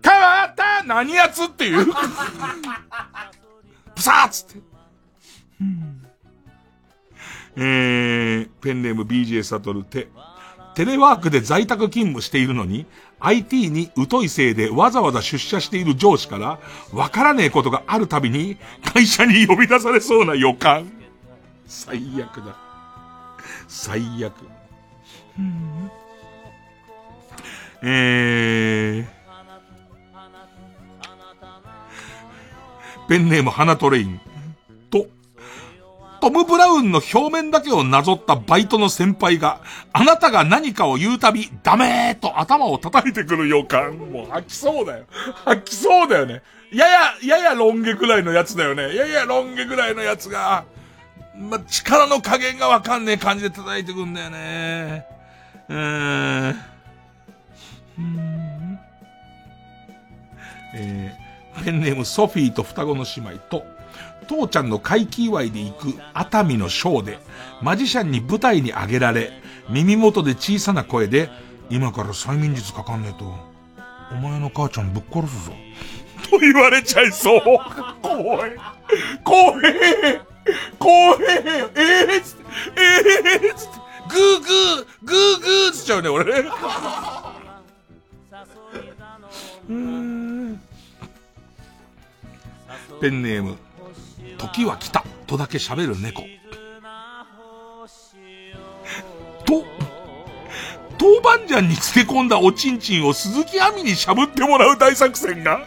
[0.04, 1.86] 変わった何やつっていう。
[3.96, 4.62] プサーっつって。
[7.58, 10.08] えー、ペンネーム BJ サトルテ。
[10.76, 12.86] テレワークで在宅勤務しているのに、
[13.20, 16.60] IT に疎いせいでわざわざ出社している上司から、
[16.94, 18.58] わからねえことがあるたびに、
[18.94, 20.97] 会社に呼び出されそうな予感。
[21.68, 22.56] 最悪だ。
[23.68, 24.34] 最悪。
[27.84, 29.08] えー、
[33.08, 34.20] ペンネーム花トレイン。
[34.90, 35.06] と、
[36.22, 39.62] トム・ブラウンの表面だけをなぞったバイトの先輩が、
[39.94, 43.98] あなたが何かを言うたび、ダメーと頭を叩いてくる予感。
[43.98, 45.06] もう吐きそうだよ。
[45.46, 46.42] 吐きそうだよね。
[46.72, 48.96] やや、ややロン毛くらいのやつだよね。
[48.96, 50.66] ややロン毛くらいのやつが、
[51.38, 55.06] ま、力の加減がわかんねえ感じで叩いてくんだよね。
[55.70, 56.56] うーん。
[60.76, 63.64] えー、ペンネームソフィーと双子の姉妹と、
[64.28, 67.20] 父ちゃんの怪奇祝いで行く熱海のショーで、
[67.62, 69.32] マジシャンに舞台に上げられ、
[69.70, 71.30] 耳元で小さな声で、
[71.70, 73.34] 今から催眠術かかんねえと、
[74.12, 75.54] お前の母ちゃんぶっ殺すぞ。
[76.30, 77.42] と言われちゃいそう。
[78.02, 78.52] 怖い。
[79.24, 80.28] 怖い。
[80.80, 82.44] 怖えええー、つって、
[82.76, 82.82] え
[83.36, 83.78] えー、つって、
[84.10, 86.50] グーグー、グーグーっつっちゃうね、俺ね。
[89.70, 90.62] うん。
[93.02, 93.58] ペンネーム、
[94.38, 96.24] 時は来たとだけ喋る猫。
[99.46, 99.66] と、
[101.00, 105.62] 豆板醤に漬け込んだおちんちんを鈴木亜美にしゃぶってもらう大作戦が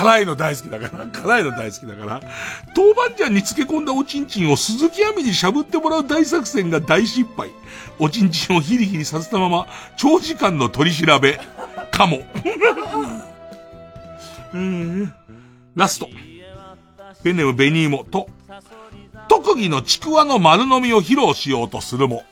[0.00, 2.22] 辛いの大好きだから、辛いの大好きだから、
[2.74, 7.50] 豆板醤に漬け込んだおちんちんを鈴木亜美にしゃぶってもらう大作戦が大失敗。
[7.98, 9.66] おちんちんをヒリヒリさせたまま、
[9.98, 11.38] 長時間の取り調べ、
[11.90, 12.20] かも。
[14.54, 15.12] う ん。
[15.76, 16.08] ラスト。
[17.22, 18.30] ペネムベニーモと、
[19.28, 22.24] 特技のちくわの丸飲みを披露しようとするも、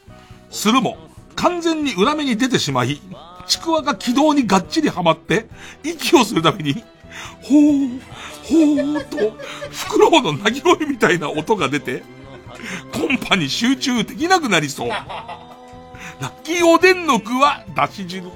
[0.50, 0.96] するも、
[1.34, 2.98] 完全に裏目に出てしまい、
[3.46, 5.48] ちくわが軌道にがっちりはまって、
[5.84, 6.82] 息をするために、
[7.42, 8.00] ほー、
[8.44, 9.36] ほーと、
[9.70, 12.02] フクロウの鳴き声みたいな音が出て、
[12.92, 14.88] コンパに集中できなくなりそう。
[14.88, 15.04] ラ
[16.22, 18.30] ッキーおでんの具は、だし汁。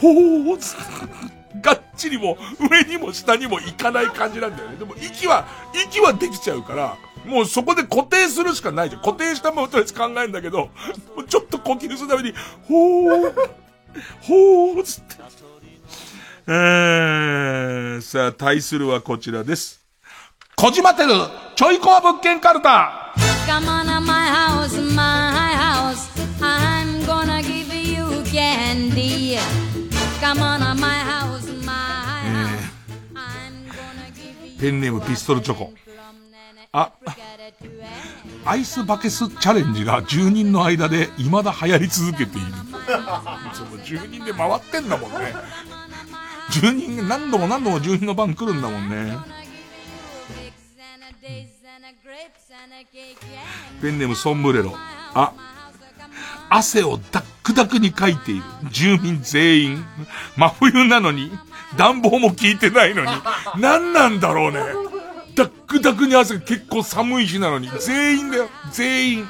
[0.00, 2.38] ほーがっちりも
[2.70, 4.76] 上にも下にも行かない感じなんだよね。
[4.76, 5.46] でも息は、
[5.86, 6.96] 息はできちゃうから、
[7.26, 9.02] もうそこで固定するしかないじゃん。
[9.02, 10.70] 固定したままとりあえず考えるんだけど、
[11.28, 12.34] ちょっと呼吸するために、
[12.66, 13.34] ほー、
[14.22, 15.16] ほーつって。
[16.52, 19.86] えー、さあ、対するはこちらです。
[20.56, 21.12] 小島てる、
[21.54, 23.14] ちょいコア物件カルタ。
[23.46, 26.10] Come on to my house, my house.
[26.40, 29.38] I'm gonna give you candy.
[30.20, 32.58] Come on to my house, my house.
[34.60, 35.72] ペンネームピストルチョコ。
[36.72, 36.92] あ、
[38.44, 42.46] アイスバケスチャレンジが住人の間で未だ流行り続けている。
[43.52, 45.32] その住人で回ってんだもんね。
[46.50, 49.16] 住人、何度も何度も住人の番来るんだもんね。
[53.80, 54.74] ペンネームソンブレロ。
[55.14, 55.32] あ、
[56.50, 59.84] 汗をダックダクにかいている住民全員。
[60.36, 61.30] 真冬なのに、
[61.76, 63.10] 暖房も効いてないのに、
[63.58, 64.60] 何なんだろうね。
[65.34, 69.28] ダックダクに汗結構寒い日なのに、全員だよ、全員。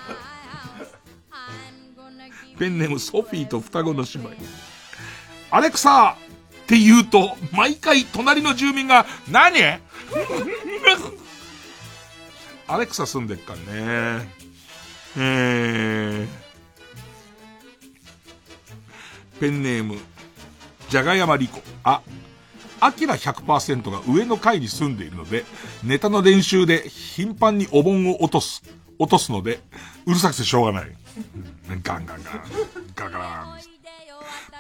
[2.59, 4.30] ペンネームソフィーと双子の姉妹。
[5.51, 6.16] アレクサ
[6.70, 9.59] って言うと、毎回隣の住民が、何？
[12.68, 13.60] アレクサ住んでっかね。
[15.16, 19.98] えー、ペンネーム、
[20.88, 21.60] じゃがやまりこ。
[21.82, 22.02] あ、
[22.78, 25.44] アキラ100%が上の階に住んでいるので、
[25.82, 28.62] ネタの練習で頻繁にお盆を落とす、
[29.01, 29.59] 落とすので、
[30.06, 30.97] うるさくてしょうがない。
[31.82, 32.42] ガンガンガン。
[32.94, 33.80] ガンガラン。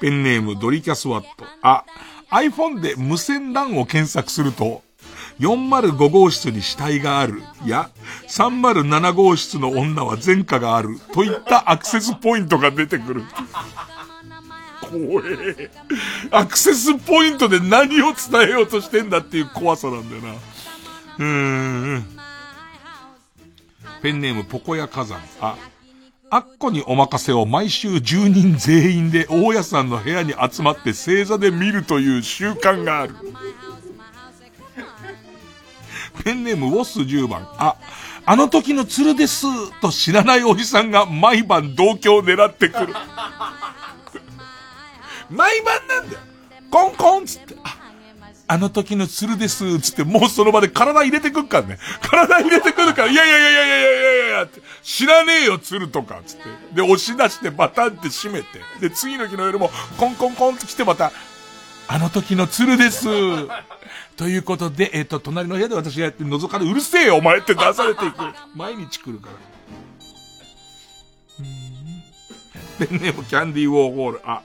[0.00, 1.44] ペンネームドリキャスワット。
[1.62, 1.84] あ、
[2.30, 4.82] iPhone で無線 LAN を検索すると、
[5.40, 7.90] 405号室に死体がある、や、
[8.28, 13.24] 307号室の女は前科がある、といったアクセスポイントが出てくる。
[14.80, 15.70] 怖え。
[16.30, 20.32] アクセスポイントで何を伝えようとしてんだっていう怖さなんだよな。
[20.32, 21.24] うー
[21.98, 22.04] ん。
[24.02, 25.20] ペンネームポコヤ火山。
[25.40, 25.56] あ、
[26.32, 33.16] あっこにお任せを毎週住人全員で大家さんの部屋に集まって星座で見るという習慣がある。
[36.22, 37.48] ペンネームウォス10番。
[37.58, 37.74] あ、
[38.24, 39.44] あの時の鶴です
[39.80, 42.94] と知らないおじさんが毎晩同居を狙ってくる。
[45.30, 46.20] 毎晩なんだよ。
[46.70, 47.56] コンコンつって。
[47.64, 47.89] あ、
[48.50, 51.78] あの時の鶴ですつってもうその場で体入れてくっからね。
[52.00, 56.42] 体入れてくるから、いやいやいやいやいやいやいやいやって知らねえよ鶴とかつって。
[56.74, 58.48] で、押し出してバタンって閉めて。
[58.80, 61.12] で、次の日の夜もコンコンコンって来てまた、
[61.86, 63.06] あの時の鶴です
[64.16, 68.16] ということで、えっ、と、隣の部屋で私がやって覗かれ、うるせえよお前って出されていく。
[68.56, 69.34] 毎日来るから。
[72.84, 74.20] ペンネームキャンディーウォーホール。
[74.24, 74.42] あ、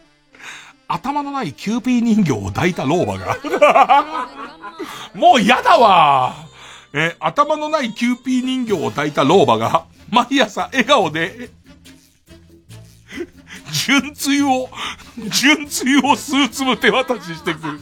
[0.87, 3.37] 頭のないキューピー人形を抱いた老婆が。
[5.13, 6.35] もう嫌だわ
[6.93, 11.49] え、頭のないキューピー人形を抱いた老婆が、毎朝笑顔で、
[13.71, 14.69] 純つゆを、
[15.29, 17.79] 純つゆを数粒手渡ししてくる。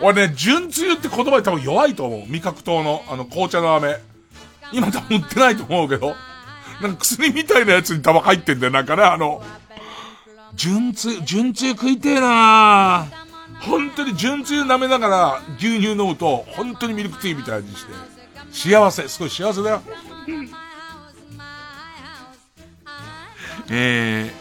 [0.00, 2.24] 俺ね、純露って言葉に多分弱いと思う。
[2.28, 3.96] 味覚糖の、あの、紅茶の飴。
[4.72, 6.14] 今多分売ってないと思うけど。
[6.82, 8.72] なんか薬みたいなやつに多分入ってんだよ。
[8.72, 9.42] なんかね、あの、
[10.56, 13.06] 純つ、純つゆ食いてえな
[13.60, 17.92] 本当に純つゆ舐めながら牛乳飲むと、本当にミルクティーみたいにして。
[18.50, 19.06] 幸せ。
[19.08, 19.82] すごい幸せだよ。
[23.68, 24.32] え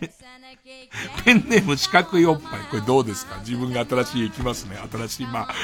[0.00, 2.60] ー、ペンネーム四角いおっぱい。
[2.70, 3.38] これどうですか？
[3.40, 4.76] 自分が新しい家行きますね。
[4.90, 5.54] 新しい、まあ、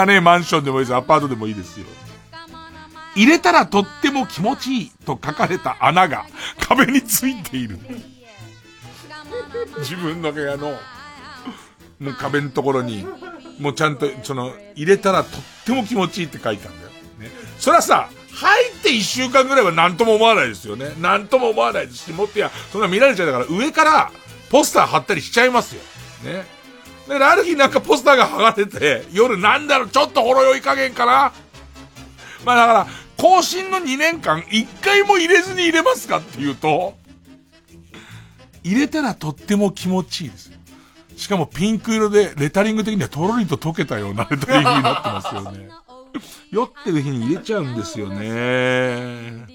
[0.00, 0.94] 汚ねマンションでもいいです。
[0.94, 1.86] アパートでもいいですよ。
[3.16, 6.26] 入れたらとっても気持ちいいと書かれた穴が
[6.58, 7.78] 壁についている。
[9.78, 10.78] 自分の部屋の、
[11.98, 13.06] もう壁のところに、
[13.58, 16.90] もうちゃんと、その、入れたらとっても気持ちいいって書いたんだよ。
[17.18, 17.30] ね。
[17.58, 20.94] そらさ、入って一週間ぐらいは何とも思わないですよね。
[20.98, 24.12] 何とも思わないですし、もっとや、そんな見られちゃうから上から
[24.50, 25.82] ポスター貼ったりしちゃいますよ。
[26.24, 26.44] ね。
[27.06, 31.32] だからある日なんかポスターが剥がれて、夜なんだろう、ちょっとほろ酔い加減かな
[32.44, 32.86] まあだから、
[33.16, 36.94] 更新の2年間、1回も入れずに入れますかっていうと、
[38.62, 40.58] 入れたらとっても気持ちいいですよ。
[41.16, 45.68] しかもピンク色で、レタリング的にはとろりと溶けたようなレタリングになってますよね。
[46.50, 49.46] 酔ってる日に入れちゃうんですよね。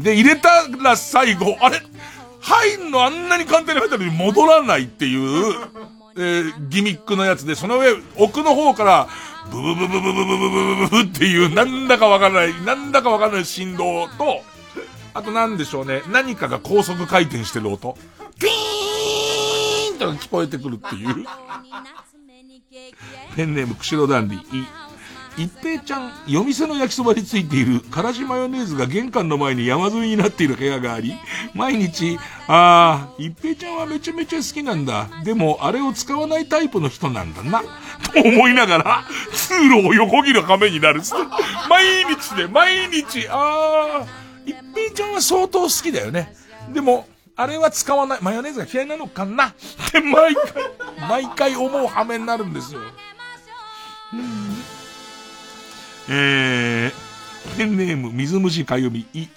[0.00, 1.80] で、入れたら最後、あれ？
[2.40, 5.54] 入んのあんなに簡単に入ったのに戻らないっていう、
[6.16, 9.08] えー、ギミックのやつで、その上、奥の方から、
[9.50, 14.42] ブブブブブブブブブブブっていう、なんだかわからない、なんだかわからない振動と、
[15.12, 17.96] あとなんでしょうね、何かが高速回転してる音。
[18.38, 21.26] ピーンと聞こえてくるっていう。
[23.36, 24.83] ペンネーム、釧路ダンディ。
[25.36, 31.14] 一平ちゃん、夜店の焼きそばについているからしマヨネーズが玄関の前に山積みになっている部屋があり、
[31.54, 35.08] 毎日、ああ、一平ちゃんはめちゃめちゃ好きなんだ。
[35.24, 37.62] でも、あれを使わないタイプの人なんだな。
[37.62, 41.00] と思いながら、通路を横切る羽目になる。
[41.68, 44.06] 毎日で、毎日、ああ、
[44.46, 46.32] 一平ちゃんは相当好きだよね。
[46.72, 49.54] でも、あれは使わない、マヨネーズが嫌いなのかなっ
[49.90, 50.44] て毎回、
[51.08, 52.80] 毎回思う羽目になるんですよ。
[54.12, 54.43] うん
[56.08, 59.28] えー、ペンネーム水虫かゆみ、い、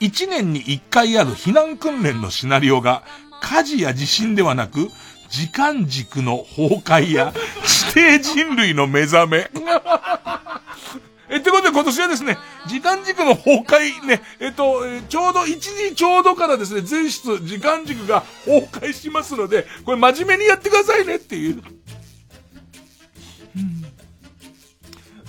[0.00, 3.02] 一年に一回ある避難訓練のシナリオが、
[3.40, 4.88] 火事や地震ではなく、
[5.28, 7.32] 時間軸の崩壊や、
[7.94, 9.50] 指定人類の目覚め。
[11.28, 12.38] え、ってことで今年はですね、
[12.68, 21.62] 時間軸の崩壊ね、えっと、えちょうど1時ちょうどからですね、全室時間軸が崩壊しますので、これ真面目にやってくださいねっていう。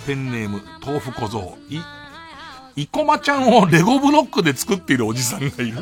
[0.08, 1.80] ペンネーム、豆腐小僧、い、
[2.76, 5.76] 生駒ちゃんをレゴブロックで作っているおじさんがいる。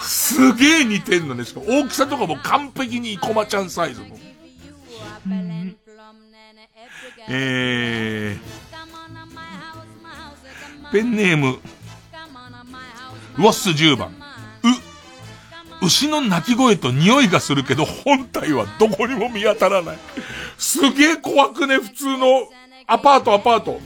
[0.00, 1.44] すげえ似てんのね。
[1.44, 4.06] しかも大きさとかも完璧に生駒ちゃんサイズの。
[7.28, 11.60] えー、ペンネーム、
[13.38, 14.08] ウォッス10番。
[15.82, 19.98] う、牛の鳴き声と匂いがするけど本体はどこにも見当たらない。
[20.58, 22.48] すげえ怖くね、普通の
[22.90, 23.80] アパートアパート。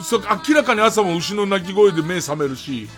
[0.00, 2.88] そ明らかに朝も牛の鳴き声で目覚めるし、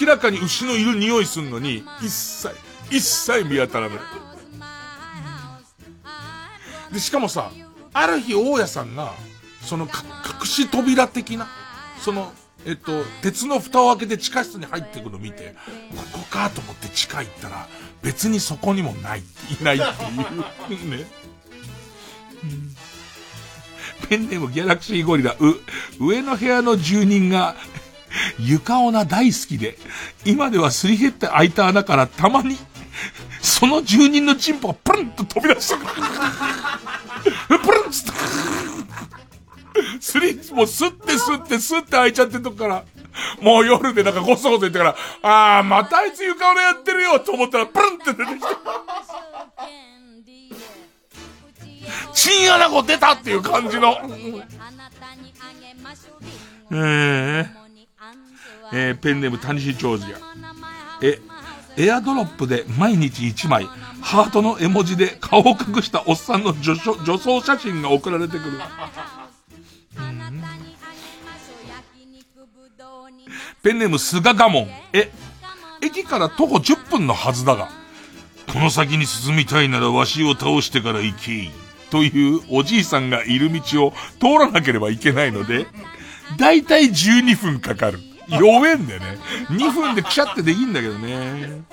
[0.00, 2.48] 明らかに牛のいる匂いすんのに、一切、
[2.90, 3.98] 一切見当たらない。
[6.94, 7.52] で、しかもさ、
[7.92, 9.12] ある日大家さんが、
[9.60, 11.46] その隠し扉的な、
[12.00, 12.32] その、
[12.64, 15.54] えっと、鉄の蓋を開けて地下室に入っていくのを見て、
[16.12, 17.68] ここかと思って地下行ったら、
[18.02, 19.20] 別にそこにもない、
[19.60, 19.80] いないっ
[20.68, 21.21] ていう、 ね。
[24.08, 25.60] ペンネームギャラクシーゴリラ、う、
[26.00, 27.54] 上の部屋の住人が、
[28.38, 29.78] 床女大好きで、
[30.24, 32.58] 今ではすり減って開いた穴からたまに、
[33.40, 35.86] その住人のチンポがプルンと飛び出してくる。
[37.58, 37.92] プルンって
[40.00, 42.84] すり、もうすってすってすって開いちゃってとこから、
[43.40, 48.46] もう夜でなんかごそごそ言ってから、あー、またあいつ床女やってるよと思ったら、プルンって出てきて。
[52.14, 53.96] チンアナゴ出たっていう感じの。
[56.70, 57.46] えー、
[58.72, 60.18] えー、ペンネーム谷市長司や。
[61.02, 61.20] え、
[61.76, 63.66] エアドロップで毎日1枚、
[64.00, 68.60] ハートの絵文字で顔を隠したおっさんの女女装写真が送られてくる。
[73.62, 74.68] ペンネーム菅ガモン。
[74.92, 75.10] え、
[75.80, 77.70] 駅から徒歩10分のはずだが、
[78.52, 81.61] この先に進みたいならわしを倒してから行け。
[81.92, 85.66] というおじいさんがいる道を通らなければいけないので、
[86.38, 88.00] だいたい12分かかる。
[88.28, 89.18] 弱えんだよね。
[89.50, 91.64] 2分でくしゃってでいいんだけどね。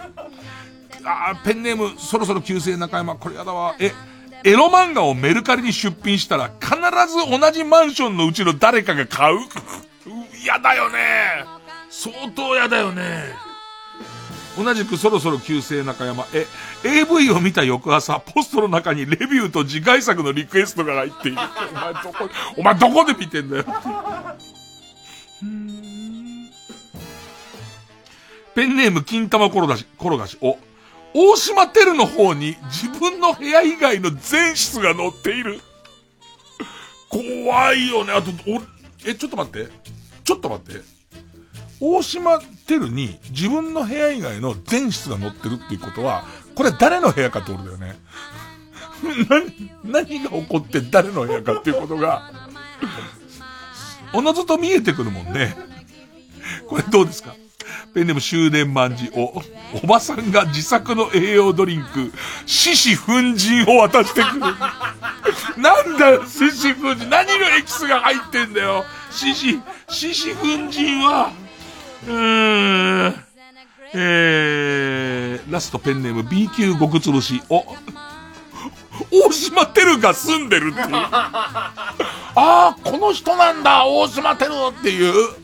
[1.05, 3.77] あー、ペンネーム、そろそろ旧姓中山、これやだわ。
[3.79, 3.93] え、
[4.43, 9.37] エロ漫画をメルカリに出品したら必ず同じマンションのうちの誰かが買う？
[10.43, 11.45] 嫌だよね。
[11.89, 13.03] 相当嫌だよね。
[14.57, 16.26] 同じくそろそろ旧姓中山。
[16.34, 16.47] え、
[16.84, 21.38] AV を見た翌朝、ポストの中にレビューと次回作のリクエストが入っている。
[21.71, 23.65] お前どこ、お前どこで見てんだよ。
[28.55, 30.57] ペンネーム金玉転がし、転がし、お、
[31.13, 35.61] 大島テルの方に自分の部屋以外の全室が載っている。
[37.09, 38.13] 怖いよね。
[38.13, 38.61] あと、お、
[39.05, 39.71] え、ちょっと待って。
[40.23, 40.98] ちょっと待って。
[41.81, 46.26] 大島テルに自分の部屋以外の全室が載ってるっていうことは、
[46.56, 47.97] これ誰の部屋かってことだよね。
[49.84, 52.31] 何、何が起こって誰の部屋かっていうことが、
[54.14, 55.56] おのずと見えてくるもんね。
[56.68, 57.34] これどうですか？
[57.93, 59.41] ペンネーム終電万事お、
[59.84, 62.11] おばさんが自作の栄養ドリンク、
[62.45, 64.39] 獅子粉塵を渡してくる。
[65.61, 67.07] なんだよ、獅子粉塵。
[67.07, 68.85] 何のエキスが入ってんだよ。
[69.11, 71.31] 獅子、獅子粉塵は、
[72.07, 73.26] うーん。
[73.93, 77.41] えー、ラストペンネーム B 級極つぶし。
[77.49, 77.63] お、
[79.11, 80.88] 大島テルが住んでるっていう。
[80.93, 81.73] あ
[82.35, 85.38] あ、この人なんだ、大島テルっていう。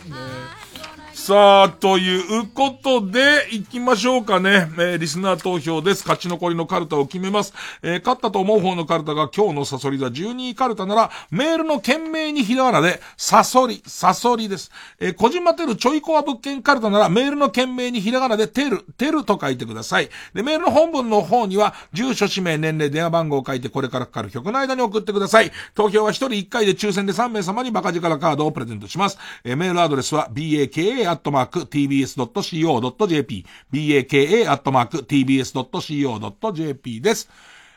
[1.26, 4.70] さあ、ということで、行きましょうかね。
[4.78, 6.02] えー、リスナー投票です。
[6.02, 7.52] 勝ち残りのカルタを決めます。
[7.82, 14.70] えー、勝ったと思う方のカルタが今日のサソリ座12位カルタなら、メールの件名にひらがなで、サソリ、サソリです。
[15.00, 20.10] えー、小島テルちょいコア物件カルタなら、メールの件名にひらがなで、テル、テルと書いてください。
[20.36, 25.52] で、メールの本文の方には、住所、氏名、年齢、電話番号を書いて、これからかかる曲の間に送ってください。
[25.74, 29.18] 投票は1人1回で抽選で3名様にバカ力カードをプレゼントします。
[29.44, 37.30] えー、メールアドレスは、baka アットマーク tbs.co.jp、baka アットマーク tbs.co.jp です。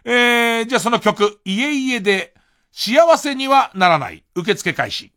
[0.05, 2.35] えー、じゃあその曲、いえいえで
[2.73, 4.25] 幸せにはならない。
[4.35, 5.13] 受付開始。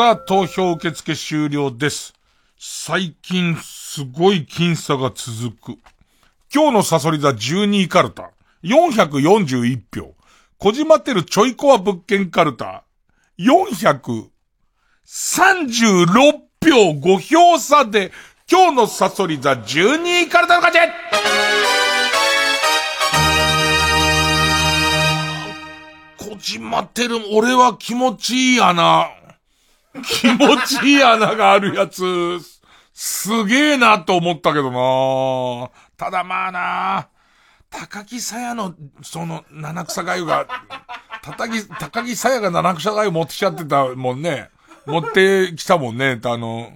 [0.00, 2.14] さあ、投票受付終了です。
[2.58, 5.78] 最近、すごい僅差が続く。
[6.50, 8.30] 今日のサソリ座12位カルタ、
[8.62, 10.14] 441票。
[10.56, 12.84] 小島テルちょいコア物件カルタ、
[13.38, 14.16] 436
[16.64, 18.10] 票5票差で、
[18.50, 20.80] 今日のサソリ座12位カルタの勝ち
[26.16, 29.19] 小島テル、俺は気持ちいい穴。
[30.04, 32.38] 気持ちいい穴があるやつ、
[32.92, 37.08] すげえなと思ったけどなただまあな
[37.70, 40.46] 高木さやの、その、七草がゆが、
[41.22, 44.50] 高木、高木さやが七草がゆ持ってきちゃってたもんね。
[44.86, 46.20] 持ってきたもんね。
[46.24, 46.72] あの、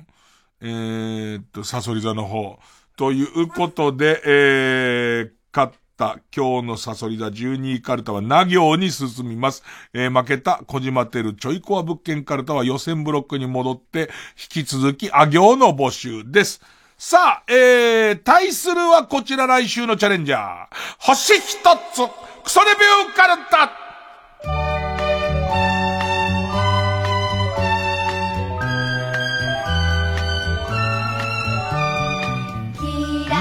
[0.60, 2.58] えー、っと、サソリ座の方。
[2.96, 9.62] ということで、えー、勝った今日のサソリ座12位カルタはな行に進みます。
[9.92, 14.10] えー、負けた小島テルちょいコア物件カルタは予選ブロックに戻って、
[14.54, 16.60] 引き続きあ行の募集です。
[16.96, 20.66] さあ、えー、対するはこちら来週のチャレンジャー。
[20.98, 21.58] 星一
[21.92, 22.00] つ、
[22.42, 24.83] クソレビューカルタ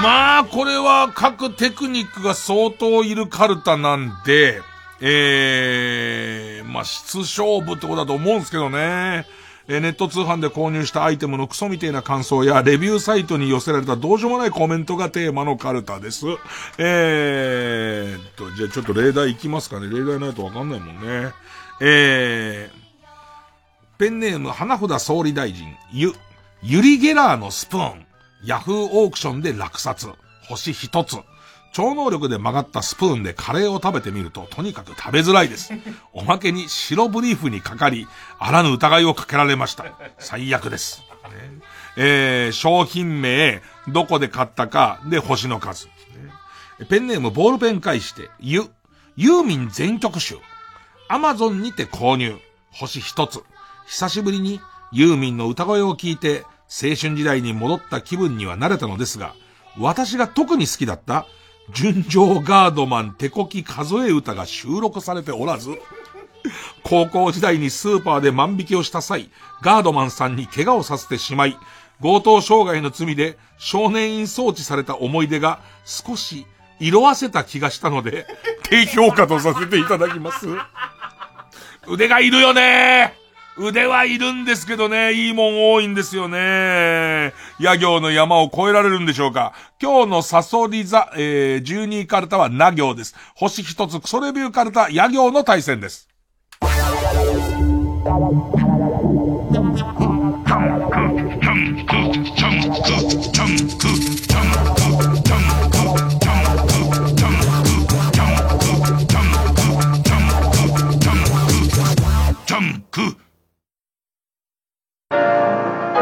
[0.04, 4.60] まあ、これは各テクニックが相当いるカルタなんで、
[5.00, 9.26] えー、まあ、質勝負ってことだと思うんですけどね。
[9.66, 16.26] えネット通販で購入したアイテムのクソみたいな感想や、レビューサイトに寄せられたどうしようもないコメントがテーマのカルタです。
[16.76, 19.88] えーと、じゃあちょっと例題いきますかね。
[19.88, 21.32] 例題ないとわかんないもんね。
[21.80, 26.12] えー、ペンネーム花札総理大臣、ゆ、
[26.62, 28.03] ユリゲラーのスプーン、
[28.44, 30.08] ヤフーオークションで落札、
[30.48, 31.16] 星一つ。
[31.72, 35.72] 超能力で曲がったスプーンでカレーを食べてみると、とにかく食べづらいです。
[36.12, 38.06] おまけに白ブリーフにかかり、
[38.38, 39.84] あらぬ疑いをかけられました。
[40.18, 41.02] 最悪です。
[41.96, 45.88] えー、商品名、どこで買ったか、で星の数。
[46.88, 48.64] ペンネームボールペン返して、ゆ、
[49.16, 50.36] ユーミン全曲集。
[51.08, 52.38] アマゾンにて購入。
[52.70, 53.42] 星一つ。
[53.86, 54.60] 久しぶりに
[54.92, 56.44] ユーミンの歌声を聞いて、
[56.82, 59.34] 青春時代に戻った気分にはなれたのですが、
[59.78, 61.26] 私が特に好きだった、
[61.72, 65.70] 純情ガードマン手こき数え歌が収録されておらず、
[66.82, 69.30] 高校時代にスーパーで万引きをした際、
[69.62, 71.56] ガードマンさんに怪我をさせてしまい、
[72.02, 76.44] 強盗傷害の罪で少年院送致された思い出が少し
[76.80, 78.26] 色あせた気がしたので、
[78.64, 80.48] 低評価とさせていただきます。
[81.86, 83.23] 腕がいるよねー
[83.56, 87.32] 腕はいるんですけどね、いいもん多いんですよね。
[87.60, 93.14] 野行の山を越えられるんでしょうか今日のサソリ座、えー、12位カルタはな行です。
[93.36, 96.08] 星一つクソレビューカルタ、野行の対戦です。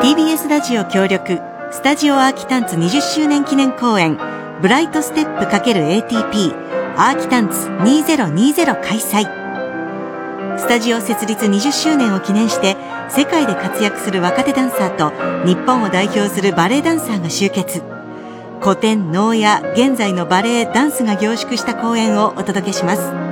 [0.03, 1.39] TBS ラジオ協力
[1.71, 4.19] スタジオアーキタンツ20周年記念公演
[4.61, 10.59] ブライトステップ ×ATP アーキタンツ2020開催。
[10.59, 12.77] スタジオ設立20周年を記念して
[13.11, 15.13] 世界で活躍する若手ダンサーと
[15.47, 17.85] 日本を代表するバレエダンサーが集結。
[18.61, 23.32] 古典能や現在のバレエダンスが凝縮した公演をお届けします。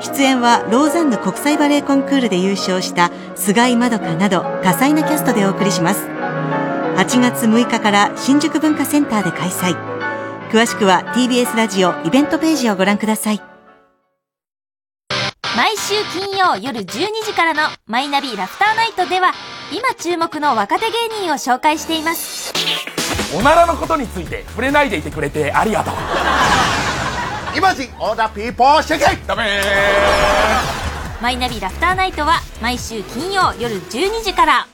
[0.00, 6.06] 出演はローザンヌ国際バレエコンクールで優勝した菅井まどかなど多彩なキャストでお送りします。
[6.06, 9.76] 8月6日から新宿文化センターで開催。
[10.50, 13.42] 詳しくは TBS ラジオイベントページをご覧ください。
[15.56, 16.84] 毎週金曜夜12
[17.24, 19.32] 時からのマイナビラフターナイトでは
[19.72, 22.52] 今注目の若手芸人を紹介しています。
[23.36, 25.94] おならのことについて触れないでいてくれてありがとう
[27.56, 29.60] イマジンオーダーピーポーシェケダメ
[31.22, 34.66] マイナビラフターナイトは毎週金曜夜12時から。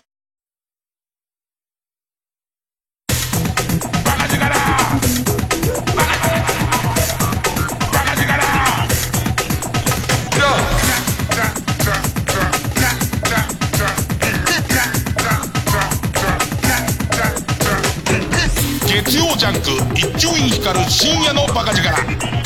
[18.86, 22.39] 月曜ジャンク一丁院光る深夜のバカ力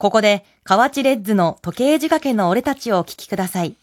[0.00, 3.76] ここで、河内レッズの時計仕掛けの俺たちをお聞きください。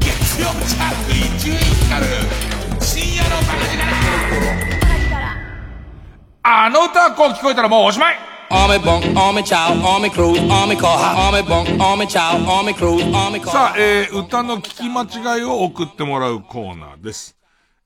[0.00, 0.94] 月曜チャ
[2.80, 3.36] 深夜の
[6.42, 8.16] あの歌こう聞こえたらもうおしまい
[8.50, 13.40] Army bunk, Army chow, Army crew, Army car, Army bunk, Army chow, Army crew, Army
[13.40, 17.36] car さあ、えー、歌の聞き間違いを送ってもらうコーナーです。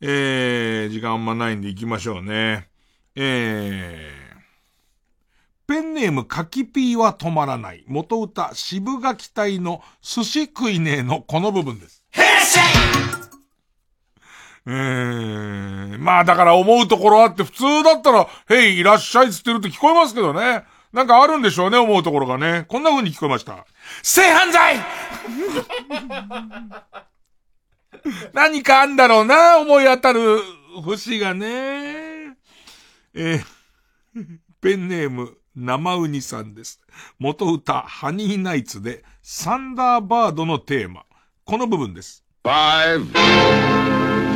[0.00, 2.68] えー、時間あんまないんで行きましょうね。
[3.14, 4.27] えー、
[5.98, 7.84] ネームカキピーは止まらない。
[7.86, 12.04] 元歌、渋垣隊の寿司食いねえのこの部分です。
[14.66, 20.64] えー、まあだから思うところあって、普通だったら、へい、いらっしゃいっつってると聞こえますけどね。
[20.92, 22.64] なんかあるんでしょうね、思うところがね。
[22.68, 23.66] こんな風に聞こえました。
[24.02, 24.76] 性犯罪
[28.32, 30.40] 何かあんだろうな、思い当たる
[30.84, 32.36] 節がね。
[33.14, 36.80] えー、ペンネーム、生ウニさんです。
[37.18, 41.04] 元歌、ハニーナイツで、サンダーバードのテーマ。
[41.44, 42.24] この部分です。
[42.44, 43.04] Five,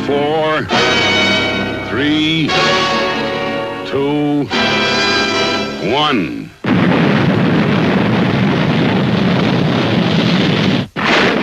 [0.05, 0.67] four,
[1.91, 2.51] three,
[3.87, 4.49] two,
[5.95, 6.51] one.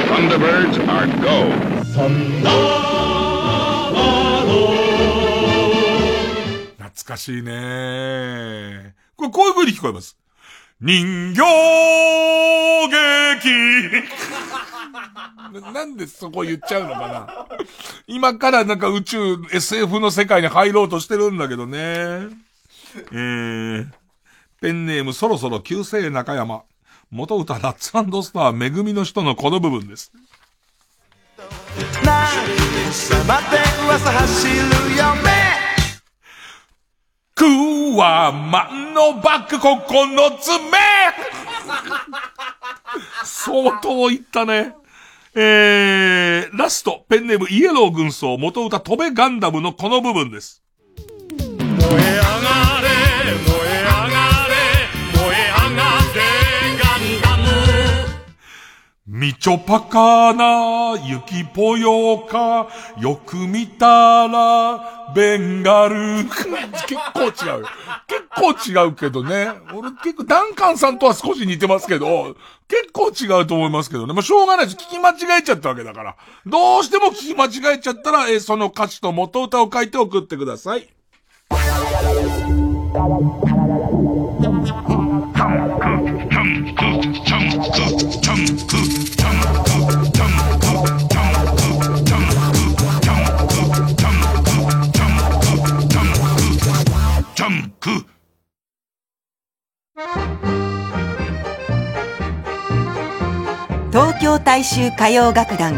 [0.09, 1.53] Thunderbirds are go.
[6.77, 10.15] 懐かしいねこれこういう風に聞こえます。
[10.79, 11.41] 人形
[12.87, 13.49] 劇
[15.61, 17.47] ななんでそこ言っちゃうのかな？
[18.07, 21.79] 今からなんか宇宙 SF の世界に入ろうとしてるんだけどね。
[21.79, 23.87] えー、
[24.61, 26.61] ペンネームそろそろ旧姓中山。
[27.11, 30.13] 元歌ラッツスターめぐみの人のこの部分です。
[32.05, 32.25] な
[32.91, 34.53] さまで噂走る
[34.91, 35.38] 夢
[37.39, 37.45] ク
[37.97, 40.59] ワマンのバックここの爪
[43.23, 44.75] 相当いったね。
[45.35, 50.61] えー、ラスト、ペンネームイエロー軍曹元歌飛べガンダムのこの部分です。
[50.97, 52.78] 燃え上が
[59.19, 62.69] みちょぱかなゆきぽよか
[63.01, 66.23] よく見たら、ベンガル。
[66.23, 67.65] 結構違う。
[68.07, 68.51] 結構
[68.85, 69.49] 違うけどね。
[69.73, 72.37] 俺結構ダンカンさんとは少し似てますけど、
[72.69, 74.13] 結構違うと思いますけどね。
[74.13, 74.77] まあ、しょうがないです。
[74.77, 76.15] 聞き間違えちゃったわけだから。
[76.45, 80.87] どうしても聞き間違えちゃったら、えーその歌詞と元歌を書いて送ってください。
[97.79, 97.89] ク。
[103.91, 105.73] 東京大衆歌謡楽団。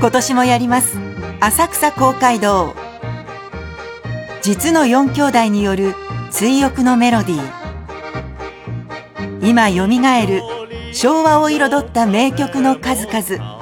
[0.00, 0.98] 今年もやります。
[1.40, 2.74] 浅草公会堂。
[4.42, 5.94] 実の四兄弟による
[6.30, 9.48] 追憶のメロディー。
[9.48, 10.42] 今よみがえる
[10.92, 13.56] 昭和を彩った名曲の数々。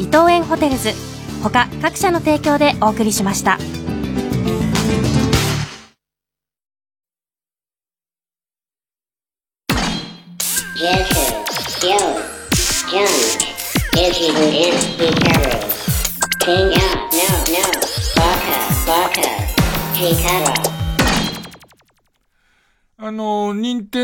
[0.00, 0.90] 伊藤園ホテルズ
[1.44, 3.58] 他各社の提供でお送りしました。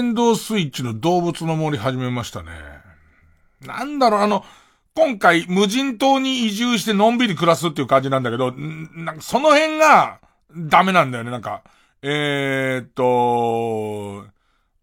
[0.01, 2.51] 任天堂スイッチの動物の森始めましたね。
[3.61, 4.45] なんだろう、あの、
[4.95, 10.21] 今回無人島に移住してのんびり暮らすっていう感じなんだけど、なんかその辺が
[10.57, 11.63] ダメなんだよね、なんか。
[12.03, 14.27] えーっと、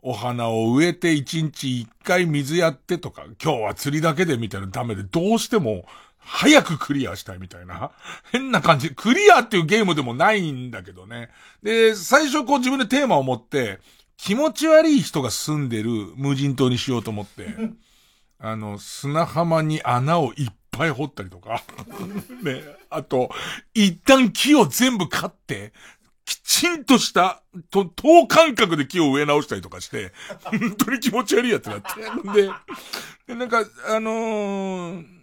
[0.03, 5.85] お花を植えて一日一回水やってとか、今日は釣りだけでみたいなダメで、どうしても
[6.19, 7.89] 早くクリアしたいみたいな。
[8.31, 8.91] 変な感じ。
[8.91, 11.29] クリアっていうゲームでもないんだけどね。
[11.63, 13.79] で、最初こう自分でテーマを持って、
[14.17, 17.55] 気持ち悪い人が住んでる無人島にしようと思って、
[18.39, 21.63] あの、砂浜に穴をいっぱい掘ったりとか、
[22.43, 23.29] ね、あと、
[23.73, 25.71] 一旦木を全部刈って、
[26.25, 30.11] きちんとした、と、等間隔で木を植え直したりとかして、
[30.43, 32.41] 本当に気持ち悪いやつになって。
[32.41, 32.49] で、
[33.27, 35.17] で、なんか、あのー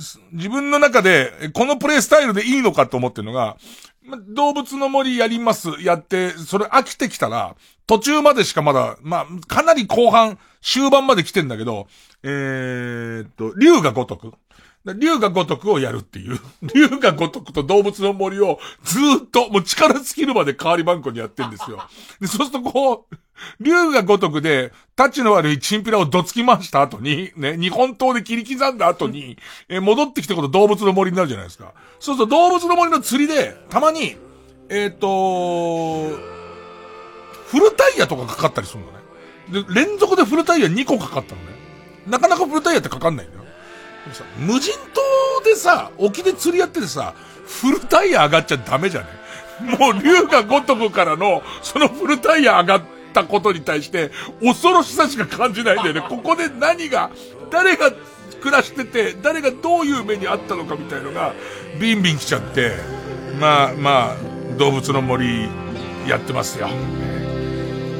[0.00, 3.56] す自分の中で、えこのプレイスタイルでいいのかと思ってるのが、
[4.02, 7.56] ま動物の森やります、やって、それ飽きてきたら、
[7.88, 11.88] 途中までしかまだ、まあ、かなり後半、終盤まで来てんだけど、
[12.22, 14.34] えーっと、竜が如く。
[14.84, 16.38] 竜が如くをやるっていう。
[16.74, 21.82] 竜が如くと動物の森をずーっと、もう力尽きるまで代わり番号にやってんですよ。
[22.20, 23.16] で、そうするとこう、
[23.58, 29.38] 竜が如くで、タッチの悪いチンピラをどつき回した後に、ね、日本刀で切り刻んだ後に、
[29.70, 31.72] えー戻ってきてこと動物の森になるじゃないですか。
[32.00, 34.16] そうすると動物の森の釣りで、たまに、
[34.68, 36.37] えーっ、と
[37.50, 38.98] フルタイヤとかかかったりするのね。
[39.64, 41.48] で、連続でフルタイヤ2個かかったのね。
[42.06, 43.42] なかなかフルタイヤってかかんないんだよ。
[44.04, 47.14] でもさ無人島でさ、沖で釣りやっててさ、
[47.46, 49.06] フルタイヤ上がっちゃダメじゃね？
[49.78, 54.10] もう竜が如くからの、そのフルタイヤ上がったことに対して、
[54.40, 56.02] 恐ろしさしか感じないんだよね。
[56.08, 57.10] ここで何が、
[57.50, 57.90] 誰が
[58.40, 61.34] 暮らしてて、誰がどういう目にあったのかみたいのが、
[61.80, 62.76] ビンビン来ちゃって、
[63.40, 64.16] まあまあ、
[64.56, 65.48] 動物の森、
[66.06, 66.68] やってますよ。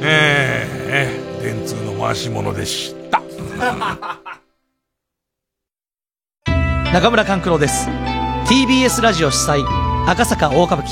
[0.01, 1.09] ええ
[1.41, 3.21] ええ電通の回し物でした。
[6.93, 7.89] 中村勘九郎です。
[8.47, 9.63] TBS ラジオ主催
[10.07, 10.89] 赤坂大歌舞伎。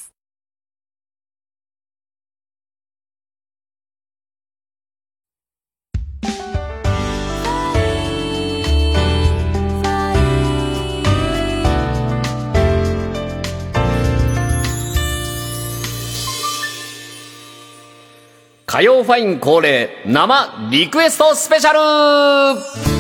[18.70, 22.88] 火曜ファイン恒例生リクエストスペシャル